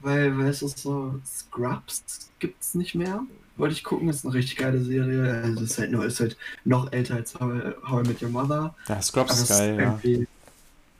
weil, 0.00 0.36
weil 0.38 0.48
es 0.48 0.62
ist 0.62 0.78
so, 0.78 1.14
Scrubs 1.24 2.30
gibt 2.38 2.60
es 2.62 2.74
nicht 2.74 2.94
mehr 2.94 3.22
wollte 3.60 3.74
ich 3.74 3.84
gucken, 3.84 4.08
ist 4.08 4.24
eine 4.24 4.34
richtig 4.34 4.56
geile 4.56 4.80
Serie. 4.80 5.42
Also 5.42 5.62
ist 5.62 5.78
halt 5.78 5.92
nur, 5.92 6.04
ist 6.04 6.18
halt 6.18 6.36
noch 6.64 6.92
älter 6.92 7.14
als 7.14 7.34
How, 7.38 7.52
How 7.88 8.04
I 8.04 8.08
Met 8.08 8.22
Your 8.22 8.30
Mother. 8.30 8.74
Ja, 8.88 9.00
Scrubs 9.00 9.40
ist 9.40 9.48
geil, 9.48 9.78
ja. 9.78 10.26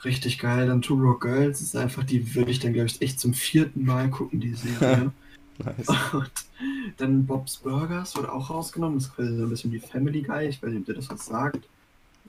Richtig 0.04 0.38
geil. 0.38 0.66
Dann 0.68 0.80
Two 0.80 0.94
Rock 0.94 1.22
Girls 1.22 1.60
ist 1.60 1.76
einfach, 1.76 2.04
die 2.04 2.34
würde 2.34 2.50
ich 2.50 2.60
dann, 2.60 2.72
glaube 2.72 2.86
ich, 2.86 3.02
echt 3.02 3.18
zum 3.18 3.34
vierten 3.34 3.84
Mal 3.84 4.08
gucken, 4.10 4.40
die 4.40 4.54
Serie. 4.54 5.10
nice. 5.58 5.88
Und 6.12 6.30
dann 6.96 7.26
Bob's 7.26 7.58
Burgers 7.58 8.16
wurde 8.16 8.32
auch 8.32 8.50
rausgenommen. 8.50 8.98
Das 8.98 9.06
ist 9.06 9.16
quasi 9.16 9.36
so 9.36 9.44
ein 9.44 9.50
bisschen 9.50 9.72
wie 9.72 9.78
Family 9.78 10.22
Guy. 10.22 10.48
Ich 10.48 10.62
weiß 10.62 10.70
nicht, 10.70 10.80
ob 10.80 10.86
dir 10.86 10.94
das 10.94 11.10
was 11.10 11.26
sagt. 11.26 11.68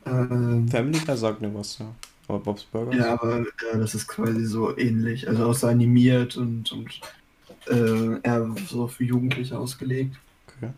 Ähm, 0.06 0.68
Family 0.68 1.00
Guy 1.00 1.18
sagt 1.18 1.42
mir 1.42 1.54
was, 1.54 1.80
ja. 1.80 1.94
Aber 2.28 2.40
Bob's 2.40 2.64
Burgers? 2.64 2.96
Ja, 2.96 3.14
aber 3.14 3.40
ja, 3.40 3.78
das 3.78 3.96
ist 3.96 4.08
quasi 4.08 4.46
so 4.46 4.78
ähnlich. 4.78 5.28
Also 5.28 5.48
auch 5.48 5.54
so 5.54 5.68
animiert 5.68 6.38
und, 6.38 6.72
und 6.72 7.02
äh, 7.68 8.20
eher 8.22 8.56
so 8.68 8.88
für 8.88 9.04
Jugendliche 9.04 9.58
ausgelegt. 9.58 10.16
Okay. 10.48 10.72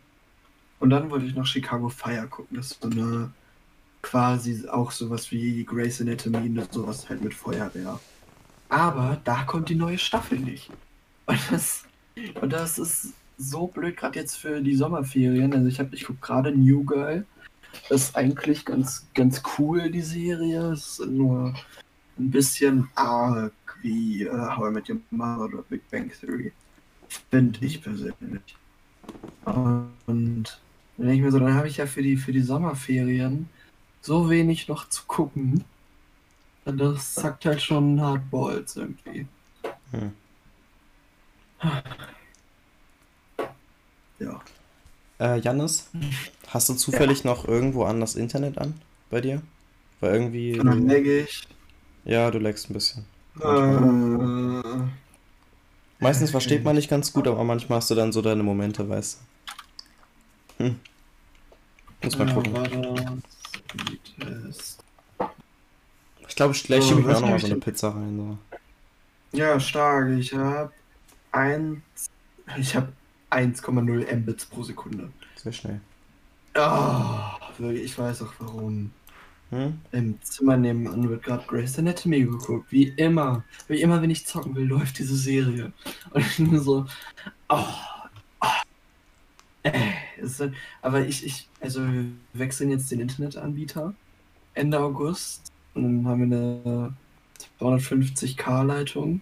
Und 0.80 0.90
dann 0.90 1.10
wollte 1.10 1.26
ich 1.26 1.36
noch 1.36 1.46
Chicago 1.46 1.90
Fire 1.90 2.28
gucken. 2.28 2.58
Das 2.58 2.72
ist 2.72 2.82
so 2.82 2.90
eine 2.90 3.32
quasi 4.02 4.68
auch 4.68 4.92
sowas 4.92 5.32
wie 5.32 5.64
Grace 5.64 6.02
Anatomy, 6.02 6.50
ne, 6.50 6.68
sowas 6.70 7.10
halt 7.10 7.24
mit 7.24 7.34
Feuerwehr. 7.34 8.00
Aber 8.70 9.22
da 9.24 9.44
kommt 9.44 9.70
die 9.70 9.76
neue 9.76 9.98
Staffel 9.98 10.40
nicht. 10.40 10.70
Und 11.26 11.40
das, 11.52 11.84
und 12.42 12.52
das 12.52 12.78
ist 12.78 13.14
so 13.38 13.68
blöd, 13.68 13.98
gerade 13.98 14.20
jetzt 14.20 14.38
für 14.38 14.62
die 14.62 14.76
Sommerferien. 14.76 15.54
Also 15.54 15.68
ich 15.68 15.80
habe, 15.80 15.96
ich 15.96 16.06
gucke 16.06 16.20
gerade 16.22 16.52
New 16.52 16.84
Girl. 16.84 17.26
Das 17.90 18.04
ist 18.04 18.16
eigentlich 18.16 18.66
ganz, 18.66 19.08
ganz 19.14 19.42
cool, 19.58 19.90
die 19.90 20.02
Serie. 20.02 20.72
Es 20.72 21.00
ist 21.00 21.08
nur 21.08 21.54
ein 22.18 22.32
bisschen 22.32 22.90
arg 22.96 23.54
wie 23.82 24.28
uh, 24.30 24.56
How 24.56 24.70
I 24.70 24.74
Met 24.74 24.90
Your 24.90 25.00
Mother 25.12 25.46
oder 25.46 25.64
Big 25.64 25.90
Bang 25.90 26.12
Theory. 26.12 26.52
Finde 27.30 27.66
ich 27.66 27.82
persönlich. 27.82 28.56
Und 29.46 30.62
dann 30.98 31.08
denke 31.08 31.16
ich 31.16 31.22
mir 31.22 31.32
so, 31.32 31.40
dann 31.40 31.56
habe 31.56 31.68
ich 31.68 31.78
ja 31.78 31.86
für 31.86 32.02
die, 32.02 32.18
für 32.18 32.32
die 32.32 32.42
Sommerferien 32.42 33.50
so 34.02 34.30
wenig 34.30 34.68
noch 34.68 34.90
zu 34.90 35.04
gucken. 35.08 35.64
Und 36.66 36.78
das 36.78 37.16
sagt 37.16 37.46
halt 37.46 37.62
schon 37.62 38.00
Hardballs 38.00 38.78
irgendwie. 38.78 39.28
Hm. 39.92 40.12
Ja. 44.24 44.42
Äh, 45.20 45.40
Jannis, 45.40 45.90
hast 46.48 46.70
du 46.70 46.74
zufällig 46.74 47.24
ja. 47.24 47.32
noch 47.32 47.48
irgendwo 47.48 47.84
an 47.84 48.00
das 48.00 48.16
Internet 48.16 48.58
an 48.58 48.74
bei 49.10 49.22
dir? 49.22 49.42
Weil 50.00 50.14
irgendwie. 50.14 50.54
Dann 50.58 50.88
lag 50.88 50.98
ich. 50.98 51.48
Ja, 52.06 52.30
du 52.32 52.40
lagst 52.40 52.70
ein 52.70 52.74
bisschen. 52.74 53.06
Äh, 53.42 54.84
Meistens 56.00 56.32
versteht 56.32 56.64
man 56.64 56.76
nicht 56.76 56.90
ganz 56.90 57.14
gut, 57.14 57.28
aber 57.28 57.44
manchmal 57.44 57.78
hast 57.78 57.90
du 57.90 57.96
dann 57.96 58.12
so 58.12 58.22
deine 58.22 58.44
Momente, 58.44 58.88
weißt 58.88 59.20
du. 60.58 60.66
Hm. 60.66 60.80
Muss 62.04 62.18
mal 62.18 62.34
gucken. 62.34 63.24
Ich 66.28 66.36
glaube, 66.36 66.54
gleich 66.54 66.84
schiebe 66.84 67.00
ich 67.00 67.06
mir 67.06 67.16
auch 67.16 67.22
nochmal 67.22 67.40
so 67.40 67.46
eine 67.48 67.56
Pizza 67.56 67.90
rein. 67.90 68.18
So. 68.18 69.38
Ja, 69.38 69.60
stark. 69.60 70.10
Ich 70.18 70.34
habe 70.34 70.72
1. 71.32 71.80
Ich 72.58 72.76
habe 72.76 72.92
1,0 73.36 74.16
Mbits 74.16 74.46
pro 74.46 74.64
Sekunde. 74.64 75.10
Sehr 75.36 75.52
schnell. 75.52 75.80
Oh, 76.56 77.70
ich 77.72 77.98
weiß 77.98 78.22
auch 78.24 78.34
warum. 78.40 78.92
Hm? 79.50 79.80
Im 79.92 80.22
Zimmer 80.22 80.58
nebenan 80.58 81.10
wird 81.10 81.24
gerade 81.24 81.44
Grace 81.48 81.78
Anatomy 81.80 82.22
geguckt. 82.22 82.72
Wie 82.72 82.90
immer. 82.90 83.44
Wie 83.68 83.82
immer, 83.82 84.02
wenn 84.02 84.10
ich 84.10 84.26
zocken 84.26 84.56
will, 84.56 84.66
läuft 84.66 84.98
diese 85.00 85.16
Serie. 85.16 85.72
Und 86.12 86.22
ich 86.22 86.38
bin 86.38 86.60
so, 86.60 86.86
oh, 87.50 87.66
oh. 88.42 88.48
Äh, 89.64 89.94
ist, 90.18 90.44
aber 90.82 91.06
ich, 91.06 91.26
ich, 91.26 91.48
also 91.62 91.82
wir 91.82 92.06
wechseln 92.34 92.70
jetzt 92.70 92.92
den 92.92 93.00
Internetanbieter 93.00 93.94
Ende 94.56 94.80
August 94.80 95.52
und 95.74 95.84
dann 95.84 96.08
haben 96.08 96.30
wir 96.30 96.38
eine 96.38 96.94
250k-Leitung. 97.60 99.22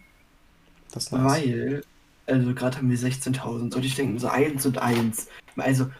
Das 0.91 1.05
ist 1.05 1.11
nice. 1.11 1.23
Weil, 1.23 1.83
also 2.25 2.53
gerade 2.53 2.77
haben 2.77 2.89
wir 2.89 2.97
16.000 2.97 3.75
und 3.75 3.85
ich 3.85 3.95
denke 3.95 4.19
so 4.19 4.27
1 4.27 4.65
und 4.65 4.77
1. 4.77 5.27
Also 5.57 5.91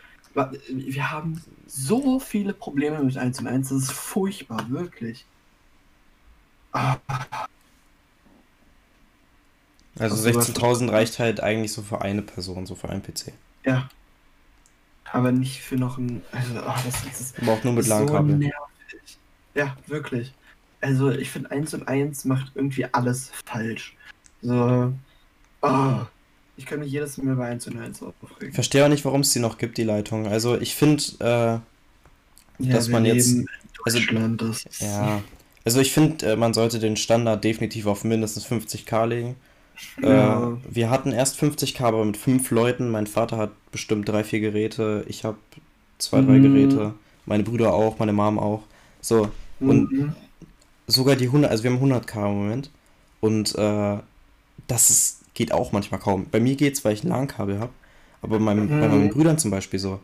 wir 0.70 1.12
haben 1.12 1.42
so 1.68 2.20
viele 2.20 2.54
Probleme 2.54 3.04
mit 3.04 3.18
1 3.18 3.40
und 3.40 3.48
1, 3.48 3.70
das 3.70 3.84
ist 3.84 3.92
furchtbar, 3.92 4.70
wirklich. 4.70 5.26
Ah. 6.74 6.98
Also 10.00 10.16
16.000 10.16 10.92
reicht 10.92 11.20
halt 11.20 11.42
eigentlich 11.42 11.74
so 11.74 11.82
für 11.82 12.02
eine 12.02 12.22
Person, 12.22 12.66
so 12.66 12.76
für 12.76 12.90
einen 12.90 13.04
PC. 13.04 13.34
Ja. 13.66 13.90
Aber 15.12 15.32
nicht 15.34 15.62
für 15.62 15.76
noch 15.76 15.98
ein. 15.98 16.22
Also, 16.32 16.54
oh, 16.56 16.74
das, 16.86 17.04
das 17.04 17.20
ist, 17.20 17.42
Aber 17.42 17.52
auch 17.54 17.64
nur 17.66 17.74
mit 17.74 17.88
LAN-Kabel. 17.88 18.32
So 18.32 18.38
nervig. 18.38 19.18
ja, 19.54 19.76
wirklich. 19.88 20.34
Also 20.80 21.12
ich 21.12 21.30
finde 21.30 21.52
1 21.52 21.74
und 21.74 21.88
1 21.88 22.26
macht 22.26 22.54
irgendwie 22.56 22.86
alles 22.86 23.32
falsch. 23.46 23.96
So. 24.42 24.94
Oh. 25.62 26.02
Ich 26.58 26.66
kann 26.66 26.80
mich 26.80 26.92
jedes 26.92 27.18
Mal 27.18 27.36
bei 27.36 27.48
1 27.48 27.68
und 27.68 27.80
1 27.80 28.04
aufregen. 28.04 28.50
Ich 28.50 28.54
verstehe 28.54 28.86
auch 28.86 28.90
nicht, 28.90 29.06
warum 29.06 29.22
es 29.22 29.32
die 29.32 29.40
noch 29.40 29.58
gibt, 29.58 29.78
die 29.78 29.84
Leitung. 29.84 30.28
Also 30.28 30.60
ich 30.60 30.76
finde, 30.76 31.04
äh, 31.20 31.26
ja, 31.26 32.74
dass 32.74 32.88
man 32.88 33.06
jetzt. 33.06 33.36
Also, 33.84 34.00
ja. 34.80 35.22
Also 35.66 35.80
ich 35.80 35.92
finde, 35.92 36.34
äh, 36.34 36.36
man 36.36 36.54
sollte 36.54 36.80
den 36.80 36.98
Standard 36.98 37.44
definitiv 37.44 37.88
auf 37.88 38.04
mindestens 38.04 38.46
50k 38.46 39.06
legen. 39.08 39.36
Äh, 40.02 40.10
ja. 40.10 40.52
Äh, 40.52 40.58
wir 40.70 40.90
hatten 40.90 41.12
erst 41.12 41.42
50k, 41.42 41.84
aber 41.84 42.06
mit 42.06 42.18
fünf 42.18 42.52
Leuten. 42.52 42.90
Mein 42.90 43.08
Vater 43.08 43.38
hat 43.38 43.52
bestimmt 43.72 44.08
drei, 44.08 44.24
vier 44.24 44.40
Geräte. 44.40 45.06
Ich 45.08 45.24
habe 45.24 45.38
zwei, 45.98 46.22
drei 46.22 46.38
mhm. 46.38 46.44
Geräte. 46.44 46.94
Meine 47.26 47.44
Brüder 47.44 47.74
auch, 47.74 48.00
meine 48.00 48.14
Mom 48.14 48.38
auch. 48.38 48.64
So. 49.00 49.30
Und 49.60 49.92
mhm. 49.92 50.16
sogar 50.88 51.16
die 51.16 51.26
100, 51.26 51.50
also 51.50 51.64
wir 51.64 51.72
haben 51.72 51.84
100k 51.84 52.28
im 52.28 52.38
Moment. 52.38 52.72
Und 53.20 53.56
äh, 53.56 53.98
das 54.68 54.90
ist 54.90 55.21
geht 55.34 55.54
auch 55.54 55.72
manchmal 55.72 56.00
kaum. 56.00 56.28
Bei 56.30 56.40
mir 56.40 56.56
geht's, 56.56 56.84
weil 56.84 56.94
ich 56.94 57.04
ein 57.04 57.10
LAN-Kabel 57.10 57.60
habe. 57.60 57.72
Aber 58.22 58.38
bei, 58.38 58.44
meinem, 58.44 58.66
mhm. 58.66 58.82
bei 58.82 58.88
meinen 58.88 59.10
Brüdern 59.10 59.38
zum 59.38 59.52
Beispiel 59.52 59.80
so. 59.80 60.00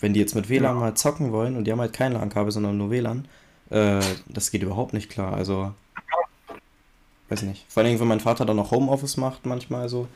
Wenn 0.00 0.14
die 0.14 0.20
jetzt 0.20 0.34
mit 0.34 0.48
WLAN 0.48 0.76
ja. 0.76 0.80
mal 0.80 0.94
zocken 0.94 1.30
wollen 1.30 1.56
und 1.56 1.64
die 1.64 1.72
haben 1.72 1.80
halt 1.80 1.92
kein 1.92 2.12
LAN-Kabel, 2.12 2.50
sondern 2.52 2.78
nur 2.78 2.90
WLAN, 2.90 3.26
äh, 3.68 4.00
das 4.26 4.50
geht 4.50 4.62
überhaupt 4.62 4.94
nicht 4.94 5.10
klar. 5.10 5.34
Also, 5.34 5.72
weiß 7.28 7.42
nicht. 7.42 7.66
Vor 7.68 7.82
allem, 7.82 8.00
wenn 8.00 8.08
mein 8.08 8.20
Vater 8.20 8.46
dann 8.46 8.56
noch 8.56 8.70
Homeoffice 8.70 9.18
macht, 9.18 9.44
manchmal 9.46 9.88
so. 9.88 10.08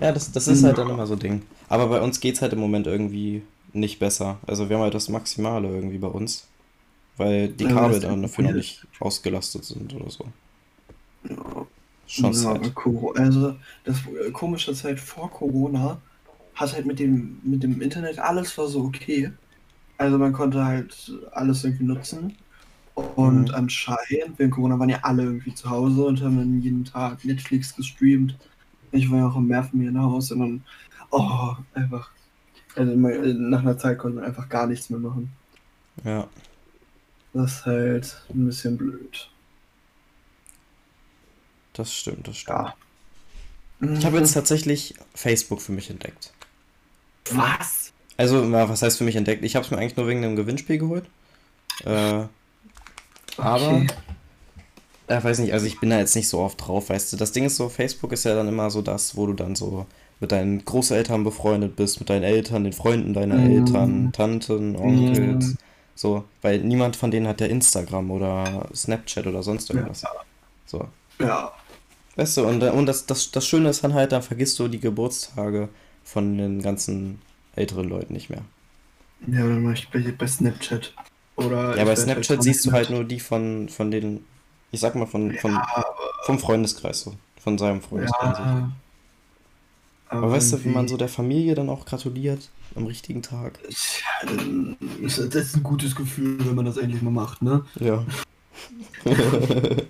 Ja, 0.00 0.12
das, 0.12 0.30
das 0.30 0.48
ist 0.48 0.62
halt 0.64 0.78
dann 0.78 0.88
immer 0.88 1.06
so 1.06 1.16
Ding. 1.16 1.42
Aber 1.68 1.88
bei 1.88 2.00
uns 2.00 2.20
geht's 2.20 2.40
halt 2.40 2.52
im 2.52 2.60
Moment 2.60 2.86
irgendwie 2.86 3.42
nicht 3.72 3.98
besser. 3.98 4.38
Also, 4.46 4.68
wir 4.68 4.76
haben 4.76 4.84
halt 4.84 4.94
das 4.94 5.08
Maximale 5.08 5.68
irgendwie 5.68 5.98
bei 5.98 6.08
uns. 6.08 6.46
Weil 7.16 7.48
die 7.48 7.66
Kabel 7.66 8.00
dann 8.00 8.22
dafür 8.22 8.44
noch 8.44 8.52
nicht 8.52 8.86
ausgelastet 9.00 9.64
sind 9.64 9.94
oder 9.94 10.10
so. 10.10 10.24
Ja. 11.28 11.61
Schon 12.12 12.32
ja, 12.34 12.60
Also 13.14 13.56
das 13.84 13.96
äh, 14.06 14.30
Komische 14.32 14.72
ist 14.72 14.84
halt 14.84 15.00
vor 15.00 15.30
Corona 15.30 15.98
hat 16.54 16.74
halt 16.74 16.84
mit 16.84 16.98
dem, 16.98 17.40
mit 17.42 17.62
dem 17.62 17.80
Internet 17.80 18.18
alles 18.18 18.56
war 18.58 18.68
so 18.68 18.82
okay. 18.82 19.32
Also 19.96 20.18
man 20.18 20.34
konnte 20.34 20.62
halt 20.62 21.10
alles 21.32 21.64
irgendwie 21.64 21.84
nutzen. 21.84 22.36
Und 22.94 23.48
mhm. 23.48 23.54
anscheinend, 23.54 24.38
während 24.38 24.52
Corona 24.52 24.78
waren 24.78 24.90
ja 24.90 24.98
alle 25.00 25.22
irgendwie 25.22 25.54
zu 25.54 25.70
Hause 25.70 26.04
und 26.04 26.20
haben 26.20 26.36
dann 26.36 26.60
jeden 26.60 26.84
Tag 26.84 27.24
Netflix 27.24 27.74
gestreamt. 27.74 28.36
Ich 28.90 29.10
war 29.10 29.20
ja 29.20 29.28
auch 29.28 29.36
im 29.36 29.46
Meer 29.46 29.64
von 29.64 29.78
mir 29.78 29.88
in 29.88 29.98
Haus 29.98 30.30
und 30.32 30.40
dann, 30.40 30.62
oh, 31.10 31.54
einfach. 31.72 32.10
Also 32.76 32.92
nach 32.94 33.60
einer 33.60 33.78
Zeit 33.78 33.96
konnte 33.96 34.16
man 34.16 34.26
einfach 34.26 34.50
gar 34.50 34.66
nichts 34.66 34.90
mehr 34.90 35.00
machen. 35.00 35.32
Ja. 36.04 36.26
Das 37.32 37.52
ist 37.52 37.66
halt 37.66 38.22
ein 38.28 38.44
bisschen 38.44 38.76
blöd. 38.76 39.31
Das 41.72 41.92
stimmt, 41.92 42.28
das 42.28 42.36
stimmt. 42.36 42.58
Ja. 42.58 42.74
Ich 43.98 44.04
habe 44.04 44.18
jetzt 44.18 44.32
tatsächlich 44.32 44.94
Facebook 45.14 45.60
für 45.60 45.72
mich 45.72 45.90
entdeckt. 45.90 46.32
Was? 47.30 47.92
Also, 48.16 48.52
was 48.52 48.82
heißt 48.82 48.98
für 48.98 49.04
mich 49.04 49.16
entdeckt? 49.16 49.44
Ich 49.44 49.56
habe 49.56 49.64
es 49.64 49.70
mir 49.70 49.78
eigentlich 49.78 49.96
nur 49.96 50.06
wegen 50.06 50.22
dem 50.22 50.36
Gewinnspiel 50.36 50.78
geholt. 50.78 51.04
Äh, 51.84 52.24
aber, 53.38 53.68
okay. 53.68 53.86
äh, 55.08 55.24
weiß 55.24 55.38
nicht, 55.38 55.52
also 55.52 55.66
ich 55.66 55.80
bin 55.80 55.90
da 55.90 55.98
jetzt 55.98 56.14
nicht 56.14 56.28
so 56.28 56.40
oft 56.40 56.64
drauf, 56.66 56.90
weißt 56.90 57.12
du. 57.12 57.16
Das 57.16 57.32
Ding 57.32 57.44
ist 57.44 57.56
so, 57.56 57.68
Facebook 57.68 58.12
ist 58.12 58.24
ja 58.24 58.34
dann 58.34 58.48
immer 58.48 58.70
so 58.70 58.82
das, 58.82 59.16
wo 59.16 59.26
du 59.26 59.32
dann 59.32 59.56
so 59.56 59.86
mit 60.20 60.30
deinen 60.30 60.64
Großeltern 60.64 61.24
befreundet 61.24 61.74
bist, 61.74 61.98
mit 61.98 62.08
deinen 62.10 62.22
Eltern, 62.22 62.62
den 62.62 62.72
Freunden 62.72 63.12
deiner 63.12 63.34
mm. 63.34 63.50
Eltern, 63.50 64.12
Tanten, 64.12 64.76
Onkels. 64.76 65.46
Mm. 65.46 65.58
So, 65.96 66.24
weil 66.42 66.60
niemand 66.60 66.94
von 66.94 67.10
denen 67.10 67.26
hat 67.26 67.40
ja 67.40 67.48
Instagram 67.48 68.10
oder 68.10 68.68
Snapchat 68.74 69.26
oder 69.26 69.42
sonst 69.42 69.70
irgendwas. 69.70 70.02
Ja. 70.02 70.10
So. 70.66 70.88
Ja. 71.18 71.52
Weißt 72.16 72.36
du, 72.36 72.46
und, 72.46 72.62
und 72.62 72.86
das, 72.86 73.06
das, 73.06 73.30
das 73.30 73.46
Schöne 73.46 73.70
ist 73.70 73.82
dann 73.84 73.94
halt, 73.94 74.12
dann 74.12 74.22
vergisst 74.22 74.58
du 74.58 74.68
die 74.68 74.80
Geburtstage 74.80 75.68
von 76.04 76.36
den 76.36 76.60
ganzen 76.60 77.20
älteren 77.56 77.88
Leuten 77.88 78.12
nicht 78.12 78.28
mehr. 78.28 78.42
Ja, 79.26 79.40
dann 79.40 79.62
mach 79.62 79.72
ich 79.72 79.88
bei, 79.88 80.00
bei 80.00 80.26
Snapchat. 80.26 80.92
Oder 81.36 81.76
ja, 81.76 81.84
bei 81.84 81.96
Snapchat 81.96 82.42
siehst 82.42 82.66
du 82.66 82.72
halt 82.72 82.90
nur 82.90 83.04
die 83.04 83.20
von, 83.20 83.68
von 83.68 83.90
den, 83.90 84.24
ich 84.70 84.80
sag 84.80 84.94
mal, 84.94 85.06
von, 85.06 85.32
von, 85.38 85.52
ja, 85.52 85.84
vom 86.24 86.38
Freundeskreis 86.38 87.00
so. 87.00 87.14
Von 87.40 87.56
seinem 87.56 87.80
Freundeskreis. 87.80 88.38
Ja, 88.38 88.72
aber, 90.08 90.24
aber 90.24 90.32
weißt 90.32 90.52
du, 90.52 90.64
wie 90.64 90.68
man 90.68 90.88
so 90.88 90.96
der 90.96 91.08
Familie 91.08 91.54
dann 91.54 91.70
auch 91.70 91.86
gratuliert 91.86 92.50
am 92.74 92.86
richtigen 92.86 93.22
Tag? 93.22 93.58
Ja, 93.62 94.28
das 95.00 95.18
ist 95.18 95.56
ein 95.56 95.62
gutes 95.62 95.96
Gefühl, 95.96 96.38
wenn 96.44 96.54
man 96.54 96.66
das 96.66 96.76
endlich 96.76 97.00
mal 97.00 97.10
macht, 97.10 97.40
ne? 97.42 97.64
Ja. 97.80 98.04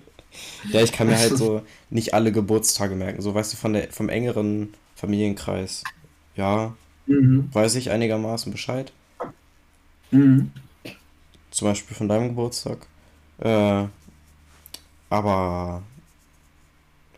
ja, 0.73 0.81
ich 0.81 0.91
kann 0.91 1.07
mir 1.07 1.17
halt 1.17 1.37
so 1.37 1.61
nicht 1.89 2.13
alle 2.13 2.31
Geburtstage 2.31 2.95
merken. 2.95 3.21
So, 3.21 3.33
weißt 3.33 3.53
du, 3.53 3.57
von 3.57 3.73
der, 3.73 3.91
vom 3.91 4.09
engeren 4.09 4.73
Familienkreis. 4.95 5.83
Ja, 6.35 6.73
mhm. 7.05 7.49
weiß 7.53 7.75
ich 7.75 7.91
einigermaßen 7.91 8.51
Bescheid. 8.51 8.91
Mhm. 10.11 10.51
Zum 11.51 11.67
Beispiel 11.67 11.95
von 11.95 12.07
deinem 12.07 12.29
Geburtstag. 12.29 12.87
Äh, 13.39 13.85
aber, 15.09 15.83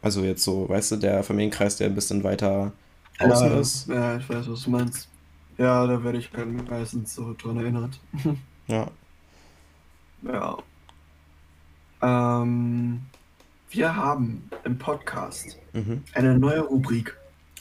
also 0.02 0.24
jetzt 0.24 0.44
so, 0.44 0.68
weißt 0.68 0.92
du, 0.92 0.96
der 0.98 1.24
Familienkreis, 1.24 1.78
der 1.78 1.88
ein 1.88 1.96
bisschen 1.96 2.24
weiter 2.24 2.74
außen 3.20 3.48
ja, 3.48 3.60
ist. 3.60 3.88
Ja, 3.88 4.18
ich 4.18 4.30
weiß, 4.30 4.50
was 4.50 4.64
du 4.64 4.70
meinst. 4.70 5.08
Ja, 5.58 5.88
da 5.88 6.04
werde 6.04 6.18
ich 6.18 6.30
halt 6.34 6.70
meistens 6.70 7.16
so 7.16 7.34
dran 7.34 7.58
erinnert. 7.58 8.00
ja. 8.68 8.88
Ja. 10.24 10.58
Ähm, 12.02 13.02
wir 13.76 13.96
haben 13.96 14.50
im 14.64 14.78
Podcast 14.78 15.58
mhm. 15.74 16.04
eine 16.14 16.40
neue 16.40 16.62
Rubrik. 16.62 17.16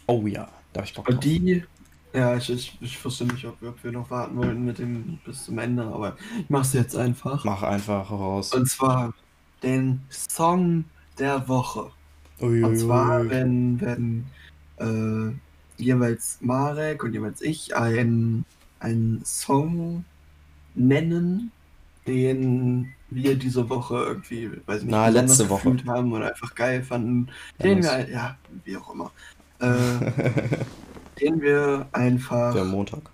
Oh 0.07 0.27
ja, 0.27 0.49
da 0.73 0.83
ich 0.83 0.95
Bock 0.95 1.07
drauf. 1.07 1.15
Und 1.15 1.25
die, 1.25 1.65
ja, 2.13 2.37
ich, 2.37 2.51
ich, 2.51 2.79
ich 2.81 3.05
wusste 3.05 3.25
nicht, 3.25 3.45
ob 3.45 3.61
wir, 3.61 3.71
ob 3.71 3.83
wir 3.83 3.91
noch 3.91 4.11
warten 4.11 4.37
wollten 4.37 4.65
mit 4.65 4.79
dem 4.79 5.19
bis 5.25 5.45
zum 5.45 5.59
Ende, 5.59 5.83
aber 5.83 6.17
ich 6.39 6.49
mache 6.49 6.63
es 6.63 6.73
jetzt 6.73 6.97
einfach. 6.97 7.45
Mach 7.45 7.63
einfach 7.63 8.11
raus. 8.11 8.55
Und 8.55 8.69
zwar 8.69 9.13
den 9.63 10.03
Song 10.09 10.85
der 11.19 11.49
Woche. 11.49 11.91
Uiuiui. 12.41 12.65
Und 12.65 12.77
zwar, 12.77 13.29
wenn, 13.29 13.81
wenn 13.81 14.27
äh, 14.77 15.83
jeweils 15.83 16.39
Marek 16.41 17.03
und 17.03 17.13
jeweils 17.13 17.41
ich 17.43 17.75
einen, 17.75 18.45
einen 18.79 19.25
Song 19.25 20.05
nennen, 20.75 21.51
den 22.07 22.93
wir 23.15 23.37
diese 23.37 23.69
Woche 23.69 23.97
irgendwie, 23.97 24.51
weiß 24.67 24.79
ich 24.79 24.85
nicht, 24.85 24.91
Na, 24.91 25.09
letzte 25.09 25.49
Woche 25.49 25.77
haben 25.87 26.13
oder 26.13 26.29
einfach 26.29 26.55
geil 26.55 26.83
fanden, 26.83 27.29
ja, 27.59 27.65
den 27.65 27.83
wir, 27.83 28.11
ja, 28.11 28.37
wie 28.65 28.77
auch 28.77 28.93
immer, 28.93 29.11
äh, 29.61 29.67
den 31.21 31.41
wir 31.41 31.89
einfach 31.93 32.53
der 32.53 32.65
Montag 32.65 33.11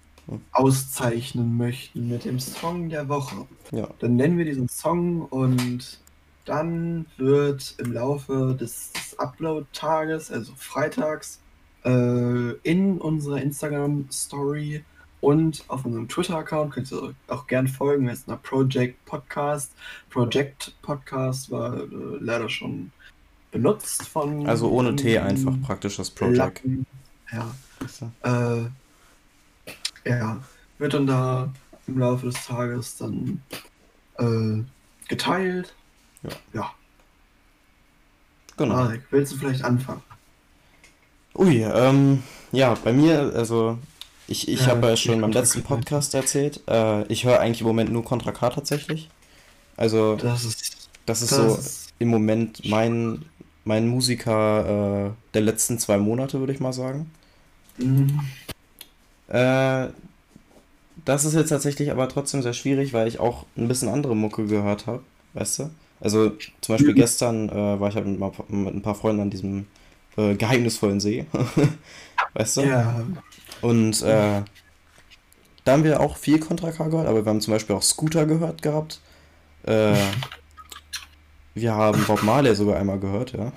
auszeichnen 0.53 1.57
möchten 1.57 2.09
mit 2.09 2.25
dem 2.25 2.39
Song 2.39 2.89
der 2.89 3.09
Woche. 3.09 3.47
Ja. 3.73 3.89
Dann 3.99 4.17
nennen 4.17 4.39
wir 4.39 4.45
diesen 4.45 4.69
Song 4.69 5.23
und 5.23 5.99
dann 6.45 7.07
wird 7.17 7.75
im 7.79 7.93
Laufe 7.93 8.57
des, 8.59 8.93
des 8.93 9.19
Upload-Tages, 9.19 10.31
also 10.31 10.53
freitags, 10.57 11.41
äh, 11.85 12.53
in 12.63 12.99
unserer 12.99 13.41
Instagram-Story 13.41 14.85
und 15.21 15.65
auf 15.69 15.85
unserem 15.85 16.09
Twitter-Account 16.09 16.73
könnt 16.73 16.93
ihr 16.93 17.15
auch 17.29 17.47
gern 17.47 17.69
folgen. 17.69 18.07
Wir 18.07 18.17
sind 18.17 18.29
nach 18.29 18.43
Project 18.43 19.05
Podcast. 19.05 19.73
Project 20.09 20.75
Podcast 20.83 21.51
war 21.51 21.75
äh, 21.77 21.87
leider 22.21 22.49
schon 22.49 22.91
benutzt 23.51 24.09
von. 24.09 24.47
Also 24.47 24.71
ohne 24.71 24.97
T 24.97 25.19
einfach 25.19 25.55
praktisch 25.63 25.97
das 25.97 26.11
Project. 26.11 26.65
Lappen. 26.65 26.87
Ja. 27.33 27.55
Äh, 28.23 30.09
ja. 30.09 30.41
Wird 30.79 30.95
dann 30.95 31.07
da 31.07 31.53
im 31.87 31.99
Laufe 31.99 32.27
des 32.27 32.47
Tages 32.47 32.97
dann 32.97 33.43
äh, 34.19 34.63
geteilt. 35.09 35.75
Ja. 36.23 36.31
ja. 36.55 36.71
Genau. 38.57 38.75
Marek, 38.75 39.03
willst 39.11 39.33
du 39.33 39.37
vielleicht 39.37 39.65
anfangen? 39.65 40.03
Ui, 41.35 41.63
ähm, 41.63 42.23
ja, 42.53 42.75
bei 42.75 42.93
mir, 42.93 43.33
also 43.35 43.79
ich, 44.31 44.49
ich 44.49 44.61
ja, 44.61 44.67
habe 44.69 44.87
ja 44.87 44.97
schon 44.97 45.21
beim 45.21 45.33
letzten 45.33 45.63
Podcast 45.63 46.15
erzählt, 46.15 46.61
äh, 46.69 47.03
ich 47.09 47.25
höre 47.25 47.41
eigentlich 47.41 47.63
im 47.63 47.67
Moment 47.67 47.93
nur 47.93 48.05
Contra 48.05 48.31
K 48.31 48.51
tatsächlich. 48.51 49.11
Also 49.77 50.15
das 50.17 50.45
ist, 50.45 50.89
das 51.05 51.23
ist 51.23 51.33
das 51.33 51.39
so 51.39 51.55
ist 51.57 51.93
im 51.99 52.09
Moment 52.09 52.69
mein, 52.69 53.25
mein 53.65 53.89
Musiker 53.89 55.09
äh, 55.09 55.11
der 55.35 55.43
letzten 55.43 55.79
zwei 55.79 55.99
Monate, 55.99 56.39
würde 56.39 56.53
ich 56.53 56.61
mal 56.61 56.73
sagen. 56.73 57.11
Mhm. 57.77 58.21
Äh, 59.29 59.89
das 61.05 61.25
ist 61.25 61.35
jetzt 61.35 61.49
tatsächlich 61.49 61.91
aber 61.91 62.09
trotzdem 62.09 62.43
sehr 62.43 62.53
schwierig, 62.53 62.93
weil 62.93 63.09
ich 63.09 63.19
auch 63.19 63.47
ein 63.57 63.69
bisschen 63.69 63.89
andere 63.89 64.15
Mucke 64.15 64.47
gehört 64.47 64.87
habe, 64.87 65.03
weißt 65.35 65.59
du? 65.59 65.71
Also 66.01 66.31
zum 66.61 66.75
Beispiel 66.75 66.93
mhm. 66.93 66.97
gestern 66.97 67.49
äh, 67.49 67.81
war 67.81 67.89
ich 67.89 67.97
halt 67.97 68.07
mit, 68.07 68.21
mit 68.49 68.75
ein 68.75 68.83
paar 68.83 68.95
Freunden 68.95 69.23
an 69.23 69.31
diesem 69.31 69.67
äh, 70.17 70.35
geheimnisvollen 70.35 71.01
See. 71.01 71.27
weißt 72.35 72.59
du? 72.59 72.61
Ja. 72.63 73.05
Und 73.63 74.03
äh, 74.03 74.43
da 75.65 75.73
haben 75.73 75.85
wir 75.85 76.01
auch 76.01 76.17
viel 76.17 76.41
Contra 76.41 76.73
K 76.73 76.89
gehört, 76.89 77.07
aber 77.07 77.25
wir 77.25 77.31
haben 77.31 77.41
zum 77.41 77.53
Beispiel 77.53 77.77
auch 77.77 77.83
Scooter 77.83 78.27
gehört 78.27 78.63
gehabt. 78.63 79.01
Äh, 79.65 79.95
wir 81.55 81.75
haben 81.75 82.05
Bob 82.07 82.23
Marley 82.23 82.55
sogar 82.55 82.77
einmal 82.77 82.99
gehört, 82.99 83.33
ja. 83.33 83.53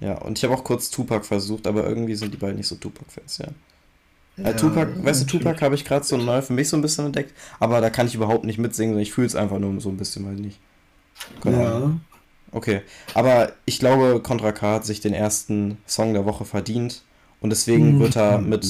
ja, 0.00 0.18
und 0.18 0.38
ich 0.38 0.44
habe 0.44 0.54
auch 0.54 0.64
kurz 0.64 0.90
Tupac 0.90 1.24
versucht, 1.24 1.66
aber 1.66 1.86
irgendwie 1.86 2.14
sind 2.14 2.34
die 2.34 2.38
beiden 2.38 2.56
nicht 2.56 2.66
so 2.66 2.76
Tupac-Fans, 2.76 3.38
ja. 3.38 3.48
Ja, 4.36 4.52
Tupac, 4.52 5.04
weißt 5.04 5.22
du, 5.22 5.38
Tupac 5.38 5.60
habe 5.62 5.74
ich 5.74 5.84
gerade 5.84 6.04
so 6.04 6.16
neu 6.16 6.42
für 6.42 6.52
mich 6.52 6.68
so 6.68 6.76
ein 6.76 6.82
bisschen 6.82 7.06
entdeckt, 7.06 7.32
aber 7.58 7.80
da 7.80 7.90
kann 7.90 8.06
ich 8.06 8.14
überhaupt 8.14 8.44
nicht 8.44 8.58
mitsingen, 8.58 8.98
ich 8.98 9.12
fühle 9.12 9.26
es 9.26 9.34
einfach 9.34 9.58
nur 9.58 9.80
so 9.80 9.88
ein 9.88 9.96
bisschen, 9.96 10.26
weil 10.26 10.34
nicht. 10.34 10.60
Genau. 11.42 11.58
Ja. 11.58 12.00
Okay, 12.52 12.82
aber 13.14 13.52
ich 13.64 13.78
glaube, 13.80 14.20
Contra 14.22 14.52
K 14.52 14.74
hat 14.74 14.86
sich 14.86 15.00
den 15.00 15.12
ersten 15.12 15.78
Song 15.86 16.14
der 16.14 16.24
Woche 16.24 16.44
verdient 16.44 17.02
und 17.40 17.50
deswegen 17.50 17.96
mhm. 17.96 18.00
wird 18.00 18.16
er 18.16 18.38
mit 18.38 18.66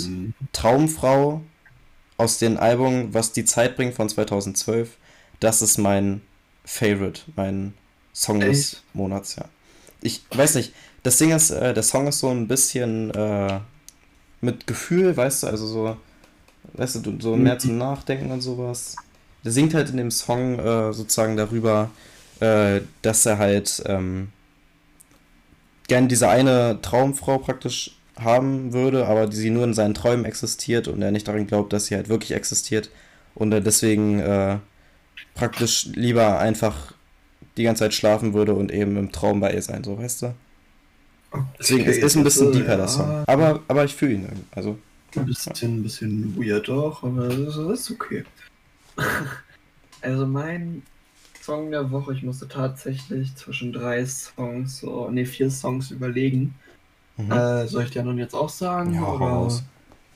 Traumfrau 0.52 1.42
aus 2.16 2.38
dem 2.38 2.58
Album 2.58 3.14
Was 3.14 3.32
die 3.32 3.44
Zeit 3.44 3.76
bringt 3.76 3.94
von 3.94 4.08
2012, 4.08 4.96
das 5.40 5.62
ist 5.62 5.78
mein 5.78 6.20
Favorite, 6.64 7.22
mein 7.36 7.74
Song 8.12 8.40
des 8.40 8.82
Monats, 8.92 9.36
ja. 9.36 9.44
Ich 10.00 10.22
weiß 10.30 10.56
nicht, 10.56 10.72
das 11.02 11.18
Ding 11.18 11.30
ist, 11.30 11.50
äh, 11.50 11.72
der 11.72 11.82
Song 11.82 12.06
ist 12.06 12.18
so 12.20 12.28
ein 12.28 12.48
bisschen 12.48 13.10
äh, 13.12 13.60
mit 14.40 14.66
Gefühl, 14.66 15.16
weißt 15.16 15.42
du, 15.44 15.46
also 15.46 15.66
so, 15.66 15.96
weißt 16.74 17.06
du, 17.06 17.16
so 17.20 17.36
mehr 17.36 17.54
mhm. 17.54 17.60
zum 17.60 17.78
Nachdenken 17.78 18.30
und 18.30 18.40
sowas. 18.40 18.96
Der 19.44 19.52
singt 19.52 19.74
halt 19.74 19.90
in 19.90 19.96
dem 19.96 20.10
Song 20.10 20.58
äh, 20.58 20.92
sozusagen 20.92 21.36
darüber, 21.36 21.90
äh, 22.40 22.80
dass 23.02 23.26
er 23.26 23.38
halt 23.38 23.82
ähm, 23.86 24.28
gern 25.86 26.08
diese 26.08 26.28
eine 26.28 26.80
Traumfrau 26.82 27.38
praktisch 27.38 27.97
haben 28.18 28.72
würde, 28.72 29.06
aber 29.06 29.26
die 29.26 29.36
sie 29.36 29.50
nur 29.50 29.64
in 29.64 29.74
seinen 29.74 29.94
Träumen 29.94 30.24
existiert 30.24 30.88
und 30.88 31.02
er 31.02 31.10
nicht 31.10 31.28
daran 31.28 31.46
glaubt, 31.46 31.72
dass 31.72 31.86
sie 31.86 31.94
halt 31.94 32.08
wirklich 32.08 32.32
existiert 32.32 32.90
und 33.34 33.52
er 33.52 33.60
deswegen 33.60 34.20
äh, 34.20 34.58
praktisch 35.34 35.86
lieber 35.94 36.38
einfach 36.38 36.92
die 37.56 37.64
ganze 37.64 37.84
Zeit 37.84 37.94
schlafen 37.94 38.34
würde 38.34 38.54
und 38.54 38.72
eben 38.72 38.96
im 38.96 39.12
Traum 39.12 39.40
bei 39.40 39.52
ihr 39.52 39.62
sein, 39.62 39.84
so 39.84 39.98
weißt 39.98 40.22
du? 40.22 40.34
Okay, 41.30 41.44
deswegen 41.58 41.84
es 41.86 41.98
ist 41.98 42.16
ein 42.16 42.24
bisschen 42.24 42.52
deeper 42.52 42.70
ja. 42.70 42.76
der 42.76 42.88
Song. 42.88 43.24
Aber, 43.26 43.60
aber 43.68 43.84
ich 43.84 43.94
fühle 43.94 44.14
ihn. 44.14 44.28
Also, 44.52 44.78
ein 45.16 45.26
bisschen, 45.26 45.52
ja. 45.54 45.68
ein 45.68 45.82
bisschen 45.82 46.36
weird 46.36 46.68
doch, 46.68 47.02
aber 47.02 47.28
das 47.28 47.56
ist 47.56 47.90
okay. 47.90 48.24
also 50.00 50.26
mein 50.26 50.82
Song 51.48 51.70
der 51.70 51.90
Woche. 51.90 52.12
Ich 52.12 52.22
musste 52.22 52.46
tatsächlich 52.46 53.34
zwischen 53.34 53.72
drei 53.72 54.04
Songs, 54.04 54.80
so, 54.80 55.08
nee, 55.10 55.24
vier 55.24 55.50
Songs 55.50 55.90
überlegen. 55.90 56.54
Mhm. 57.18 57.32
Äh, 57.32 57.68
soll 57.68 57.84
ich 57.84 57.90
dir 57.90 58.02
nun 58.02 58.18
jetzt 58.18 58.34
auch 58.34 58.48
sagen? 58.48 58.94
Ja, 58.94 59.02
oder? 59.02 59.26
raus. 59.26 59.62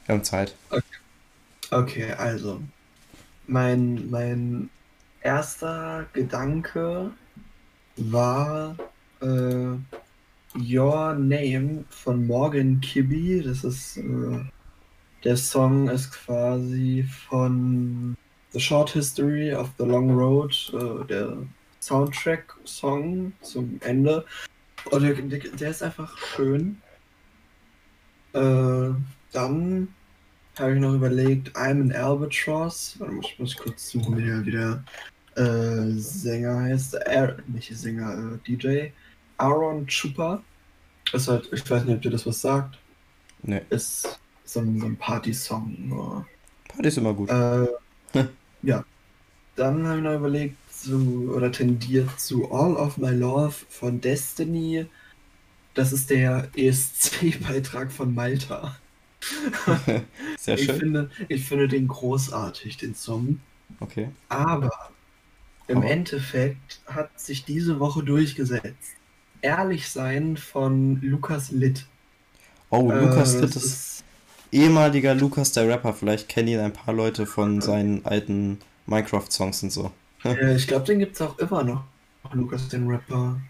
Wir 0.06 0.14
haben 0.14 0.24
Zeit. 0.24 0.54
Okay. 0.70 0.82
okay, 1.70 2.12
also. 2.12 2.60
Mein, 3.46 4.08
mein 4.08 4.70
erster 5.20 6.06
Gedanke 6.12 7.10
war 7.96 8.76
äh, 9.20 9.76
Your 10.56 11.14
Name 11.14 11.84
von 11.90 12.26
Morgan 12.26 12.80
Kibby. 12.80 13.42
Das 13.44 13.64
ist 13.64 13.98
äh, 13.98 14.44
der 15.24 15.36
Song 15.36 15.88
ist 15.88 16.12
quasi 16.12 17.04
von 17.28 18.16
The 18.50 18.60
Short 18.60 18.90
History 18.90 19.54
of 19.54 19.70
the 19.78 19.84
Long 19.84 20.10
Road, 20.10 20.72
äh, 20.74 21.06
der 21.06 21.36
Soundtrack-Song 21.80 23.32
zum 23.40 23.80
Ende. 23.82 24.24
Und 24.90 25.02
der, 25.02 25.14
der, 25.14 25.38
der, 25.38 25.70
ist 25.70 25.82
einfach 25.82 26.16
schön. 26.18 26.80
Äh, 28.32 28.94
dann 29.32 29.88
habe 30.58 30.74
ich 30.74 30.80
noch 30.80 30.94
überlegt, 30.94 31.56
I'm 31.56 31.80
an 31.80 31.92
Albatross. 31.92 32.96
Warte, 32.98 33.12
muss, 33.12 33.26
muss 33.38 33.52
ich 33.52 33.58
kurz 33.58 33.90
suchen, 33.90 34.16
wie 34.16 34.50
der 34.50 34.84
äh, 35.36 35.92
Sänger 35.98 36.60
heißt. 36.60 36.94
Er, 36.94 37.36
nicht 37.46 37.74
Sänger, 37.76 38.34
äh, 38.34 38.48
DJ. 38.48 38.88
Aaron 39.38 39.86
Chupa. 39.86 40.42
Ist 41.12 41.28
halt, 41.28 41.48
ich 41.52 41.68
weiß 41.68 41.84
nicht, 41.84 41.96
ob 41.96 42.02
dir 42.02 42.10
das 42.10 42.26
was 42.26 42.40
sagt. 42.40 42.78
Nee. 43.42 43.62
Ist 43.70 44.20
so 44.44 44.60
ein, 44.60 44.78
so 44.78 44.86
ein 44.86 44.96
Party-Song. 44.96 46.24
Party 46.68 46.88
ist 46.88 46.98
immer 46.98 47.14
gut. 47.14 47.30
Äh, 47.30 47.66
ja. 48.62 48.84
Dann 49.56 49.86
habe 49.86 49.98
ich 49.98 50.04
noch 50.04 50.14
überlegt, 50.14 50.56
zu, 50.70 51.32
oder 51.34 51.52
tendiert 51.52 52.18
zu 52.18 52.50
All 52.50 52.74
of 52.76 52.98
My 52.98 53.10
Love 53.10 53.54
von 53.68 54.00
Destiny. 54.00 54.86
Das 55.74 55.92
ist 55.92 56.10
der 56.10 56.48
ESC-Beitrag 56.54 57.90
von 57.92 58.14
Malta. 58.14 58.76
Sehr 60.38 60.56
schön. 60.58 60.70
Ich 60.70 60.72
finde, 60.72 61.10
ich 61.28 61.44
finde 61.44 61.68
den 61.68 61.88
großartig, 61.88 62.76
den 62.76 62.94
Song. 62.94 63.40
Okay. 63.80 64.08
Aber 64.28 64.70
im 65.68 65.78
Aber- 65.78 65.86
Endeffekt 65.86 66.80
hat 66.86 67.18
sich 67.18 67.44
diese 67.44 67.78
Woche 67.80 68.02
durchgesetzt. 68.02 68.96
Ehrlich 69.40 69.88
sein 69.88 70.36
von 70.36 71.00
Lukas 71.00 71.50
Litt. 71.50 71.86
Oh, 72.70 72.90
Lukas 72.90 73.34
Äh, 73.34 73.40
Litt 73.40 73.56
das 73.56 73.64
ist 73.64 74.04
ehemaliger 74.52 75.14
Lukas 75.14 75.52
der 75.52 75.68
Rapper. 75.68 75.94
Vielleicht 75.94 76.28
kennen 76.28 76.48
ihn 76.48 76.60
ein 76.60 76.72
paar 76.72 76.94
Leute 76.94 77.26
von 77.26 77.60
seinen 77.60 78.04
alten 78.04 78.58
Minecraft-Songs 78.86 79.62
und 79.64 79.70
so. 79.70 79.90
Äh, 80.24 80.56
ich 80.56 80.66
glaube, 80.68 80.84
den 80.84 80.98
gibt 80.98 81.14
es 81.16 81.22
auch 81.22 81.38
immer 81.38 81.64
noch. 81.64 81.84
Lukas, 82.32 82.68
den 82.68 82.88
Rapper. 82.88 83.40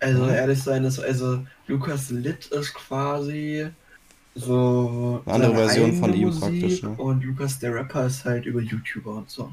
Also, 0.00 0.24
Mhm. 0.24 0.30
ehrlich 0.30 0.62
sein 0.62 0.84
ist, 0.84 0.98
also, 0.98 1.46
Lukas 1.66 2.10
Litt 2.10 2.46
ist 2.46 2.74
quasi 2.74 3.68
so. 4.34 5.22
Eine 5.26 5.34
andere 5.34 5.54
Version 5.54 5.92
von 5.94 6.12
ihm 6.14 6.26
Musik 6.26 6.40
praktisch, 6.40 6.82
ne? 6.82 6.90
Und 6.98 7.24
Lukas, 7.24 7.58
der 7.58 7.74
Rapper, 7.74 8.06
ist 8.06 8.24
halt 8.24 8.46
über 8.46 8.60
YouTuber 8.60 9.14
und 9.16 9.30
so. 9.30 9.52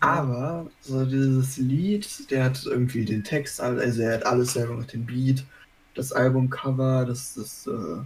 Aber 0.00 0.70
so 0.80 1.04
dieses 1.04 1.56
Lied, 1.58 2.30
der 2.30 2.44
hat 2.44 2.64
irgendwie 2.66 3.04
den 3.04 3.24
Text, 3.24 3.60
also 3.60 4.02
er 4.02 4.14
hat 4.14 4.26
alles 4.26 4.52
selber 4.54 4.74
noch 4.76 4.86
den 4.86 5.06
Beat, 5.06 5.44
das 5.94 6.12
Albumcover, 6.12 7.04
das, 7.06 7.34
das, 7.34 7.66
äh, 7.66 8.04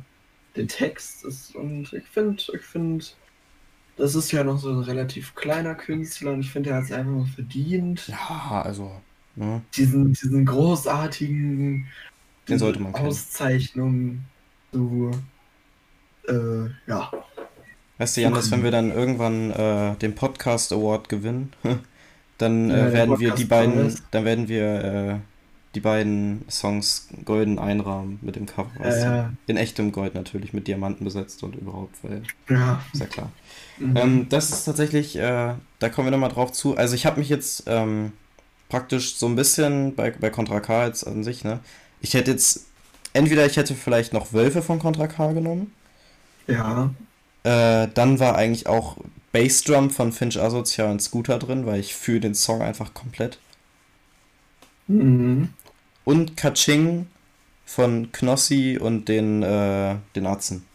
den 0.57 0.69
Text 0.69 1.25
ist, 1.25 1.55
und 1.55 1.93
ich 1.93 2.05
finde, 2.09 2.43
ich 2.55 2.63
finde, 2.63 3.05
das 3.97 4.15
ist 4.15 4.33
ja 4.33 4.45
noch 4.45 4.59
so 4.59 4.71
ein 4.71 4.81
relativ 4.81 5.35
kleiner 5.35 5.75
Künstler 5.75 6.33
und 6.33 6.41
ich 6.41 6.51
finde, 6.53 6.71
er 6.71 6.77
hat 6.77 6.85
es 6.85 6.93
einfach 6.93 7.13
mal 7.13 7.27
verdient, 7.27 8.09
Ja, 8.09 8.63
also. 8.65 9.05
Ne? 9.35 9.62
diesen, 9.74 10.12
diesen 10.12 10.45
großartigen 10.45 11.87
Den 12.49 12.59
sollte 12.59 12.80
man 12.80 12.93
kennen. 12.93 13.09
Auszeichnungen 13.09 14.24
zu, 14.72 15.11
äh, 16.28 16.68
ja, 16.87 17.11
Weißt 18.03 18.16
du, 18.16 18.20
Janis, 18.22 18.51
wenn 18.51 18.64
wir 18.64 18.72
dann 18.72 18.91
irgendwann 18.91 19.53
äh, 19.53 19.95
den 19.97 20.14
Podcast 20.16 20.72
Award 20.72 21.09
gewinnen, 21.09 21.53
dann 22.39 22.68
Ja, 22.68 22.76
äh, 22.76 22.85
den 22.85 22.93
werden 22.93 23.20
wir 23.20 23.30
die 23.33 23.45
beiden, 23.45 23.97
dann 24.11 24.24
werden 24.24 24.49
wir 24.49 24.85
äh, 24.85 25.14
die 25.76 25.80
beiden 25.80 26.45
Songs 26.51 27.09
golden 27.24 27.61
einrahmen 27.61 28.18
mit 28.20 28.35
dem 28.35 28.47
Cover. 28.47 28.70
Weißt 28.78 29.05
du? 29.05 29.37
In 29.47 29.57
echtem 29.57 29.93
Gold 29.93 30.14
natürlich, 30.14 30.53
mit 30.53 30.66
Diamanten 30.66 31.05
besetzt 31.05 31.45
und 31.45 31.55
überhaupt, 31.55 31.95
weil, 32.03 32.22
ja, 32.49 32.83
ist 32.93 33.01
ja 33.01 33.07
klar. 33.07 33.30
mhm. 33.78 33.97
Ähm, 33.97 34.28
das 34.28 34.51
ist 34.51 34.64
tatsächlich, 34.64 35.16
äh, 35.16 35.55
da 35.78 35.89
kommen 35.89 36.09
wir 36.09 36.11
nochmal 36.11 36.30
drauf 36.30 36.51
zu. 36.53 36.76
Also 36.76 36.97
ich 36.97 37.07
habe 37.07 37.20
mich 37.20 37.28
jetzt 37.28 37.64
ähm, 37.66 38.12
praktisch 38.73 39.16
so 39.16 39.27
ein 39.29 39.37
bisschen 39.37 39.95
bei, 39.97 40.11
bei 40.12 40.31
Contra 40.31 40.61
K 40.61 40.87
jetzt 40.89 41.07
an 41.07 41.25
sich, 41.25 41.45
ne? 41.45 41.61
Ich 42.01 42.14
hätte 42.14 42.33
jetzt, 42.33 42.68
entweder 43.14 43.47
ich 43.47 43.57
hätte 43.59 43.75
vielleicht 43.77 44.12
noch 44.14 44.33
Wölfe 44.35 44.62
von 44.62 44.81
Contra 44.81 45.09
K 45.09 45.33
genommen. 45.33 45.75
ja, 46.47 46.95
Äh, 47.45 47.87
dann 47.95 48.18
war 48.20 48.35
eigentlich 48.37 48.66
auch 48.66 48.97
Bassdrum 49.33 49.91
von 49.91 50.12
Finch 50.12 50.39
Asozial 50.41 50.91
und 50.91 51.01
Scooter 51.03 51.39
drin, 51.39 51.66
weil 51.66 51.79
ich 51.81 51.95
fühle 51.95 52.20
den 52.20 52.35
Song 52.35 52.62
einfach 52.62 52.95
komplett. 52.95 53.41
mhm. 54.89 55.55
Und 56.05 56.37
Kaching 56.37 57.09
von 57.64 58.12
Knossi 58.12 58.79
und 58.81 59.09
den, 59.09 59.43
äh, 59.43 59.97
den 60.14 60.27
Atzen. 60.27 60.68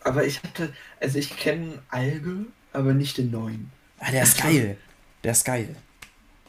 Aber 0.00 0.24
ich 0.24 0.42
hatte, 0.42 0.72
also 1.00 1.18
ich 1.18 1.36
kenne 1.36 1.82
Alge, 1.88 2.46
aber 2.72 2.94
nicht 2.94 3.18
den 3.18 3.30
neuen. 3.32 3.72
Ah, 3.98 4.10
der 4.12 4.22
ist 4.22 4.36
geil. 4.38 4.78
Der 5.24 5.32
ist 5.32 5.44
geil. 5.44 5.83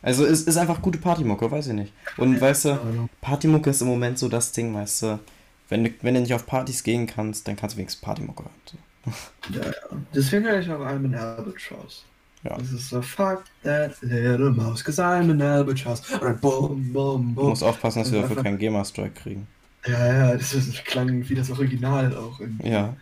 Also 0.05 0.23
es 0.23 0.43
ist 0.43 0.55
einfach 0.57 0.81
gute 0.83 0.99
Partymucke, 0.99 1.49
weiß 1.49 1.67
ich 1.67 1.73
nicht. 1.73 1.93
Und 2.17 2.39
weißt 2.39 2.65
du. 2.65 3.09
Partymucke 3.21 3.71
ist 3.71 3.81
im 3.81 3.87
Moment 3.87 4.19
so 4.19 4.29
das 4.29 4.51
Ding, 4.51 4.73
weißt 4.73 5.01
du. 5.01 5.19
Wenn 5.67 5.83
du, 5.83 5.89
wenn 6.03 6.13
du 6.13 6.21
nicht 6.21 6.33
auf 6.35 6.45
Partys 6.45 6.83
gehen 6.83 7.07
kannst, 7.07 7.47
dann 7.47 7.55
kannst 7.55 7.73
du 7.75 7.79
wenigstens 7.79 8.01
Partymucke 8.01 8.43
hören. 8.43 8.53
So. 8.65 8.77
Ja, 9.51 9.65
ja. 9.65 9.71
Deswegen 10.13 10.45
höre 10.45 10.59
ich 10.59 10.69
auch 10.69 10.79
I'm 10.79 11.05
an 11.05 11.15
Albatross. 11.15 12.05
Ja. 12.43 12.55
Das 12.57 12.71
ist 12.71 12.89
so, 12.89 13.01
fuck 13.01 13.43
that 13.63 13.95
little 14.01 14.51
mouse, 14.51 14.83
cause 14.83 15.01
I'm 15.03 15.31
an 15.31 15.41
Albatross. 15.41 16.01
Und 16.11 16.21
dann 16.21 16.39
bum, 16.39 16.93
bum, 16.93 17.35
Du 17.35 17.49
musst 17.49 17.63
aufpassen, 17.63 17.99
dass 18.03 18.11
wir 18.11 18.21
dafür 18.21 18.43
keinen 18.43 18.59
GEMA-Strike 18.59 19.11
kriegen. 19.19 19.47
Ja, 19.87 20.13
ja, 20.13 20.33
das, 20.35 20.53
ist, 20.53 20.69
das 20.75 20.83
klang 20.83 21.27
wie 21.27 21.35
das 21.35 21.49
Original 21.51 22.15
auch. 22.15 22.39
irgendwie. 22.39 22.69
Ja, 22.69 22.95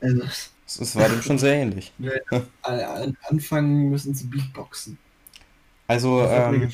Also, 0.00 0.22
es, 0.66 0.96
war 0.96 1.08
dem 1.08 1.22
schon 1.22 1.38
sehr 1.38 1.54
ähnlich. 1.54 1.92
an- 2.62 3.16
anfangen 3.28 3.90
müssen 3.90 4.14
zu 4.14 4.28
Beatboxen. 4.28 4.98
Also, 5.88 6.22
ähm. 6.22 6.70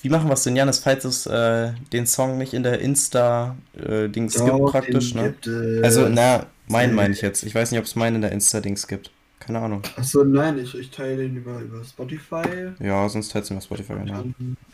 Wie 0.00 0.10
machen 0.10 0.28
wir 0.28 0.34
es 0.34 0.44
denn, 0.44 0.54
Janis, 0.54 0.78
falls 0.78 1.04
es 1.04 1.26
äh, 1.26 1.72
den 1.92 2.06
Song 2.06 2.38
nicht 2.38 2.54
in 2.54 2.62
der 2.62 2.78
Insta-Dings 2.80 4.34
Doch, 4.34 4.46
gibt 4.46 4.66
praktisch, 4.66 5.14
ne? 5.14 5.24
gibt 5.24 5.46
es. 5.48 5.82
Also, 5.82 6.08
na, 6.08 6.46
mein 6.68 6.90
Äh, 6.90 6.92
meine 6.92 7.14
ich 7.14 7.20
jetzt. 7.22 7.42
Ich 7.42 7.54
weiß 7.54 7.72
nicht, 7.72 7.80
ob 7.80 7.86
es 7.86 7.96
meinen 7.96 8.16
in 8.16 8.22
der 8.22 8.32
Insta-Dings 8.32 8.86
gibt. 8.86 9.10
Keine 9.40 9.60
Ahnung. 9.60 9.82
Achso, 9.96 10.24
nein, 10.24 10.58
ich, 10.58 10.74
ich 10.74 10.90
teile 10.90 11.16
den 11.16 11.36
über, 11.36 11.60
über 11.60 11.84
Spotify. 11.84 12.72
Ja, 12.78 13.08
sonst 13.08 13.30
teilst 13.32 13.50
du 13.50 13.54
mir 13.54 13.60
Spotify, 13.62 13.94
genau. 13.94 14.24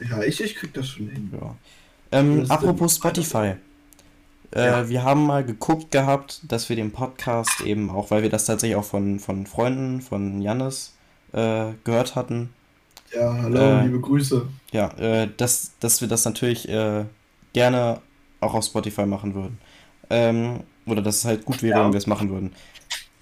Ja, 0.00 0.22
ich, 0.22 0.42
ich 0.42 0.57
krieg 0.57 0.74
das 0.74 0.88
schon 0.88 1.09
hin. 1.09 1.30
Ja. 1.32 1.57
Ähm, 2.12 2.44
apropos 2.50 2.96
Spotify. 2.96 3.55
Äh, 4.52 4.66
Ja. 4.66 4.88
Wir 4.88 5.02
haben 5.02 5.26
mal 5.26 5.44
geguckt 5.44 5.90
gehabt, 5.90 6.40
dass 6.50 6.68
wir 6.68 6.76
den 6.76 6.92
Podcast 6.92 7.61
eben 7.61 7.90
auch, 7.90 8.11
weil 8.11 8.22
wir 8.22 8.30
das 8.30 8.46
tatsächlich 8.46 8.76
auch 8.76 8.84
von, 8.84 9.18
von 9.20 9.46
Freunden, 9.46 10.00
von 10.00 10.40
Jannis 10.42 10.94
äh, 11.32 11.72
gehört 11.84 12.14
hatten, 12.16 12.50
Ja, 13.14 13.32
hallo, 13.42 13.76
Äh, 13.80 13.80
liebe 13.80 14.00
Grüße. 14.00 14.46
ja, 14.72 14.88
äh, 14.98 15.28
dass, 15.36 15.78
dass 15.80 16.00
wir 16.00 16.08
das 16.08 16.24
natürlich 16.24 16.68
äh, 16.68 17.06
gerne 17.52 18.02
auch 18.40 18.54
auf 18.54 18.64
Spotify 18.66 19.06
machen 19.06 19.34
würden. 19.34 19.58
Ähm, 20.10 20.64
oder 20.86 21.02
dass 21.02 21.18
es 21.18 21.24
halt 21.24 21.44
gut 21.46 21.62
wäre, 21.62 21.80
Ja. 21.80 21.84
wenn 21.84 21.92
wir 21.92 21.98
es 21.98 22.06
machen 22.06 22.30
würden. 22.30 22.54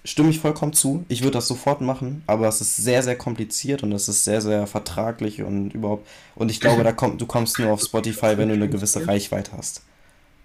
Stimme 0.05 0.29
ich 0.31 0.39
vollkommen 0.39 0.73
zu. 0.73 1.05
Ich 1.09 1.21
würde 1.23 1.33
das 1.33 1.47
sofort 1.47 1.81
machen, 1.81 2.23
aber 2.27 2.47
es 2.49 2.61
ist 2.61 2.77
sehr, 2.77 3.03
sehr 3.03 3.17
kompliziert 3.17 3.83
und 3.83 3.91
es 3.93 4.09
ist 4.09 4.23
sehr, 4.25 4.41
sehr 4.41 4.67
vertraglich 4.67 5.43
und 5.43 5.71
überhaupt. 5.73 6.07
Und 6.35 6.51
ich 6.51 6.61
glaube, 6.61 6.83
da 6.83 6.91
kommt, 6.93 7.21
du 7.21 7.27
kommst 7.27 7.59
nur 7.59 7.71
auf 7.73 7.81
Spotify, 7.83 8.37
wenn 8.37 8.49
du 8.49 8.55
eine 8.55 8.69
gewisse 8.69 9.07
Reichweite 9.07 9.53
hast. 9.57 9.83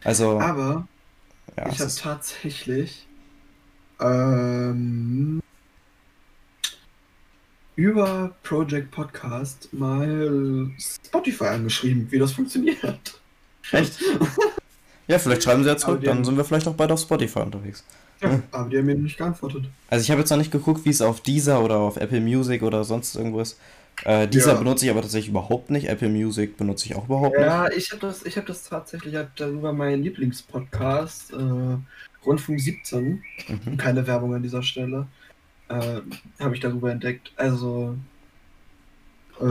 Also, 0.05 0.38
Aber 0.38 0.86
ja, 1.57 1.66
ich 1.70 1.80
habe 1.80 1.92
tatsächlich 1.94 3.07
ähm, 4.01 5.40
über 7.89 8.33
Project 8.43 8.91
Podcast 8.91 9.72
mal 9.72 10.68
Spotify 11.07 11.45
angeschrieben, 11.45 12.09
wie 12.11 12.18
das 12.18 12.33
funktioniert. 12.33 13.20
echt. 13.70 14.01
Ja, 15.07 15.18
vielleicht 15.20 15.45
schreiben 15.45 15.62
sie 15.62 15.68
ja 15.68 15.76
zurück, 15.76 16.03
dann 16.03 16.16
haben- 16.18 16.24
sind 16.24 16.37
wir 16.37 16.45
vielleicht 16.45 16.66
auch 16.66 16.74
bald 16.74 16.91
auf 16.91 17.01
Spotify 17.01 17.39
unterwegs. 17.39 17.85
Ja, 18.20 18.41
aber 18.51 18.68
die 18.68 18.79
haben 18.79 18.87
mir 18.87 18.97
nicht 18.97 19.16
geantwortet. 19.16 19.66
Also 19.89 20.03
ich 20.03 20.11
habe 20.11 20.20
jetzt 20.20 20.31
noch 20.31 20.39
nicht 20.39 20.51
geguckt, 20.51 20.85
wie 20.85 20.91
es 20.91 21.01
auf 21.01 21.20
Deezer 21.20 21.62
oder 21.62 21.76
auf 21.76 21.97
Apple 21.99 22.20
Music 22.20 22.64
oder 22.64 22.83
sonst 22.83 23.14
irgendwo 23.14 23.41
ist. 23.41 23.61
Äh, 24.05 24.26
Deezer 24.26 24.55
Ja. 24.55 24.59
benutze 24.59 24.85
ich 24.85 24.91
aber 24.91 25.03
tatsächlich 25.03 25.31
überhaupt 25.31 25.70
nicht. 25.70 25.89
Apple 25.89 26.09
Music 26.09 26.57
benutze 26.57 26.87
ich 26.87 26.97
auch 26.97 27.05
überhaupt 27.05 27.37
nicht. 27.37 27.47
Ja, 27.47 27.70
ich 27.70 27.93
habe 27.93 28.01
das, 28.01 28.26
ich 28.26 28.37
habe 28.37 28.47
das 28.49 28.64
tatsächlich, 28.64 29.14
ich 29.14 29.18
hab 29.20 29.37
darüber 29.37 29.72
meinen 29.72 30.03
Lieblingspodcast, 30.03 31.33
äh, 31.33 31.37
Rundfunk 32.26 32.61
17, 32.61 33.22
Mhm. 33.47 33.76
keine 33.76 34.05
Werbung 34.09 34.35
an 34.35 34.43
dieser 34.43 34.64
Stelle, 34.64 35.07
äh, 35.69 36.01
habe 36.41 36.55
ich 36.55 36.61
darüber 36.61 36.91
entdeckt. 36.91 37.33
Also, 37.37 37.97
äh, 39.41 39.45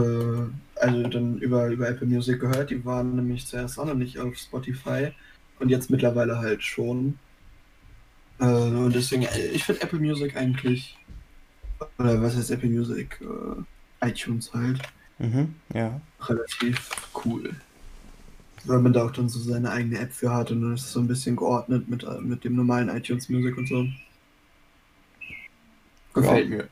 also 0.80 1.08
dann 1.08 1.38
über, 1.38 1.66
über 1.68 1.88
Apple 1.88 2.06
Music 2.06 2.40
gehört, 2.40 2.70
die 2.70 2.84
waren 2.84 3.16
nämlich 3.16 3.46
zuerst 3.46 3.78
auch 3.78 3.86
noch 3.86 3.94
nicht 3.94 4.18
auf 4.18 4.36
Spotify 4.36 5.12
und 5.58 5.70
jetzt 5.70 5.90
mittlerweile 5.90 6.38
halt 6.38 6.62
schon. 6.62 7.18
Äh, 8.38 8.44
und 8.44 8.94
deswegen, 8.94 9.22
äh, 9.22 9.46
ich 9.48 9.64
finde 9.64 9.82
Apple 9.82 9.98
Music 10.00 10.36
eigentlich, 10.36 10.96
oder 11.98 12.20
was 12.22 12.36
heißt 12.36 12.50
Apple 12.50 12.68
Music? 12.70 13.20
Äh, 13.20 14.08
iTunes 14.08 14.52
halt 14.54 14.80
Mhm. 15.18 15.54
Ja. 15.74 16.00
relativ 16.20 16.90
cool. 17.24 17.50
Weil 18.64 18.80
man 18.80 18.92
da 18.92 19.04
auch 19.04 19.10
dann 19.10 19.28
so 19.28 19.40
seine 19.40 19.70
eigene 19.70 19.98
App 19.98 20.12
für 20.12 20.32
hat 20.32 20.50
und 20.52 20.62
dann 20.62 20.74
ist 20.74 20.84
es 20.84 20.92
so 20.92 21.00
ein 21.00 21.08
bisschen 21.08 21.34
geordnet 21.34 21.88
mit, 21.88 22.04
äh, 22.04 22.20
mit 22.20 22.44
dem 22.44 22.54
normalen 22.54 22.88
iTunes 22.88 23.28
Music 23.28 23.56
und 23.56 23.68
so. 23.68 23.86
Gefällt 26.14 26.50
mir. 26.50 26.68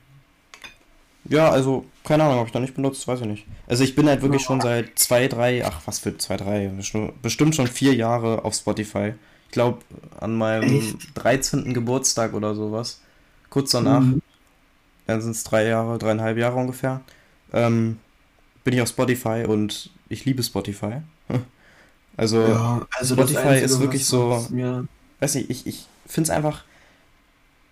Ja, 1.29 1.49
also, 1.49 1.85
keine 2.03 2.23
Ahnung, 2.23 2.37
habe 2.37 2.47
ich 2.47 2.53
noch 2.53 2.61
nicht 2.61 2.75
benutzt, 2.75 3.07
weiß 3.07 3.21
ich 3.21 3.27
nicht. 3.27 3.45
Also 3.67 3.83
ich 3.83 3.95
bin 3.95 4.07
halt 4.07 4.21
wirklich 4.21 4.41
schon 4.41 4.61
seit 4.61 4.97
zwei, 4.97 5.27
drei, 5.27 5.65
ach 5.65 5.81
was 5.85 5.99
für 5.99 6.17
zwei, 6.17 6.37
drei, 6.37 6.71
bestimmt 7.21 7.55
schon 7.55 7.67
vier 7.67 7.93
Jahre 7.95 8.45
auf 8.45 8.53
Spotify. 8.53 9.13
Ich 9.47 9.51
glaube, 9.51 9.79
an 10.19 10.35
meinem 10.35 10.77
Echt? 10.77 10.95
13. 11.15 11.73
Geburtstag 11.73 12.33
oder 12.33 12.55
sowas. 12.55 13.01
Kurz 13.49 13.71
danach. 13.71 14.01
Mhm. 14.01 14.21
Dann 15.05 15.21
sind 15.21 15.31
es 15.31 15.43
drei 15.43 15.67
Jahre, 15.67 15.97
dreieinhalb 15.97 16.37
Jahre 16.37 16.57
ungefähr. 16.57 17.01
Ähm, 17.53 17.99
bin 18.63 18.73
ich 18.73 18.81
auf 18.81 18.89
Spotify 18.89 19.45
und 19.47 19.89
ich 20.09 20.25
liebe 20.25 20.43
Spotify. 20.43 21.01
Also, 22.19 22.41
ja, 22.41 22.87
also 22.97 23.13
Spotify 23.13 23.37
Einzige, 23.41 23.65
ist 23.65 23.79
wirklich 23.79 24.05
so. 24.07 24.47
Weiß 25.19 25.35
nicht, 25.35 25.51
ich, 25.51 25.67
ich 25.67 25.85
finde 26.07 26.31
es 26.31 26.35
einfach. 26.35 26.63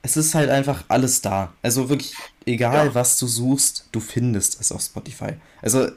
Es 0.05 0.15
ist 0.17 0.35
halt 0.35 0.51
einfach 0.51 0.83
alles 0.87 1.21
da. 1.21 1.51
Also 1.63 1.89
wirklich, 1.89 2.13
egal 2.45 2.87
ja. 2.87 2.95
was 2.95 3.17
du 3.17 3.25
suchst, 3.25 3.87
du 3.91 3.99
findest 3.99 4.61
es 4.61 4.71
auf 4.71 4.81
Spotify. 4.81 5.33
Also, 5.63 5.87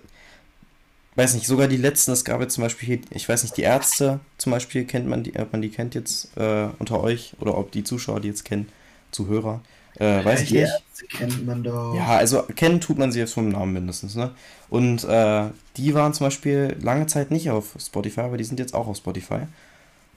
weiß 1.14 1.34
nicht, 1.34 1.46
sogar 1.46 1.68
die 1.68 1.76
letzten, 1.76 2.12
es 2.12 2.24
gab 2.24 2.40
jetzt 2.40 2.54
zum 2.54 2.64
Beispiel 2.64 2.86
hier, 2.86 3.00
ich 3.10 3.28
weiß 3.28 3.42
nicht, 3.42 3.58
die 3.58 3.62
Ärzte 3.62 4.20
zum 4.38 4.52
Beispiel, 4.52 4.86
kennt 4.86 5.06
man 5.06 5.24
die, 5.24 5.38
ob 5.38 5.52
man 5.52 5.60
die 5.60 5.68
kennt 5.68 5.94
jetzt 5.94 6.34
äh, 6.38 6.68
unter 6.78 7.02
euch 7.02 7.34
oder 7.38 7.58
ob 7.58 7.70
die 7.70 7.84
Zuschauer 7.84 8.20
die 8.20 8.28
jetzt 8.28 8.46
kennen, 8.46 8.68
Zuhörer. 9.10 9.60
Äh, 9.98 10.24
weiß 10.24 10.42
ich 10.42 10.52
nicht. 10.52 10.72
kennt 11.10 11.44
man 11.44 11.62
doch. 11.62 11.94
Ja, 11.94 12.16
also 12.16 12.44
kennen 12.56 12.80
tut 12.80 12.96
man 12.96 13.12
sie 13.12 13.18
jetzt 13.18 13.34
vom 13.34 13.50
Namen 13.50 13.74
mindestens, 13.74 14.14
ne? 14.14 14.30
Und 14.70 15.04
äh, 15.04 15.48
die 15.76 15.92
waren 15.92 16.14
zum 16.14 16.28
Beispiel 16.28 16.76
lange 16.80 17.06
Zeit 17.08 17.30
nicht 17.30 17.50
auf 17.50 17.74
Spotify, 17.78 18.22
aber 18.22 18.38
die 18.38 18.44
sind 18.44 18.58
jetzt 18.58 18.74
auch 18.74 18.86
auf 18.86 18.96
Spotify. 18.96 19.40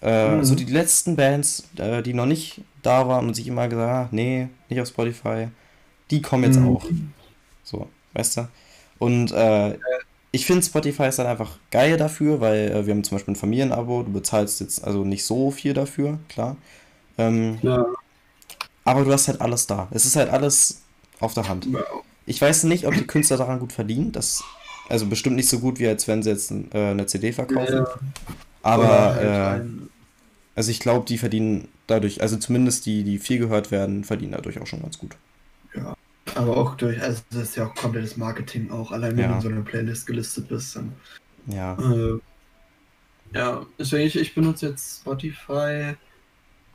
Äh, 0.02 0.36
mhm. 0.36 0.46
So 0.46 0.56
die 0.56 0.66
letzten 0.66 1.18
Bands, 1.18 1.68
äh, 1.78 2.02
die 2.02 2.14
noch 2.14 2.26
nicht 2.26 2.62
da 2.82 3.08
waren 3.08 3.28
und 3.28 3.34
sich 3.34 3.48
immer 3.48 3.68
gesagt 3.68 3.92
haben, 3.92 4.10
nee, 4.12 4.48
nicht 4.70 4.82
auf 4.82 4.88
Spotify, 4.88 5.48
die 6.10 6.22
kommen 6.22 6.44
jetzt 6.44 6.60
mhm. 6.60 6.76
auch. 6.76 6.86
So, 7.64 7.88
weißt 8.14 8.38
du? 8.38 8.48
Und 9.00 9.32
äh, 9.32 9.78
ich 10.32 10.46
finde 10.46 10.66
Spotify 10.66 11.08
ist 11.08 11.20
dann 11.20 11.28
einfach 11.28 11.58
geil 11.72 11.98
dafür, 11.98 12.40
weil 12.40 12.72
äh, 12.72 12.86
wir 12.86 12.94
haben 12.94 13.04
zum 13.04 13.18
Beispiel 13.18 13.34
ein 13.34 13.38
Familienabo, 13.38 14.04
du 14.04 14.12
bezahlst 14.12 14.62
jetzt 14.62 14.84
also 14.84 15.04
nicht 15.04 15.26
so 15.26 15.52
viel 15.52 15.74
dafür, 15.74 16.20
klar. 16.30 16.56
Ähm, 17.18 17.58
ja. 17.62 17.86
Aber 18.84 19.04
du 19.04 19.12
hast 19.12 19.28
halt 19.28 19.42
alles 19.42 19.68
da. 19.68 19.88
Es 19.92 20.06
ist 20.06 20.16
halt 20.16 20.30
alles 20.30 20.82
auf 21.20 21.34
der 21.34 21.48
Hand. 21.48 21.68
Ich 22.26 22.42
weiß 22.42 22.64
nicht, 22.64 22.88
ob 22.88 22.94
die 22.94 23.06
Künstler 23.06 23.38
daran 23.38 23.60
gut 23.60 23.74
verdienen. 23.74 24.12
Das, 24.12 24.44
also 24.90 25.06
bestimmt 25.06 25.36
nicht 25.36 25.50
so 25.50 25.60
gut, 25.60 25.80
wie 25.80 25.88
als 25.88 26.08
wenn 26.08 26.24
sie 26.24 26.30
jetzt 26.30 26.52
äh, 26.52 26.92
eine 26.92 27.06
CD 27.06 27.32
verkaufen. 27.32 27.76
Ja. 27.76 27.88
Aber 28.64 29.16
halt 29.16 29.64
äh, 29.64 29.66
also 30.56 30.72
ich 30.72 30.80
glaube, 30.80 31.06
die 31.06 31.18
verdienen 31.18 31.68
dadurch, 31.88 32.22
also 32.22 32.38
zumindest 32.38 32.86
die, 32.86 33.04
die 33.04 33.20
viel 33.20 33.40
gehört 33.40 33.72
werden, 33.72 34.04
verdienen 34.04 34.34
dadurch 34.34 34.60
auch 34.60 34.68
schon 34.68 34.82
ganz 34.82 34.98
gut. 34.98 35.16
Ja, 35.76 35.96
aber 36.36 36.58
auch 36.58 36.76
durch, 36.76 37.02
also 37.02 37.22
das 37.32 37.44
ist 37.44 37.56
ja 37.56 37.68
auch 37.68 37.76
komplettes 37.76 38.18
Marketing 38.18 38.72
auch. 38.72 38.92
Allein 38.92 39.18
wenn 39.18 39.24
ja. 39.24 39.28
du 39.30 39.36
in 39.36 39.42
so 39.42 39.50
einer 39.50 39.62
Playlist 39.62 40.08
gelistet 40.08 40.48
bist, 40.50 40.76
dann. 40.76 40.94
Ja. 41.48 41.78
Äh, 41.78 42.20
ja, 43.34 43.66
deswegen 43.80 44.08
ich, 44.08 44.16
ich 44.18 44.36
benutze 44.36 44.70
jetzt 44.70 45.02
Spotify 45.02 45.94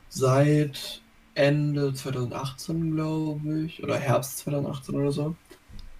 seit 0.09 1.01
Ende 1.35 1.93
2018, 1.93 2.95
glaube 2.95 3.61
ich, 3.61 3.83
oder 3.83 3.97
Herbst 3.97 4.39
2018 4.39 4.95
oder 4.95 5.11
so. 5.11 5.35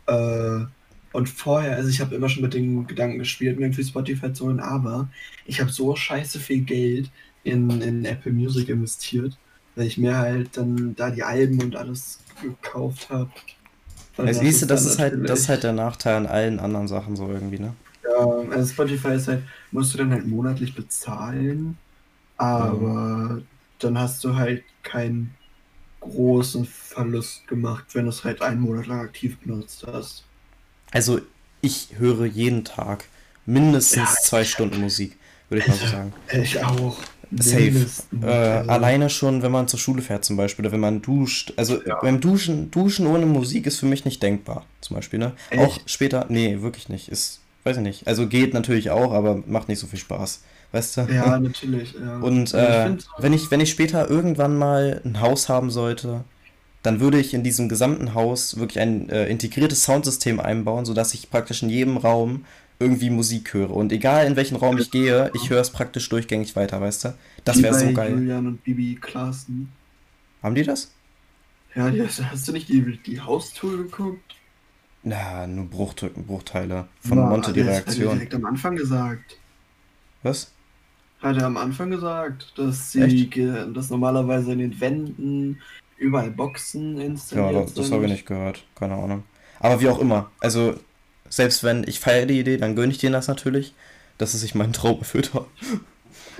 Äh, 0.08 0.66
und 1.14 1.30
vorher, 1.30 1.76
also 1.76 1.90
ich 1.90 2.02
habe 2.02 2.16
immer 2.16 2.30
schon 2.30 2.44
mit 2.44 2.54
den 2.54 2.88
Gedanken 2.88 3.20
gespielt, 3.20 3.58
mir 3.58 3.66
irgendwie 3.66 3.84
Spotify 3.84 4.34
zu 4.34 4.46
holen, 4.46 4.60
aber 4.60 5.10
ich 5.46 5.62
habe 5.62 5.72
so 5.72 5.96
scheiße 5.96 6.40
viel 6.40 6.62
Geld 6.62 7.12
in, 7.48 7.82
in 7.82 8.06
Apple 8.06 8.32
Music 8.32 8.70
investiert, 8.70 9.38
weil 9.76 9.88
ich 9.88 9.98
mir 9.98 10.18
halt 10.18 10.58
dann 10.58 10.96
da 10.96 11.10
die 11.10 11.24
Alben 11.24 11.62
und 11.62 11.76
alles 11.76 12.20
gekauft 12.42 13.10
habe. 13.10 13.32
Also 14.18 14.40
siehst 14.42 14.64
du, 14.64 14.66
das 14.66 14.86
ist 14.86 15.00
halt, 15.00 15.30
das 15.30 15.42
ist 15.42 15.50
halt 15.50 15.64
der 15.64 15.74
Nachteil 15.74 16.16
an 16.16 16.26
allen 16.26 16.60
anderen 16.60 16.88
Sachen 16.88 17.16
so 17.16 17.30
irgendwie, 17.30 17.60
ne? 17.60 17.74
Ja, 18.04 18.26
also 18.52 18.74
Spotify 18.74 19.14
ist 19.14 19.28
halt, 19.28 19.44
musst 19.72 19.94
du 19.94 19.98
dann 20.00 20.12
halt 20.12 20.26
monatlich 20.26 20.74
bezahlen, 20.74 21.78
aber 22.38 22.88
mhm 22.88 23.44
dann 23.80 23.98
hast 23.98 24.24
du 24.24 24.36
halt 24.36 24.64
keinen 24.84 25.36
großen 26.00 26.66
Verlust 26.66 27.48
gemacht, 27.48 27.86
wenn 27.94 28.06
du 28.06 28.10
es 28.10 28.24
halt 28.24 28.42
einen 28.42 28.62
Monat 28.62 28.88
lang 28.88 29.02
aktiv 29.02 29.38
benutzt 29.40 29.86
hast. 29.88 30.24
Also 30.92 31.22
ich 31.62 31.90
höre 31.98 32.26
jeden 32.26 32.64
Tag 32.64 33.06
mindestens 33.46 33.98
ja, 33.98 34.16
zwei 34.22 34.44
Stunden 34.44 34.80
Musik, 34.80 35.18
würde 35.50 35.64
ich 35.64 35.68
mal 35.68 35.76
so 35.76 35.84
also, 35.84 35.96
sagen. 35.98 36.14
Ich 36.32 36.64
auch. 36.64 36.98
Safe. 37.38 37.86
Äh. 38.22 38.26
Alleine 38.26 39.10
schon, 39.10 39.42
wenn 39.42 39.52
man 39.52 39.68
zur 39.68 39.80
Schule 39.80 40.02
fährt 40.02 40.26
zum 40.26 40.38
Beispiel 40.38 40.66
oder 40.66 40.72
wenn 40.72 40.80
man 40.80 41.02
duscht. 41.02 41.54
Also 41.58 41.84
ja. 41.84 42.00
beim 42.02 42.20
Duschen, 42.20 42.72
Duschen 42.72 43.08
ohne 43.08 43.26
Musik 43.26 43.66
ist 43.66 43.80
für 43.80 43.86
mich 43.86 44.06
nicht 44.06 44.24
denkbar, 44.24 44.66
zum 44.82 44.96
Beispiel. 44.96 45.20
Ne? 45.20 45.34
Auch 45.58 45.80
später, 45.86 46.26
nee, 46.30 46.62
wirklich 46.62 46.90
nicht. 46.90 47.10
Ist, 47.10 47.42
weiß 47.64 47.78
ich 47.78 47.84
nicht. 47.84 48.08
Also 48.08 48.28
geht 48.28 48.54
natürlich 48.54 48.92
auch, 48.92 49.12
aber 49.12 49.44
macht 49.46 49.68
nicht 49.68 49.80
so 49.80 49.88
viel 49.88 50.00
Spaß 50.00 50.42
weißt 50.72 50.98
du? 50.98 51.02
Ja, 51.14 51.40
natürlich. 51.40 51.94
Ja. 51.94 52.20
Und 52.20 52.54
äh, 52.54 52.94
ich 52.94 53.06
wenn, 53.18 53.34
ich, 53.34 53.52
wenn 53.52 53.60
ich 53.60 53.70
später 53.70 54.10
irgendwann 54.10 54.58
mal 54.58 55.02
ein 55.04 55.22
Haus 55.22 55.50
haben 55.50 55.72
sollte, 55.72 56.24
dann 56.84 57.00
würde 57.00 57.20
ich 57.20 57.34
in 57.34 57.44
diesem 57.44 57.70
gesamten 57.70 58.14
Haus 58.14 58.58
wirklich 58.58 58.80
ein 58.80 59.10
äh, 59.10 59.28
integriertes 59.28 59.84
Soundsystem 59.84 60.40
einbauen, 60.40 60.86
sodass 60.86 61.14
ich 61.14 61.30
praktisch 61.30 61.64
in 61.64 61.70
jedem 61.70 61.98
Raum 61.98 62.46
irgendwie 62.80 63.10
Musik 63.10 63.54
höre. 63.54 63.72
Und 63.72 63.92
egal 63.92 64.28
in 64.28 64.36
welchen 64.36 64.56
Raum 64.56 64.78
ich 64.78 64.92
gehe, 64.92 65.32
ich 65.34 65.50
höre 65.50 65.62
es 65.62 65.72
praktisch 65.72 66.08
durchgängig 66.10 66.56
weiter, 66.56 66.80
weißt 66.80 67.06
du? 67.06 67.14
Das 67.44 67.62
wäre 67.62 67.74
so 67.74 67.92
geil. 67.94 68.12
Julian 68.12 68.48
und 68.48 68.64
Bibi 68.64 68.98
Klaassen. 69.02 69.72
Haben 70.44 70.56
die 70.56 70.64
das? 70.64 70.92
Ja, 71.76 71.90
die, 71.90 72.02
hast 72.04 72.48
du 72.48 72.52
nicht 72.52 72.70
die, 72.70 72.98
die 73.06 73.20
Haustour 73.20 73.78
geguckt? 73.78 74.36
Na, 75.04 75.48
nur 75.48 75.66
Bruchteile 75.66 76.88
von 77.02 77.18
ja, 77.18 77.26
Monte 77.26 77.54
die 77.54 77.62
Reaktion. 77.62 78.06
Das 78.06 78.14
direkt 78.16 78.36
am 78.36 78.46
Anfang 78.46 78.76
gesagt. 78.76 79.38
Was? 80.24 80.52
Hat 81.22 81.38
er 81.38 81.46
am 81.46 81.58
Anfang 81.58 81.90
gesagt, 81.90 82.54
dass 82.58 82.92
sie 82.92 83.30
dass 83.74 83.90
normalerweise 83.90 84.52
in 84.54 84.60
den 84.60 84.80
Wänden 84.80 85.62
überall 85.98 86.30
Boxen 86.30 87.00
installiert 87.00 87.54
Ja, 87.54 87.62
das, 87.62 87.74
das 87.74 87.92
habe 87.92 88.06
ich 88.06 88.12
nicht 88.12 88.26
gehört. 88.26 88.66
Keine 88.76 88.96
Ahnung. 88.96 89.24
Aber 89.60 89.82
wie 89.82 89.90
auch 89.90 90.00
immer. 90.00 90.30
Also, 90.40 90.76
selbst 91.30 91.64
wenn 91.64 91.84
ich 91.88 92.00
feiere 92.00 92.26
die 92.26 92.40
Idee, 92.40 92.58
dann 92.58 92.76
gönne 92.76 92.92
ich 92.92 92.98
denen 92.98 93.14
das 93.14 93.28
natürlich, 93.28 93.74
dass 94.18 94.34
es 94.34 94.42
sich 94.42 94.56
meinen 94.56 94.74
Traum 94.74 95.00
erfüllt 95.00 95.34
hat. 95.34 95.46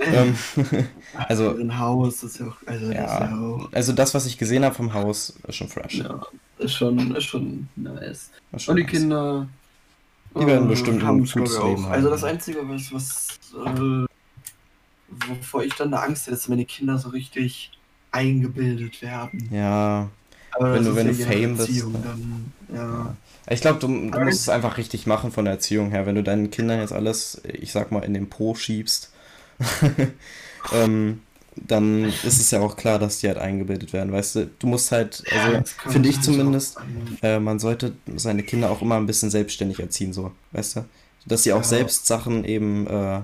ähm, 0.00 0.36
also 1.28 1.56
ein 1.56 1.78
Haus 1.78 2.22
ist 2.22 2.40
ja 2.40 2.46
auch, 2.46 2.56
also, 2.66 2.86
ja, 2.86 3.02
das 3.02 3.30
ja 3.30 3.38
auch. 3.38 3.72
also 3.72 3.92
das, 3.92 4.14
was 4.14 4.26
ich 4.26 4.38
gesehen 4.38 4.64
habe 4.64 4.74
vom 4.74 4.94
Haus, 4.94 5.34
ist 5.46 5.56
schon 5.56 5.68
fresh. 5.68 5.94
Ja, 5.94 6.26
ist 6.58 6.74
schon, 6.74 7.14
ist 7.14 7.24
schon 7.24 7.68
nice. 7.76 8.30
Ist 8.52 8.62
schon 8.62 8.72
Und 8.72 8.76
die 8.76 8.82
nice. 8.84 8.92
Kinder, 8.92 9.48
die 10.34 10.46
werden 10.46 10.66
äh, 10.66 10.68
bestimmt 10.68 11.02
ein 11.02 11.18
gutes 11.18 11.34
Leben 11.34 11.84
haben. 11.84 11.92
Also 11.92 12.10
das 12.10 12.24
Einzige, 12.24 12.68
was, 12.68 12.92
was 12.92 13.28
äh, 13.54 14.06
wovor 15.28 15.62
ich 15.62 15.74
dann 15.74 15.90
da 15.90 15.98
Angst 15.98 16.26
hätte, 16.26 16.36
dass 16.36 16.48
meine 16.48 16.64
Kinder 16.64 16.98
so 16.98 17.08
richtig 17.10 17.72
eingebildet 18.10 19.02
werden. 19.02 19.48
Ja. 19.52 20.08
Aber 20.52 20.74
wenn 20.74 20.84
du, 20.84 20.96
wenn 20.96 21.08
du 21.08 21.14
Fame 21.14 21.56
bist. 21.56 21.82
Dann, 21.82 22.52
ja. 22.72 23.16
Ich 23.50 23.60
glaube, 23.60 23.78
du, 23.78 23.86
du 23.86 24.20
musst 24.20 24.40
es 24.40 24.48
einfach 24.48 24.76
richtig 24.76 25.06
machen 25.06 25.32
von 25.32 25.44
der 25.44 25.54
Erziehung 25.54 25.90
her. 25.90 26.06
Wenn 26.06 26.16
du 26.16 26.22
deinen 26.22 26.50
Kindern 26.50 26.80
jetzt 26.80 26.92
alles, 26.92 27.40
ich 27.44 27.72
sag 27.72 27.90
mal, 27.92 28.04
in 28.04 28.14
den 28.14 28.28
Po 28.28 28.54
schiebst, 28.54 29.10
ähm, 30.72 31.22
dann 31.66 32.04
ist 32.04 32.24
es 32.24 32.50
ja 32.50 32.60
auch 32.60 32.76
klar, 32.76 32.98
dass 32.98 33.18
die 33.18 33.28
halt 33.28 33.38
eingebildet 33.38 33.92
werden. 33.92 34.12
Weißt 34.12 34.36
du, 34.36 34.50
du 34.58 34.66
musst 34.66 34.92
halt, 34.92 35.24
also 35.32 35.52
ja, 35.54 35.64
finde 35.90 36.08
ich 36.08 36.20
zumindest, 36.20 36.76
äh, 37.22 37.38
man 37.38 37.58
sollte 37.58 37.94
seine 38.16 38.42
Kinder 38.42 38.70
auch 38.70 38.82
immer 38.82 38.96
ein 38.96 39.06
bisschen 39.06 39.30
selbstständig 39.30 39.80
erziehen, 39.80 40.12
so, 40.12 40.32
weißt 40.52 40.76
du? 40.76 40.84
Dass 41.26 41.42
sie 41.42 41.52
auch 41.52 41.58
ja. 41.58 41.64
selbst 41.64 42.06
Sachen 42.06 42.44
eben 42.44 42.86
äh, 42.86 43.20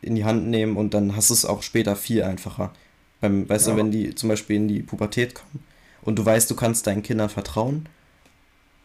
in 0.00 0.14
die 0.14 0.24
Hand 0.24 0.46
nehmen 0.48 0.76
und 0.76 0.94
dann 0.94 1.16
hast 1.16 1.30
du 1.30 1.34
es 1.34 1.44
auch 1.44 1.62
später 1.62 1.96
viel 1.96 2.22
einfacher. 2.22 2.72
Beim, 3.20 3.48
weißt 3.48 3.68
ja. 3.68 3.72
du, 3.72 3.78
wenn 3.78 3.90
die 3.90 4.14
zum 4.14 4.28
Beispiel 4.28 4.56
in 4.56 4.68
die 4.68 4.82
Pubertät 4.82 5.34
kommen 5.34 5.62
und 6.02 6.18
du 6.18 6.24
weißt, 6.24 6.50
du 6.50 6.56
kannst 6.56 6.86
deinen 6.86 7.02
Kindern 7.02 7.28
vertrauen, 7.28 7.88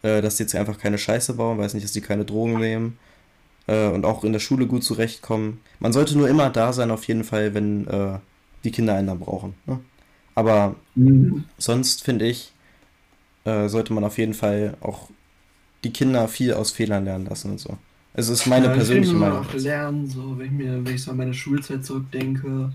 äh, 0.03 0.21
dass 0.21 0.37
die 0.37 0.43
jetzt 0.43 0.55
einfach 0.55 0.77
keine 0.77 0.97
Scheiße 0.97 1.33
bauen, 1.33 1.57
weiß 1.57 1.73
nicht, 1.73 1.83
dass 1.83 1.93
die 1.93 2.01
keine 2.01 2.25
Drogen 2.25 2.59
nehmen 2.59 2.97
äh, 3.67 3.87
und 3.87 4.05
auch 4.05 4.23
in 4.23 4.33
der 4.33 4.39
Schule 4.39 4.67
gut 4.67 4.83
zurechtkommen. 4.83 5.59
Man 5.79 5.93
sollte 5.93 6.17
nur 6.17 6.29
immer 6.29 6.49
da 6.49 6.73
sein, 6.73 6.91
auf 6.91 7.05
jeden 7.05 7.23
Fall, 7.23 7.53
wenn 7.53 7.87
äh, 7.87 8.19
die 8.63 8.71
Kinder 8.71 8.95
einen 8.95 9.07
dann 9.07 9.19
brauchen. 9.19 9.55
Ne? 9.65 9.79
Aber 10.35 10.75
mhm. 10.95 11.45
sonst 11.57 12.03
finde 12.03 12.25
ich, 12.25 12.53
äh, 13.45 13.69
sollte 13.69 13.93
man 13.93 14.03
auf 14.03 14.17
jeden 14.17 14.33
Fall 14.33 14.75
auch 14.81 15.09
die 15.83 15.93
Kinder 15.93 16.27
viel 16.27 16.53
aus 16.53 16.71
Fehlern 16.71 17.05
lernen 17.05 17.25
lassen 17.25 17.51
und 17.51 17.59
so. 17.59 17.77
Es 18.13 18.29
ist 18.29 18.47
meine 18.47 18.65
ja, 18.65 18.73
persönliche 18.73 19.13
ich 19.13 19.17
Meinung. 19.17 19.39
auch 19.39 19.53
lernen, 19.53 20.09
so, 20.09 20.37
wenn 20.37 20.47
ich 20.47 20.51
mir, 20.51 20.85
wenn 20.85 20.95
ich 20.95 21.03
so 21.03 21.11
an 21.11 21.17
meine 21.17 21.33
Schulzeit 21.35 21.85
zurückdenke, 21.85 22.71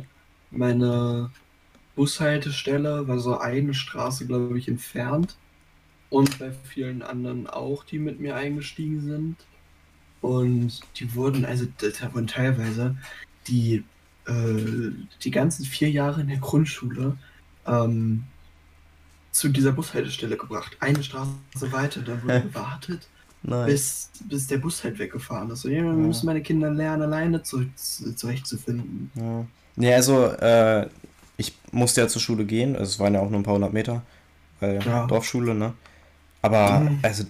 meine 0.50 1.30
Bushaltestelle 1.96 3.08
war 3.08 3.18
so 3.18 3.38
eine 3.38 3.74
Straße, 3.74 4.26
glaube 4.26 4.56
ich, 4.58 4.68
entfernt. 4.68 5.36
Und 6.12 6.38
bei 6.38 6.52
vielen 6.64 7.00
anderen 7.00 7.46
auch, 7.46 7.84
die 7.84 7.98
mit 7.98 8.20
mir 8.20 8.36
eingestiegen 8.36 9.00
sind. 9.00 9.36
Und 10.20 10.80
die 10.96 11.14
wurden, 11.14 11.46
also 11.46 11.66
da 11.78 12.12
wurden 12.12 12.26
teilweise 12.26 12.94
die, 13.48 13.82
äh, 14.26 14.90
die 15.22 15.30
ganzen 15.30 15.64
vier 15.64 15.90
Jahre 15.90 16.20
in 16.20 16.28
der 16.28 16.36
Grundschule 16.36 17.16
ähm, 17.66 18.24
zu 19.30 19.48
dieser 19.48 19.72
Bushaltestelle 19.72 20.36
gebracht. 20.36 20.76
Eine 20.80 21.02
Straße 21.02 21.32
weiter, 21.70 22.02
da 22.02 22.22
wurde 22.22 22.42
gewartet. 22.42 23.08
Bis, 23.42 24.10
bis 24.28 24.46
der 24.46 24.58
Bus 24.58 24.84
halt 24.84 24.98
weggefahren 24.98 25.50
ist. 25.50 25.64
Und 25.64 25.72
irgendwann 25.72 26.02
ja. 26.02 26.06
müssen 26.08 26.26
meine 26.26 26.42
Kinder 26.42 26.70
lernen, 26.70 27.04
alleine 27.04 27.42
zu, 27.42 27.64
zurechtzufinden. 27.74 29.10
Ja. 29.14 29.46
Nee, 29.76 29.94
also, 29.94 30.26
äh, 30.26 30.90
ich 31.38 31.54
musste 31.72 32.02
ja 32.02 32.08
zur 32.08 32.20
Schule 32.20 32.44
gehen, 32.44 32.76
also 32.76 32.90
es 32.90 33.00
waren 33.00 33.14
ja 33.14 33.20
auch 33.20 33.30
nur 33.30 33.40
ein 33.40 33.44
paar 33.44 33.54
hundert 33.54 33.72
Meter, 33.72 34.02
weil 34.60 34.84
ja. 34.84 35.06
Dorfschule, 35.06 35.54
ne? 35.54 35.72
Aber, 36.42 36.80
mhm. 36.80 36.98
also, 37.02 37.24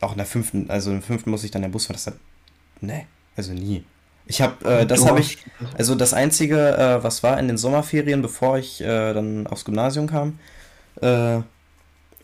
auch 0.00 0.12
in 0.12 0.18
der 0.18 0.26
fünften, 0.26 0.70
also 0.70 0.92
der 0.92 1.02
fünften 1.02 1.30
muss 1.30 1.44
ich 1.44 1.50
dann 1.50 1.62
der 1.62 1.68
Bus 1.68 1.86
fahren, 1.86 1.96
das 1.96 2.06
hat, 2.06 2.14
ne, 2.80 3.06
also 3.36 3.52
nie. 3.52 3.84
Ich 4.26 4.40
habe, 4.40 4.64
äh, 4.64 4.86
das 4.86 5.06
habe 5.06 5.18
ich, 5.18 5.38
also 5.76 5.94
das 5.96 6.14
Einzige, 6.14 6.76
äh, 6.76 7.02
was 7.02 7.22
war 7.22 7.38
in 7.40 7.48
den 7.48 7.58
Sommerferien, 7.58 8.22
bevor 8.22 8.58
ich 8.58 8.80
äh, 8.80 9.12
dann 9.12 9.46
aufs 9.48 9.64
Gymnasium 9.64 10.06
kam, 10.06 10.38
äh, 11.00 11.40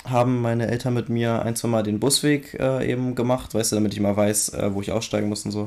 haben 0.04 0.40
meine 0.40 0.68
Eltern 0.68 0.94
mit 0.94 1.08
mir 1.08 1.42
ein, 1.42 1.56
zwei 1.56 1.68
Mal 1.68 1.82
den 1.82 1.98
Busweg 1.98 2.54
äh, 2.54 2.88
eben 2.88 3.16
gemacht, 3.16 3.54
weißt 3.54 3.72
du, 3.72 3.76
damit 3.76 3.92
ich 3.92 4.00
mal 4.00 4.16
weiß, 4.16 4.50
äh, 4.50 4.72
wo 4.72 4.80
ich 4.80 4.92
aussteigen 4.92 5.28
muss 5.28 5.44
und 5.44 5.50
so. 5.50 5.66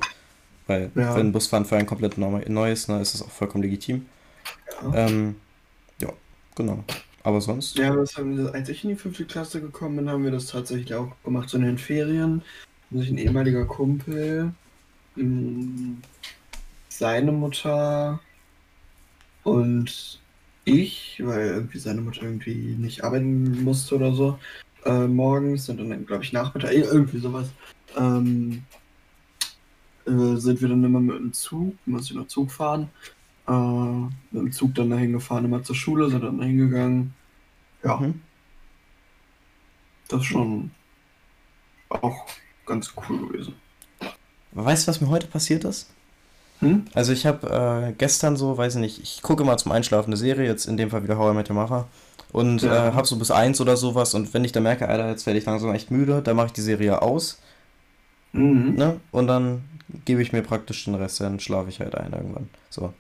Weil 0.68 0.92
ja. 0.96 1.16
wenn 1.16 1.32
Busfahren 1.32 1.66
für 1.66 1.76
ein 1.76 1.86
komplett 1.86 2.18
neu 2.18 2.72
ist, 2.72 2.88
ne, 2.88 3.02
ist 3.02 3.16
das 3.16 3.24
auch 3.24 3.32
vollkommen 3.32 3.64
legitim. 3.64 4.06
Ja. 4.82 5.08
Ähm, 5.08 5.36
ja, 6.00 6.10
genau. 6.56 6.84
Aber 7.24 7.42
sonst? 7.42 7.78
Ja, 7.78 7.96
das 7.96 8.16
haben 8.18 8.38
wir, 8.38 8.54
als 8.54 8.70
ich 8.70 8.84
in 8.84 8.92
die 8.92 8.96
fünfte 8.96 9.26
Klasse 9.26 9.62
gekommen 9.62 9.98
bin, 9.98 10.10
haben 10.10 10.24
wir 10.24 10.32
das 10.32 10.48
tatsächlich 10.48 10.94
auch 10.94 11.12
gemacht, 11.24 11.50
so 11.50 11.58
in 11.58 11.64
den 11.64 11.78
Ferien. 11.78 12.42
Muss 12.90 13.08
ein 13.08 13.18
ehemaliger 13.18 13.66
Kumpel, 13.66 14.54
mm, 15.16 15.98
seine 16.88 17.32
Mutter 17.32 18.20
und 19.44 20.20
ich, 20.66 21.22
weil 21.24 21.48
irgendwie 21.48 21.80
seine 21.80 22.02
Mutter 22.02 22.24
irgendwie 22.24 22.76
nicht 22.78 23.04
arbeiten 23.04 23.64
musste 23.64 23.96
oder 23.96 24.14
so, 24.14 24.40
äh, 24.86 25.08
morgens 25.08 25.70
und 25.70 25.78
dann, 25.78 26.06
glaube 26.06 26.24
ich, 26.24 26.34
Nachmittag, 26.34 26.74
eh, 26.74 26.82
irgendwie 26.82 27.20
sowas, 27.20 27.50
ähm, 27.98 28.64
äh, 30.06 30.36
sind 30.36 30.62
wir 30.62 30.70
dann 30.70 30.84
immer 30.84 31.00
mit 31.00 31.18
dem 31.18 31.34
Zug, 31.34 31.76
muss 31.86 32.10
ich 32.10 32.16
noch 32.16 32.28
Zug 32.28 32.52
fahren, 32.52 32.90
äh, 33.50 34.02
mit 34.32 34.44
dem 34.44 34.52
Zug 34.52 34.76
dann 34.76 34.90
dahin 34.90 35.12
gefahren, 35.12 35.46
immer 35.46 35.64
zur 35.64 35.76
Schule, 35.76 36.10
sind 36.10 36.24
dann 36.24 36.38
dahin 36.38 36.58
gegangen. 36.58 37.14
Ja. 37.84 37.98
Mhm. 37.98 38.22
Das 40.08 40.22
ist 40.22 40.28
schon 40.28 40.72
auch 41.90 42.26
ganz 42.66 42.94
cool 43.10 43.28
gewesen. 43.28 43.56
Weißt 44.52 44.88
du, 44.88 44.90
was 44.90 45.02
mir 45.02 45.10
heute 45.10 45.28
passiert 45.28 45.64
ist? 45.64 45.90
Hm? 46.60 46.86
Also 46.94 47.14
ich 47.14 47.26
habe 47.26 47.90
äh, 47.90 47.94
gestern 47.94 48.36
so, 48.36 48.58
weiß 48.58 48.76
ich 48.76 48.82
nicht, 48.82 49.02
ich 49.02 49.22
gucke 49.22 49.44
mal 49.44 49.58
zum 49.58 49.72
Einschlafen 49.72 50.10
eine 50.10 50.18
Serie, 50.18 50.48
jetzt 50.48 50.66
in 50.66 50.78
dem 50.78 50.90
Fall 50.90 51.04
wieder 51.04 51.18
How 51.18 51.32
I 51.32 51.36
Met 51.36 51.50
Your 51.50 51.56
Mother. 51.56 51.88
Und 52.32 52.62
ja. 52.62 52.90
äh, 52.90 52.94
habe 52.94 53.08
so 53.08 53.18
bis 53.18 53.32
eins 53.32 53.60
oder 53.62 53.78
sowas 53.78 54.14
und 54.14 54.34
wenn 54.34 54.44
ich 54.44 54.52
dann 54.52 54.64
merke, 54.64 54.88
Alter, 54.88 55.10
jetzt 55.10 55.26
werde 55.26 55.40
ich 55.40 55.46
langsam 55.46 55.74
echt 55.74 55.90
müde, 55.90 56.22
dann 56.22 56.36
mache 56.36 56.48
ich 56.48 56.54
die 56.54 56.62
Serie 56.62 57.02
aus. 57.02 57.40
Mhm. 58.34 58.76
Ne? 58.76 59.00
Und 59.12 59.28
dann 59.28 59.64
gebe 60.06 60.22
ich 60.22 60.32
mir 60.32 60.44
praktisch 60.44 60.86
den 60.86 60.96
Rest, 60.96 61.22
dann 61.22 61.40
schlafe 61.40 61.70
ich 61.70 61.80
halt 61.80 61.96
ein 61.96 62.12
irgendwann. 62.14 62.50
So. 62.70 62.94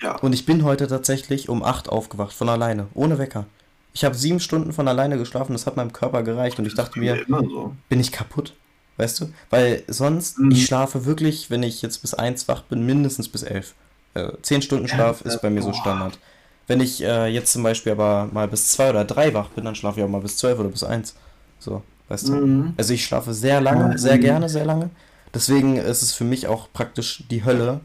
Ja. 0.00 0.16
Und 0.16 0.32
ich 0.32 0.46
bin 0.46 0.64
heute 0.64 0.86
tatsächlich 0.86 1.48
um 1.48 1.62
8 1.62 1.88
aufgewacht, 1.88 2.32
von 2.32 2.48
alleine, 2.48 2.86
ohne 2.94 3.18
Wecker. 3.18 3.46
Ich 3.92 4.04
habe 4.04 4.14
sieben 4.14 4.40
Stunden 4.40 4.72
von 4.72 4.88
alleine 4.88 5.18
geschlafen, 5.18 5.52
das 5.52 5.66
hat 5.66 5.76
meinem 5.76 5.92
Körper 5.92 6.22
gereicht 6.22 6.58
und 6.58 6.66
ich 6.66 6.74
dachte 6.74 6.98
mir, 6.98 7.24
so. 7.28 7.74
bin 7.88 8.00
ich 8.00 8.12
kaputt? 8.12 8.54
Weißt 8.96 9.20
du? 9.20 9.32
Weil 9.48 9.82
sonst, 9.88 10.38
mhm. 10.38 10.50
ich 10.50 10.66
schlafe 10.66 11.06
wirklich, 11.06 11.50
wenn 11.50 11.62
ich 11.62 11.82
jetzt 11.82 11.98
bis 12.02 12.14
1 12.14 12.48
wach 12.48 12.62
bin, 12.62 12.84
mindestens 12.84 13.28
bis 13.28 13.42
11. 13.42 13.74
Äh, 14.14 14.28
10 14.42 14.62
Stunden 14.62 14.88
Schlaf 14.88 15.22
ja, 15.24 15.30
ist 15.30 15.42
bei 15.42 15.50
mir 15.50 15.60
boah. 15.60 15.72
so 15.72 15.72
Standard. 15.72 16.18
Wenn 16.66 16.80
ich 16.80 17.02
äh, 17.02 17.26
jetzt 17.26 17.52
zum 17.52 17.62
Beispiel 17.62 17.92
aber 17.92 18.28
mal 18.32 18.46
bis 18.46 18.68
2 18.72 18.90
oder 18.90 19.04
3 19.04 19.34
wach 19.34 19.48
bin, 19.48 19.64
dann 19.64 19.74
schlafe 19.74 20.00
ich 20.00 20.04
auch 20.04 20.10
mal 20.10 20.20
bis 20.20 20.36
12 20.36 20.58
oder 20.60 20.68
bis 20.68 20.84
1. 20.84 21.14
So, 21.58 21.82
weißt 22.08 22.28
du? 22.28 22.32
Mhm. 22.34 22.74
Also 22.76 22.94
ich 22.94 23.04
schlafe 23.04 23.34
sehr 23.34 23.60
lange, 23.60 23.98
sehr 23.98 24.18
gerne, 24.18 24.48
sehr 24.48 24.64
lange. 24.64 24.90
Deswegen 25.34 25.76
ist 25.76 26.02
es 26.02 26.12
für 26.12 26.24
mich 26.24 26.46
auch 26.46 26.68
praktisch 26.72 27.24
die 27.30 27.44
Hölle, 27.44 27.80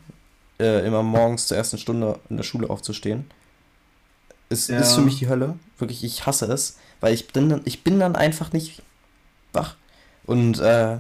äh, 0.60 0.86
immer 0.86 1.04
morgens 1.04 1.48
zur 1.48 1.58
ersten 1.58 1.78
Stunde 1.78 2.20
in 2.30 2.38
der 2.38 2.44
Schule 2.44 2.70
aufzustehen. 2.70 3.26
Es 4.50 4.68
ja. 4.68 4.80
ist 4.80 4.94
für 4.94 5.02
mich 5.02 5.18
die 5.18 5.28
Hölle. 5.28 5.58
Wirklich, 5.78 6.04
ich 6.04 6.26
hasse 6.26 6.46
es, 6.46 6.78
weil 7.02 7.14
ich 7.14 7.28
bin 7.28 7.50
dann, 7.50 7.62
ich 7.66 7.84
bin 7.84 8.00
dann 8.00 8.16
einfach 8.16 8.54
nicht 8.54 8.82
wach. 9.54 9.76
Und 10.26 10.60
äh, 10.60 10.98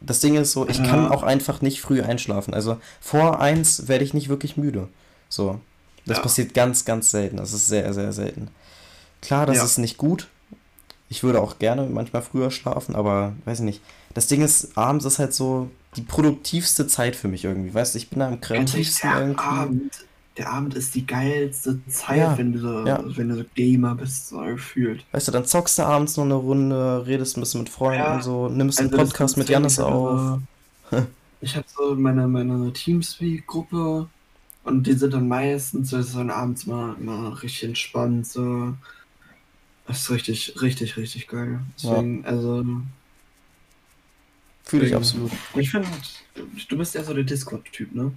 das 0.00 0.20
Ding 0.20 0.36
ist 0.36 0.52
so, 0.52 0.68
ich 0.68 0.78
ja. 0.78 0.86
kann 0.86 1.08
auch 1.08 1.22
einfach 1.22 1.60
nicht 1.62 1.80
früh 1.80 2.02
einschlafen. 2.02 2.54
Also 2.54 2.78
vor 3.00 3.40
eins 3.40 3.88
werde 3.88 4.04
ich 4.04 4.14
nicht 4.14 4.28
wirklich 4.28 4.56
müde. 4.56 4.88
So. 5.28 5.60
Das 6.06 6.18
ja. 6.18 6.22
passiert 6.22 6.54
ganz, 6.54 6.84
ganz 6.84 7.10
selten. 7.10 7.38
Das 7.38 7.52
ist 7.52 7.66
sehr, 7.66 7.92
sehr 7.94 8.12
selten. 8.12 8.48
Klar, 9.22 9.46
das 9.46 9.62
ist 9.62 9.78
nicht 9.78 9.96
gut. 9.96 10.28
Ich 11.08 11.22
würde 11.22 11.40
auch 11.40 11.58
gerne 11.58 11.86
manchmal 11.86 12.22
früher 12.22 12.50
schlafen, 12.50 12.94
aber 12.94 13.34
weiß 13.44 13.60
ich 13.60 13.64
nicht. 13.64 13.80
Das 14.12 14.26
Ding 14.26 14.42
ist, 14.42 14.76
abends 14.76 15.04
ist 15.04 15.18
halt 15.18 15.32
so 15.32 15.70
die 15.96 16.02
produktivste 16.02 16.86
Zeit 16.86 17.16
für 17.16 17.28
mich 17.28 17.44
irgendwie. 17.44 17.72
Weißt 17.72 17.94
du, 17.94 17.98
ich 17.98 18.10
bin 18.10 18.20
da 18.20 18.28
am 18.28 18.40
kreativsten 18.40 19.10
der 19.10 19.20
irgendwie. 19.20 19.44
Abend, 19.44 19.92
der 20.36 20.50
Abend 20.50 20.74
ist 20.74 20.94
die 20.94 21.06
geilste 21.06 21.78
Zeit, 21.86 22.18
ja, 22.18 22.38
wenn, 22.38 22.52
du 22.52 22.58
so, 22.58 22.86
ja. 22.86 23.02
wenn 23.04 23.28
du 23.28 23.36
so 23.36 23.44
Gamer 23.54 23.94
bist, 23.94 24.28
so 24.28 24.38
gefühlt. 24.38 25.04
Weißt 25.12 25.28
du, 25.28 25.32
dann 25.32 25.44
zockst 25.44 25.78
du 25.78 25.82
abends 25.84 26.16
noch 26.16 26.24
eine 26.24 26.34
Runde, 26.34 27.04
redest 27.06 27.36
ein 27.36 27.40
bisschen 27.40 27.60
mit 27.60 27.68
Freunden 27.68 28.00
ja. 28.00 28.14
und 28.14 28.22
so, 28.22 28.48
nimmst 28.48 28.80
also 28.80 28.90
einen 28.90 28.98
Podcast 28.98 29.36
mit 29.36 29.48
Janis 29.48 29.78
auf. 29.78 30.40
ich 31.40 31.56
habe 31.56 31.66
so 31.76 31.94
meine, 31.94 32.26
meine 32.26 32.72
Teamspeak-Gruppe 32.72 34.08
und 34.64 34.86
die 34.86 34.94
sind 34.94 35.14
dann 35.14 35.28
meistens 35.28 35.90
so, 35.90 36.02
so 36.02 36.20
abends 36.20 36.66
mal, 36.66 36.96
mal 36.98 37.28
richtig 37.34 37.64
entspannt, 37.64 38.26
so. 38.26 38.74
Das 39.86 40.00
ist 40.00 40.10
richtig, 40.10 40.62
richtig, 40.62 40.96
richtig 40.96 41.28
geil. 41.28 41.60
Deswegen, 41.76 42.24
also 42.24 42.64
Fühle 44.64 44.86
ich 44.86 44.94
absolut. 44.94 45.30
Ich 45.54 45.70
finde, 45.70 45.88
du 46.68 46.78
bist 46.78 46.94
ja 46.94 47.04
so 47.04 47.14
der 47.14 47.24
Discord-Typ, 47.24 47.94
ne? 47.94 48.12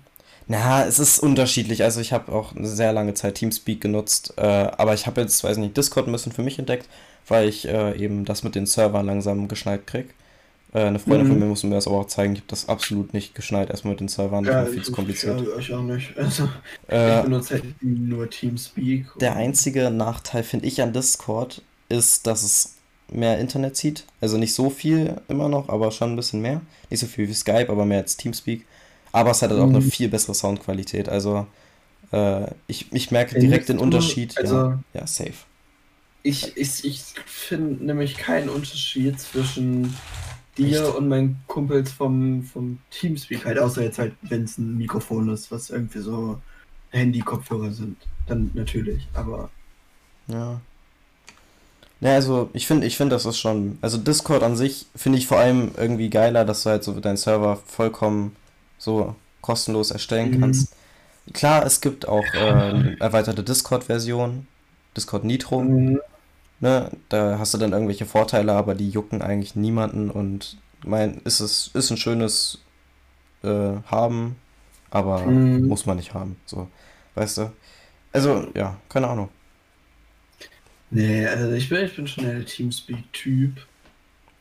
Na, 0.47 0.85
es 0.85 0.97
ist 0.97 1.19
unterschiedlich. 1.19 1.83
Also 1.83 1.99
ich 1.99 2.13
habe 2.13 2.31
auch 2.31 2.55
eine 2.55 2.67
sehr 2.67 2.93
lange 2.93 3.13
Zeit 3.13 3.35
Teamspeak 3.35 3.81
genutzt, 3.81 4.33
äh, 4.37 4.41
aber 4.41 4.93
ich 4.93 5.05
habe 5.05 5.19
jetzt, 5.21 5.43
weiß 5.43 5.57
nicht, 5.57 5.75
Discord 5.75 6.07
ein 6.07 6.13
bisschen 6.13 6.31
für 6.31 6.43
mich 6.43 6.57
entdeckt, 6.57 6.87
weil 7.27 7.49
ich 7.49 7.67
äh, 7.67 7.97
eben 7.97 8.23
das 8.23 8.43
mit 8.43 8.55
den 8.55 8.65
Servern 8.65 9.05
langsam 9.05 9.49
geschneit 9.49 9.85
krieg. 9.85 10.13
Äh, 10.73 10.83
eine 10.85 10.99
Freundin 10.99 11.27
mhm. 11.27 11.31
von 11.31 11.39
mir 11.39 11.45
musste 11.47 11.67
mir 11.67 11.75
das 11.75 11.87
aber 11.87 11.97
auch 11.97 12.07
zeigen. 12.07 12.33
Ich 12.33 12.39
habe 12.39 12.49
das 12.49 12.69
absolut 12.69 13.13
nicht 13.13 13.35
geschneit, 13.35 13.69
erstmal 13.69 13.91
mit 13.91 13.99
den 13.99 14.07
Servern. 14.07 14.45
Ja, 14.45 14.65
viel 14.65 14.83
zu 14.83 14.93
kompliziert. 14.93 15.43
Ich, 15.59 15.73
auch 15.73 15.83
nicht. 15.83 16.13
Also, 16.17 16.49
äh, 16.89 17.17
ich 17.17 17.23
benutze 17.23 17.53
halt 17.55 17.63
nur 17.81 18.29
Teamspeak. 18.29 19.07
Der 19.19 19.35
einzige 19.35 19.91
Nachteil, 19.91 20.43
finde 20.43 20.65
ich, 20.65 20.81
an 20.81 20.93
Discord 20.93 21.61
ist, 21.89 22.25
dass 22.25 22.43
es 22.43 22.76
mehr 23.09 23.39
Internet 23.39 23.75
zieht. 23.75 24.05
Also 24.21 24.37
nicht 24.37 24.53
so 24.53 24.69
viel 24.69 25.21
immer 25.27 25.49
noch, 25.49 25.69
aber 25.69 25.91
schon 25.91 26.11
ein 26.11 26.15
bisschen 26.15 26.41
mehr. 26.41 26.61
Nicht 26.89 26.99
so 26.99 27.07
viel 27.07 27.27
wie 27.27 27.33
Skype, 27.33 27.69
aber 27.69 27.85
mehr 27.85 27.99
als 27.99 28.17
Teamspeak. 28.17 28.65
Aber 29.11 29.31
es 29.31 29.41
hat 29.41 29.51
halt 29.51 29.61
auch 29.61 29.67
eine 29.67 29.79
mhm. 29.79 29.91
viel 29.91 30.09
bessere 30.09 30.35
Soundqualität. 30.35 31.09
Also 31.09 31.47
äh, 32.11 32.47
ich, 32.67 32.91
ich 32.91 33.11
merke 33.11 33.39
direkt 33.39 33.69
den 33.69 33.79
Unterschied. 33.79 34.37
Also, 34.37 34.55
ja, 34.55 34.79
ja, 34.93 35.07
safe. 35.07 35.33
Ich, 36.23 36.57
ich, 36.57 36.83
ich 36.83 37.03
finde 37.25 37.85
nämlich 37.85 38.17
keinen 38.17 38.49
Unterschied 38.49 39.19
zwischen 39.19 39.95
dir 40.57 40.83
Echt? 40.83 40.95
und 40.95 41.07
meinen 41.07 41.39
Kumpels 41.47 41.91
vom, 41.91 42.43
vom 42.43 42.79
Teamspeak 42.89 43.45
halt, 43.45 43.59
außer 43.59 43.83
jetzt 43.83 43.99
halt, 43.99 44.13
wenn 44.23 44.43
es 44.43 44.57
ein 44.57 44.77
Mikrofon 44.77 45.29
ist, 45.29 45.51
was 45.51 45.69
irgendwie 45.69 45.99
so 45.99 46.41
Handy-Kopfhörer 46.89 47.71
sind. 47.71 47.97
Dann 48.25 48.51
natürlich, 48.53 49.07
aber. 49.13 49.49
Ja. 50.27 50.59
Ja, 51.99 52.13
also 52.13 52.49
ich 52.53 52.67
finde, 52.67 52.85
ich 52.85 52.97
finde, 52.97 53.15
das 53.15 53.25
ist 53.25 53.39
schon. 53.39 53.79
Also 53.81 53.97
Discord 53.97 54.43
an 54.43 54.55
sich 54.55 54.85
finde 54.95 55.17
ich 55.17 55.27
vor 55.27 55.39
allem 55.39 55.71
irgendwie 55.77 56.09
geiler, 56.09 56.45
dass 56.45 56.63
du 56.63 56.69
halt 56.69 56.83
so 56.83 56.99
deinen 56.99 57.17
Server 57.17 57.57
vollkommen 57.65 58.35
so 58.77 59.15
kostenlos 59.41 59.91
erstellen 59.91 60.31
mhm. 60.31 60.41
kannst. 60.41 60.75
Klar, 61.33 61.65
es 61.65 61.81
gibt 61.81 62.07
auch 62.07 62.25
äh, 62.33 62.95
erweiterte 62.99 63.43
Discord-Version, 63.43 64.47
Discord 64.95 65.23
Nitro. 65.23 65.61
Mhm. 65.61 65.99
Ne, 66.59 66.89
da 67.09 67.37
hast 67.37 67.53
du 67.53 67.59
dann 67.59 67.71
irgendwelche 67.71 68.07
Vorteile, 68.07 68.53
aber 68.53 68.73
die 68.73 68.89
jucken 68.89 69.21
eigentlich 69.21 69.55
niemanden 69.55 70.09
und 70.09 70.57
mein, 70.83 71.21
ist 71.23 71.39
es 71.39 71.69
ist 71.73 71.91
ein 71.91 71.97
schönes 71.97 72.59
äh, 73.43 73.77
haben, 73.85 74.37
aber 74.89 75.21
mhm. 75.21 75.67
muss 75.67 75.85
man 75.85 75.97
nicht 75.97 76.15
haben. 76.15 76.37
So, 76.45 76.67
weißt 77.13 77.37
du? 77.37 77.51
Also, 78.11 78.47
ja, 78.55 78.77
keine 78.89 79.07
Ahnung. 79.07 79.29
Nee, 80.89 81.27
also 81.27 81.51
ich 81.51 81.69
bin, 81.69 81.85
ich 81.85 81.95
bin 81.95 82.07
schon 82.07 82.25
der 82.25 82.45
Teamspeak-Typ. 82.45 83.65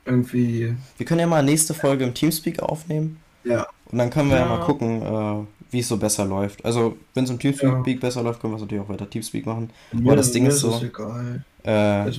Irgendwie. 0.05 0.74
Wir 0.97 1.07
können 1.07 1.20
ja 1.20 1.26
mal 1.26 1.42
nächste 1.42 1.74
Folge 1.74 2.05
im 2.05 2.14
Teamspeak 2.14 2.62
aufnehmen. 2.62 3.18
Ja. 3.42 3.66
Und 3.86 3.99
dann 3.99 4.11
können 4.11 4.30
wir 4.30 4.36
ja, 4.36 4.44
ja 4.44 4.49
mal 4.49 4.64
gucken, 4.64 5.03
äh, 5.03 5.47
wie 5.72 5.80
es 5.80 5.88
so 5.88 5.97
besser 5.97 6.24
läuft. 6.24 6.64
Also, 6.64 6.97
wenn 7.14 7.24
es 7.24 7.30
im 7.30 7.38
Teamspeak 7.38 7.86
ja. 7.86 8.01
besser 8.01 8.22
läuft, 8.22 8.40
können 8.40 8.53
wir 8.53 8.57
es 8.57 8.62
natürlich 8.62 8.84
auch 8.84 8.88
weiter 8.88 9.11
Teamspeak 9.11 9.47
machen. 9.47 9.70
Aber 9.92 10.16
das 10.16 10.30
Ding 10.30 10.47
ist 10.47 10.61
so. 10.61 10.76
Ist 10.76 10.82
egal. 10.84 11.44
Äh, 11.64 12.11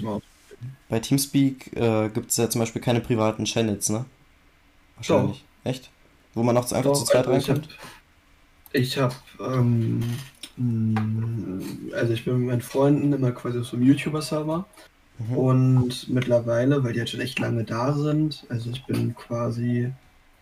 bei 0.90 1.00
Teamspeak 1.00 1.76
äh, 1.78 2.10
gibt 2.10 2.32
es 2.32 2.38
ja 2.38 2.50
zum 2.50 2.60
Beispiel 2.60 2.82
keine 2.82 3.00
privaten 3.00 3.46
Channels, 3.46 3.90
ne? 3.90 4.06
Wahrscheinlich. 4.96 5.44
Doch. 5.64 5.70
Echt? 5.70 5.90
Wo 6.34 6.44
man 6.44 6.56
noch 6.56 6.72
einfach 6.72 6.84
Doch, 6.84 6.94
zu 6.94 7.06
zweit 7.06 7.28
also 7.28 7.52
reinkommt? 7.52 7.70
Ich 8.74 8.98
habe 8.98 9.14
hab, 9.40 9.54
ähm, 9.54 10.02
hm, 10.02 10.20
also 10.58 12.14
ich 12.14 12.26
bin 12.26 12.40
mit 12.40 12.48
meinen 12.48 12.62
Freunden 12.62 13.14
immer 13.14 13.32
quasi 13.32 13.60
auf 13.60 13.68
so 13.68 13.78
einem 13.78 13.86
YouTuber-Server. 13.86 14.66
Mhm. 15.20 15.38
Und 15.38 16.10
mittlerweile, 16.10 16.84
weil 16.84 16.94
die 16.94 17.00
jetzt 17.00 17.12
schon 17.12 17.22
echt 17.22 17.40
lange 17.40 17.64
da 17.64 17.94
sind, 17.94 18.46
also 18.50 18.70
ich 18.70 18.86
bin 18.86 19.16
quasi 19.16 19.92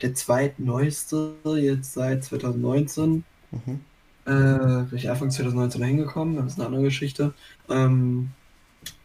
der 0.02 0.14
zweitneueste 0.14 1.36
jetzt 1.56 1.94
seit 1.94 2.24
2019. 2.24 3.24
Mhm. 3.52 3.80
Äh, 4.26 4.84
bin 4.90 4.98
ich 4.98 5.10
Anfang 5.10 5.32
2019 5.32 5.84
hingekommen, 5.84 6.36
das 6.38 6.54
ist 6.54 6.60
eine 6.60 6.68
andere 6.68 6.84
Geschichte. 6.84 7.34
Ähm, 7.70 8.32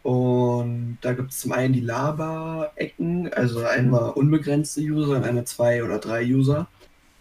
und 0.02 0.98
da 1.02 1.12
gibt 1.12 1.30
es 1.30 1.40
zum 1.40 1.52
einen 1.52 1.74
die 1.74 1.80
Laber-Ecken, 1.80 3.32
also 3.32 3.64
einmal 3.64 4.10
unbegrenzte 4.10 4.80
User 4.80 5.16
und 5.16 5.24
einmal 5.24 5.44
zwei 5.44 5.84
oder 5.84 5.98
drei 5.98 6.24
User. 6.24 6.68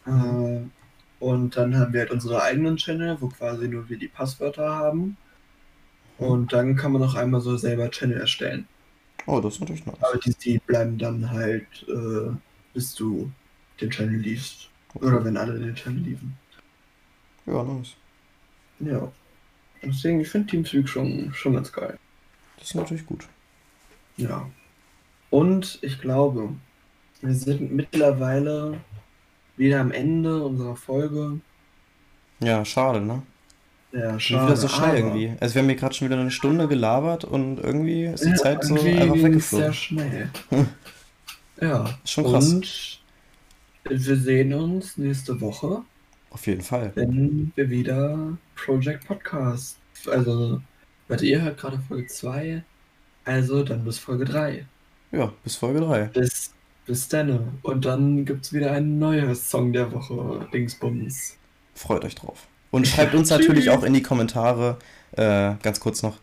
Äh, 0.06 0.62
und 1.30 1.56
dann 1.56 1.78
haben 1.78 1.94
wir 1.94 2.00
halt 2.02 2.12
unsere 2.12 2.42
eigenen 2.42 2.78
Channel, 2.78 3.18
wo 3.20 3.28
quasi 3.28 3.68
nur 3.68 3.88
wir 3.88 4.00
die 4.00 4.08
Passwörter 4.08 4.68
haben. 4.68 5.16
Und 6.18 6.52
dann 6.52 6.76
kann 6.76 6.92
man 6.92 7.04
auch 7.04 7.14
einmal 7.14 7.40
so 7.40 7.56
selber 7.56 7.92
Channel 7.92 8.20
erstellen. 8.20 8.68
Oh, 9.28 9.40
das 9.40 9.54
ist 9.54 9.60
natürlich 9.60 9.86
nice. 9.86 10.02
Aber 10.02 10.18
die, 10.18 10.34
die 10.34 10.58
bleiben 10.58 10.98
dann 10.98 11.30
halt, 11.30 11.68
äh, 11.88 12.32
bis 12.74 12.96
du 12.96 13.32
den 13.80 13.92
Channel 13.92 14.20
liefst. 14.20 14.72
Okay. 14.96 15.06
Oder 15.06 15.24
wenn 15.24 15.38
alle 15.38 15.60
den 15.60 15.76
Channel 15.76 16.02
liefen. 16.02 16.36
Ja, 17.46 17.64
nice. 17.64 17.96
Ja. 18.80 19.12
Deswegen, 19.84 20.20
ich 20.22 20.30
finde 20.30 20.48
Teamspeak 20.48 20.90
schon, 20.90 21.32
schon 21.34 21.54
ganz 21.54 21.72
geil. 21.72 22.00
Das 22.58 22.70
ist 22.70 22.76
natürlich 22.76 23.06
gut. 23.06 23.28
Ja. 24.18 24.50
Und 25.30 25.78
ich 25.84 26.02
glaube, 26.02 26.56
wir 27.22 27.34
sind 27.36 27.72
mittlerweile 27.72 28.80
wieder 29.60 29.82
am 29.82 29.92
Ende 29.92 30.44
unserer 30.44 30.76
Folge. 30.76 31.40
Ja, 32.40 32.66
schade, 32.66 33.02
ne? 33.02 33.22
Ja, 33.92 34.20
schade. 34.20 34.48
Wieder 34.48 34.56
so 34.56 34.68
schnell 34.68 34.96
irgendwie. 34.96 35.34
Also 35.40 35.56
wir 35.56 35.62
haben 35.62 35.70
hier 35.70 35.78
gerade 35.78 35.94
schon 35.94 36.10
wieder 36.10 36.20
eine 36.20 36.32
Stunde 36.32 36.68
gelabert 36.68 37.26
und 37.26 37.60
irgendwie 37.60 38.06
ist 38.06 38.24
die 38.24 38.30
ja, 38.30 38.36
Zeit 38.36 38.64
so 38.64 38.76
einfach 38.76 39.14
weggeflogen. 39.14 39.40
sehr 39.42 39.74
schnell. 39.74 40.30
ja. 41.62 41.86
Ist 42.04 42.12
schon 42.12 42.24
krass. 42.24 42.54
Und 42.54 43.00
wir 43.84 44.16
sehen 44.16 44.54
uns 44.54 44.98
nächste 44.98 45.40
Woche. 45.42 45.84
Auf 46.30 46.48
jeden 46.48 46.62
Fall. 46.62 46.92
Wenn 46.96 47.52
wir 47.56 47.70
wieder 47.70 48.38
Project 48.56 49.08
Podcast. 49.08 49.78
Also, 50.08 50.62
warte, 51.08 51.26
ihr 51.26 51.42
hört 51.42 51.58
gerade 51.58 51.80
Folge 51.80 52.08
2. 52.08 52.64
Also 53.26 53.64
dann 53.64 53.84
bis 53.84 53.98
Folge 54.00 54.26
3. 54.26 54.66
Ja, 55.12 55.34
bis 55.44 55.56
Folge 55.56 55.82
3. 55.82 56.04
Bis, 56.06 56.54
bis 56.90 57.08
dann. 57.08 57.60
Und 57.62 57.86
dann 57.86 58.26
gibt 58.26 58.46
es 58.46 58.52
wieder 58.52 58.72
ein 58.72 58.98
neues 58.98 59.48
Song 59.48 59.72
der 59.74 59.92
Woche, 59.92 60.48
Dingsbums. 60.52 61.38
Freut 61.76 62.04
euch 62.04 62.16
drauf. 62.16 62.48
Und 62.72 62.88
schreibt 62.88 63.14
uns 63.14 63.30
natürlich 63.30 63.70
auch 63.70 63.84
in 63.84 63.94
die 63.94 64.02
Kommentare, 64.02 64.80
äh, 65.12 65.54
ganz 65.62 65.80
kurz 65.80 66.02
noch, 66.02 66.18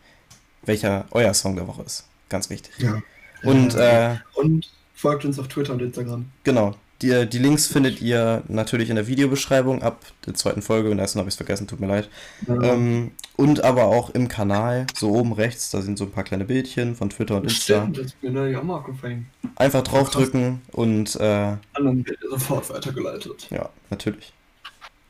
welcher 0.63 1.05
euer 1.11 1.33
Song 1.33 1.55
der 1.55 1.67
Woche 1.67 1.83
ist. 1.83 2.05
Ganz 2.27 2.49
wichtig. 2.49 2.73
Ja. 2.79 3.01
Und, 3.43 3.75
äh, 3.75 4.17
und 4.35 4.69
folgt 4.93 5.23
uns 5.23 5.39
auf 5.39 5.47
Twitter 5.47 5.71
und 5.71 5.81
Instagram. 5.81 6.25
Genau. 6.43 6.75
Die, 7.01 7.29
die 7.29 7.37
Links 7.37 7.67
findet 7.67 8.01
ihr 8.01 8.43
natürlich 8.47 8.89
in 8.89 8.95
der 8.95 9.07
Videobeschreibung 9.07 9.83
ab 9.83 10.01
der 10.25 10.33
zweiten 10.33 10.63
Folge. 10.63 10.89
Und 10.89 10.97
ersten 10.97 11.19
habe 11.19 11.29
ich 11.29 11.33
es 11.33 11.37
vergessen, 11.37 11.67
tut 11.67 11.79
mir 11.79 11.87
leid. 11.87 12.09
Ja. 12.47 12.61
Ähm, 12.61 13.11
und 13.35 13.63
aber 13.63 13.85
auch 13.85 14.09
im 14.09 14.27
Kanal, 14.27 14.87
so 14.95 15.11
oben 15.11 15.33
rechts, 15.33 15.69
da 15.69 15.81
sind 15.81 15.97
so 15.97 16.05
ein 16.05 16.11
paar 16.11 16.23
kleine 16.23 16.45
Bildchen 16.45 16.95
von 16.95 17.11
Twitter 17.11 17.35
und 17.35 17.43
Insta. 17.43 17.81
Stimmt, 17.81 17.97
das 17.97 18.05
ist 18.07 18.23
mir 18.23 18.31
neulich 18.31 18.57
auch 18.57 18.63
mal 18.63 18.77
aufgefallen. 18.77 19.27
Einfach 19.55 19.83
draufdrücken 19.83 20.61
und. 20.71 21.15
Äh, 21.17 21.57
Anderen 21.73 22.05
wird 22.05 22.17
sofort 22.31 22.69
weitergeleitet. 22.71 23.47
Ja, 23.51 23.69
natürlich. 23.91 24.33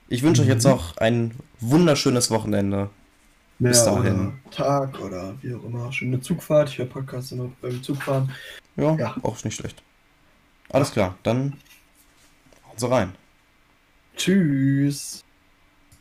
Ich 0.10 0.24
wünsche 0.24 0.42
mhm. 0.42 0.48
euch 0.48 0.54
jetzt 0.56 0.66
noch 0.66 0.98
ein 0.98 1.32
wunderschönes 1.62 2.30
Wochenende. 2.32 2.90
Bis 3.60 3.86
ja, 3.86 3.96
dahin. 3.96 4.20
Oder 4.20 4.52
Tag 4.52 5.00
oder 5.00 5.36
wie 5.42 5.54
auch 5.56 5.64
immer. 5.64 5.92
Schöne 5.92 6.20
Zugfahrt. 6.20 6.70
Ich 6.70 6.78
höre 6.78 6.86
Podcasts 6.86 7.32
immer 7.32 7.50
beim 7.62 7.82
Zugfahren. 7.82 8.32
Ja, 8.76 8.96
ja, 8.96 9.16
auch 9.24 9.44
nicht 9.44 9.56
schlecht. 9.56 9.82
Alles 10.70 10.92
klar, 10.92 11.18
dann 11.24 11.54
so 12.80 12.88
rein. 12.88 13.14
Tschüss. 14.16 15.24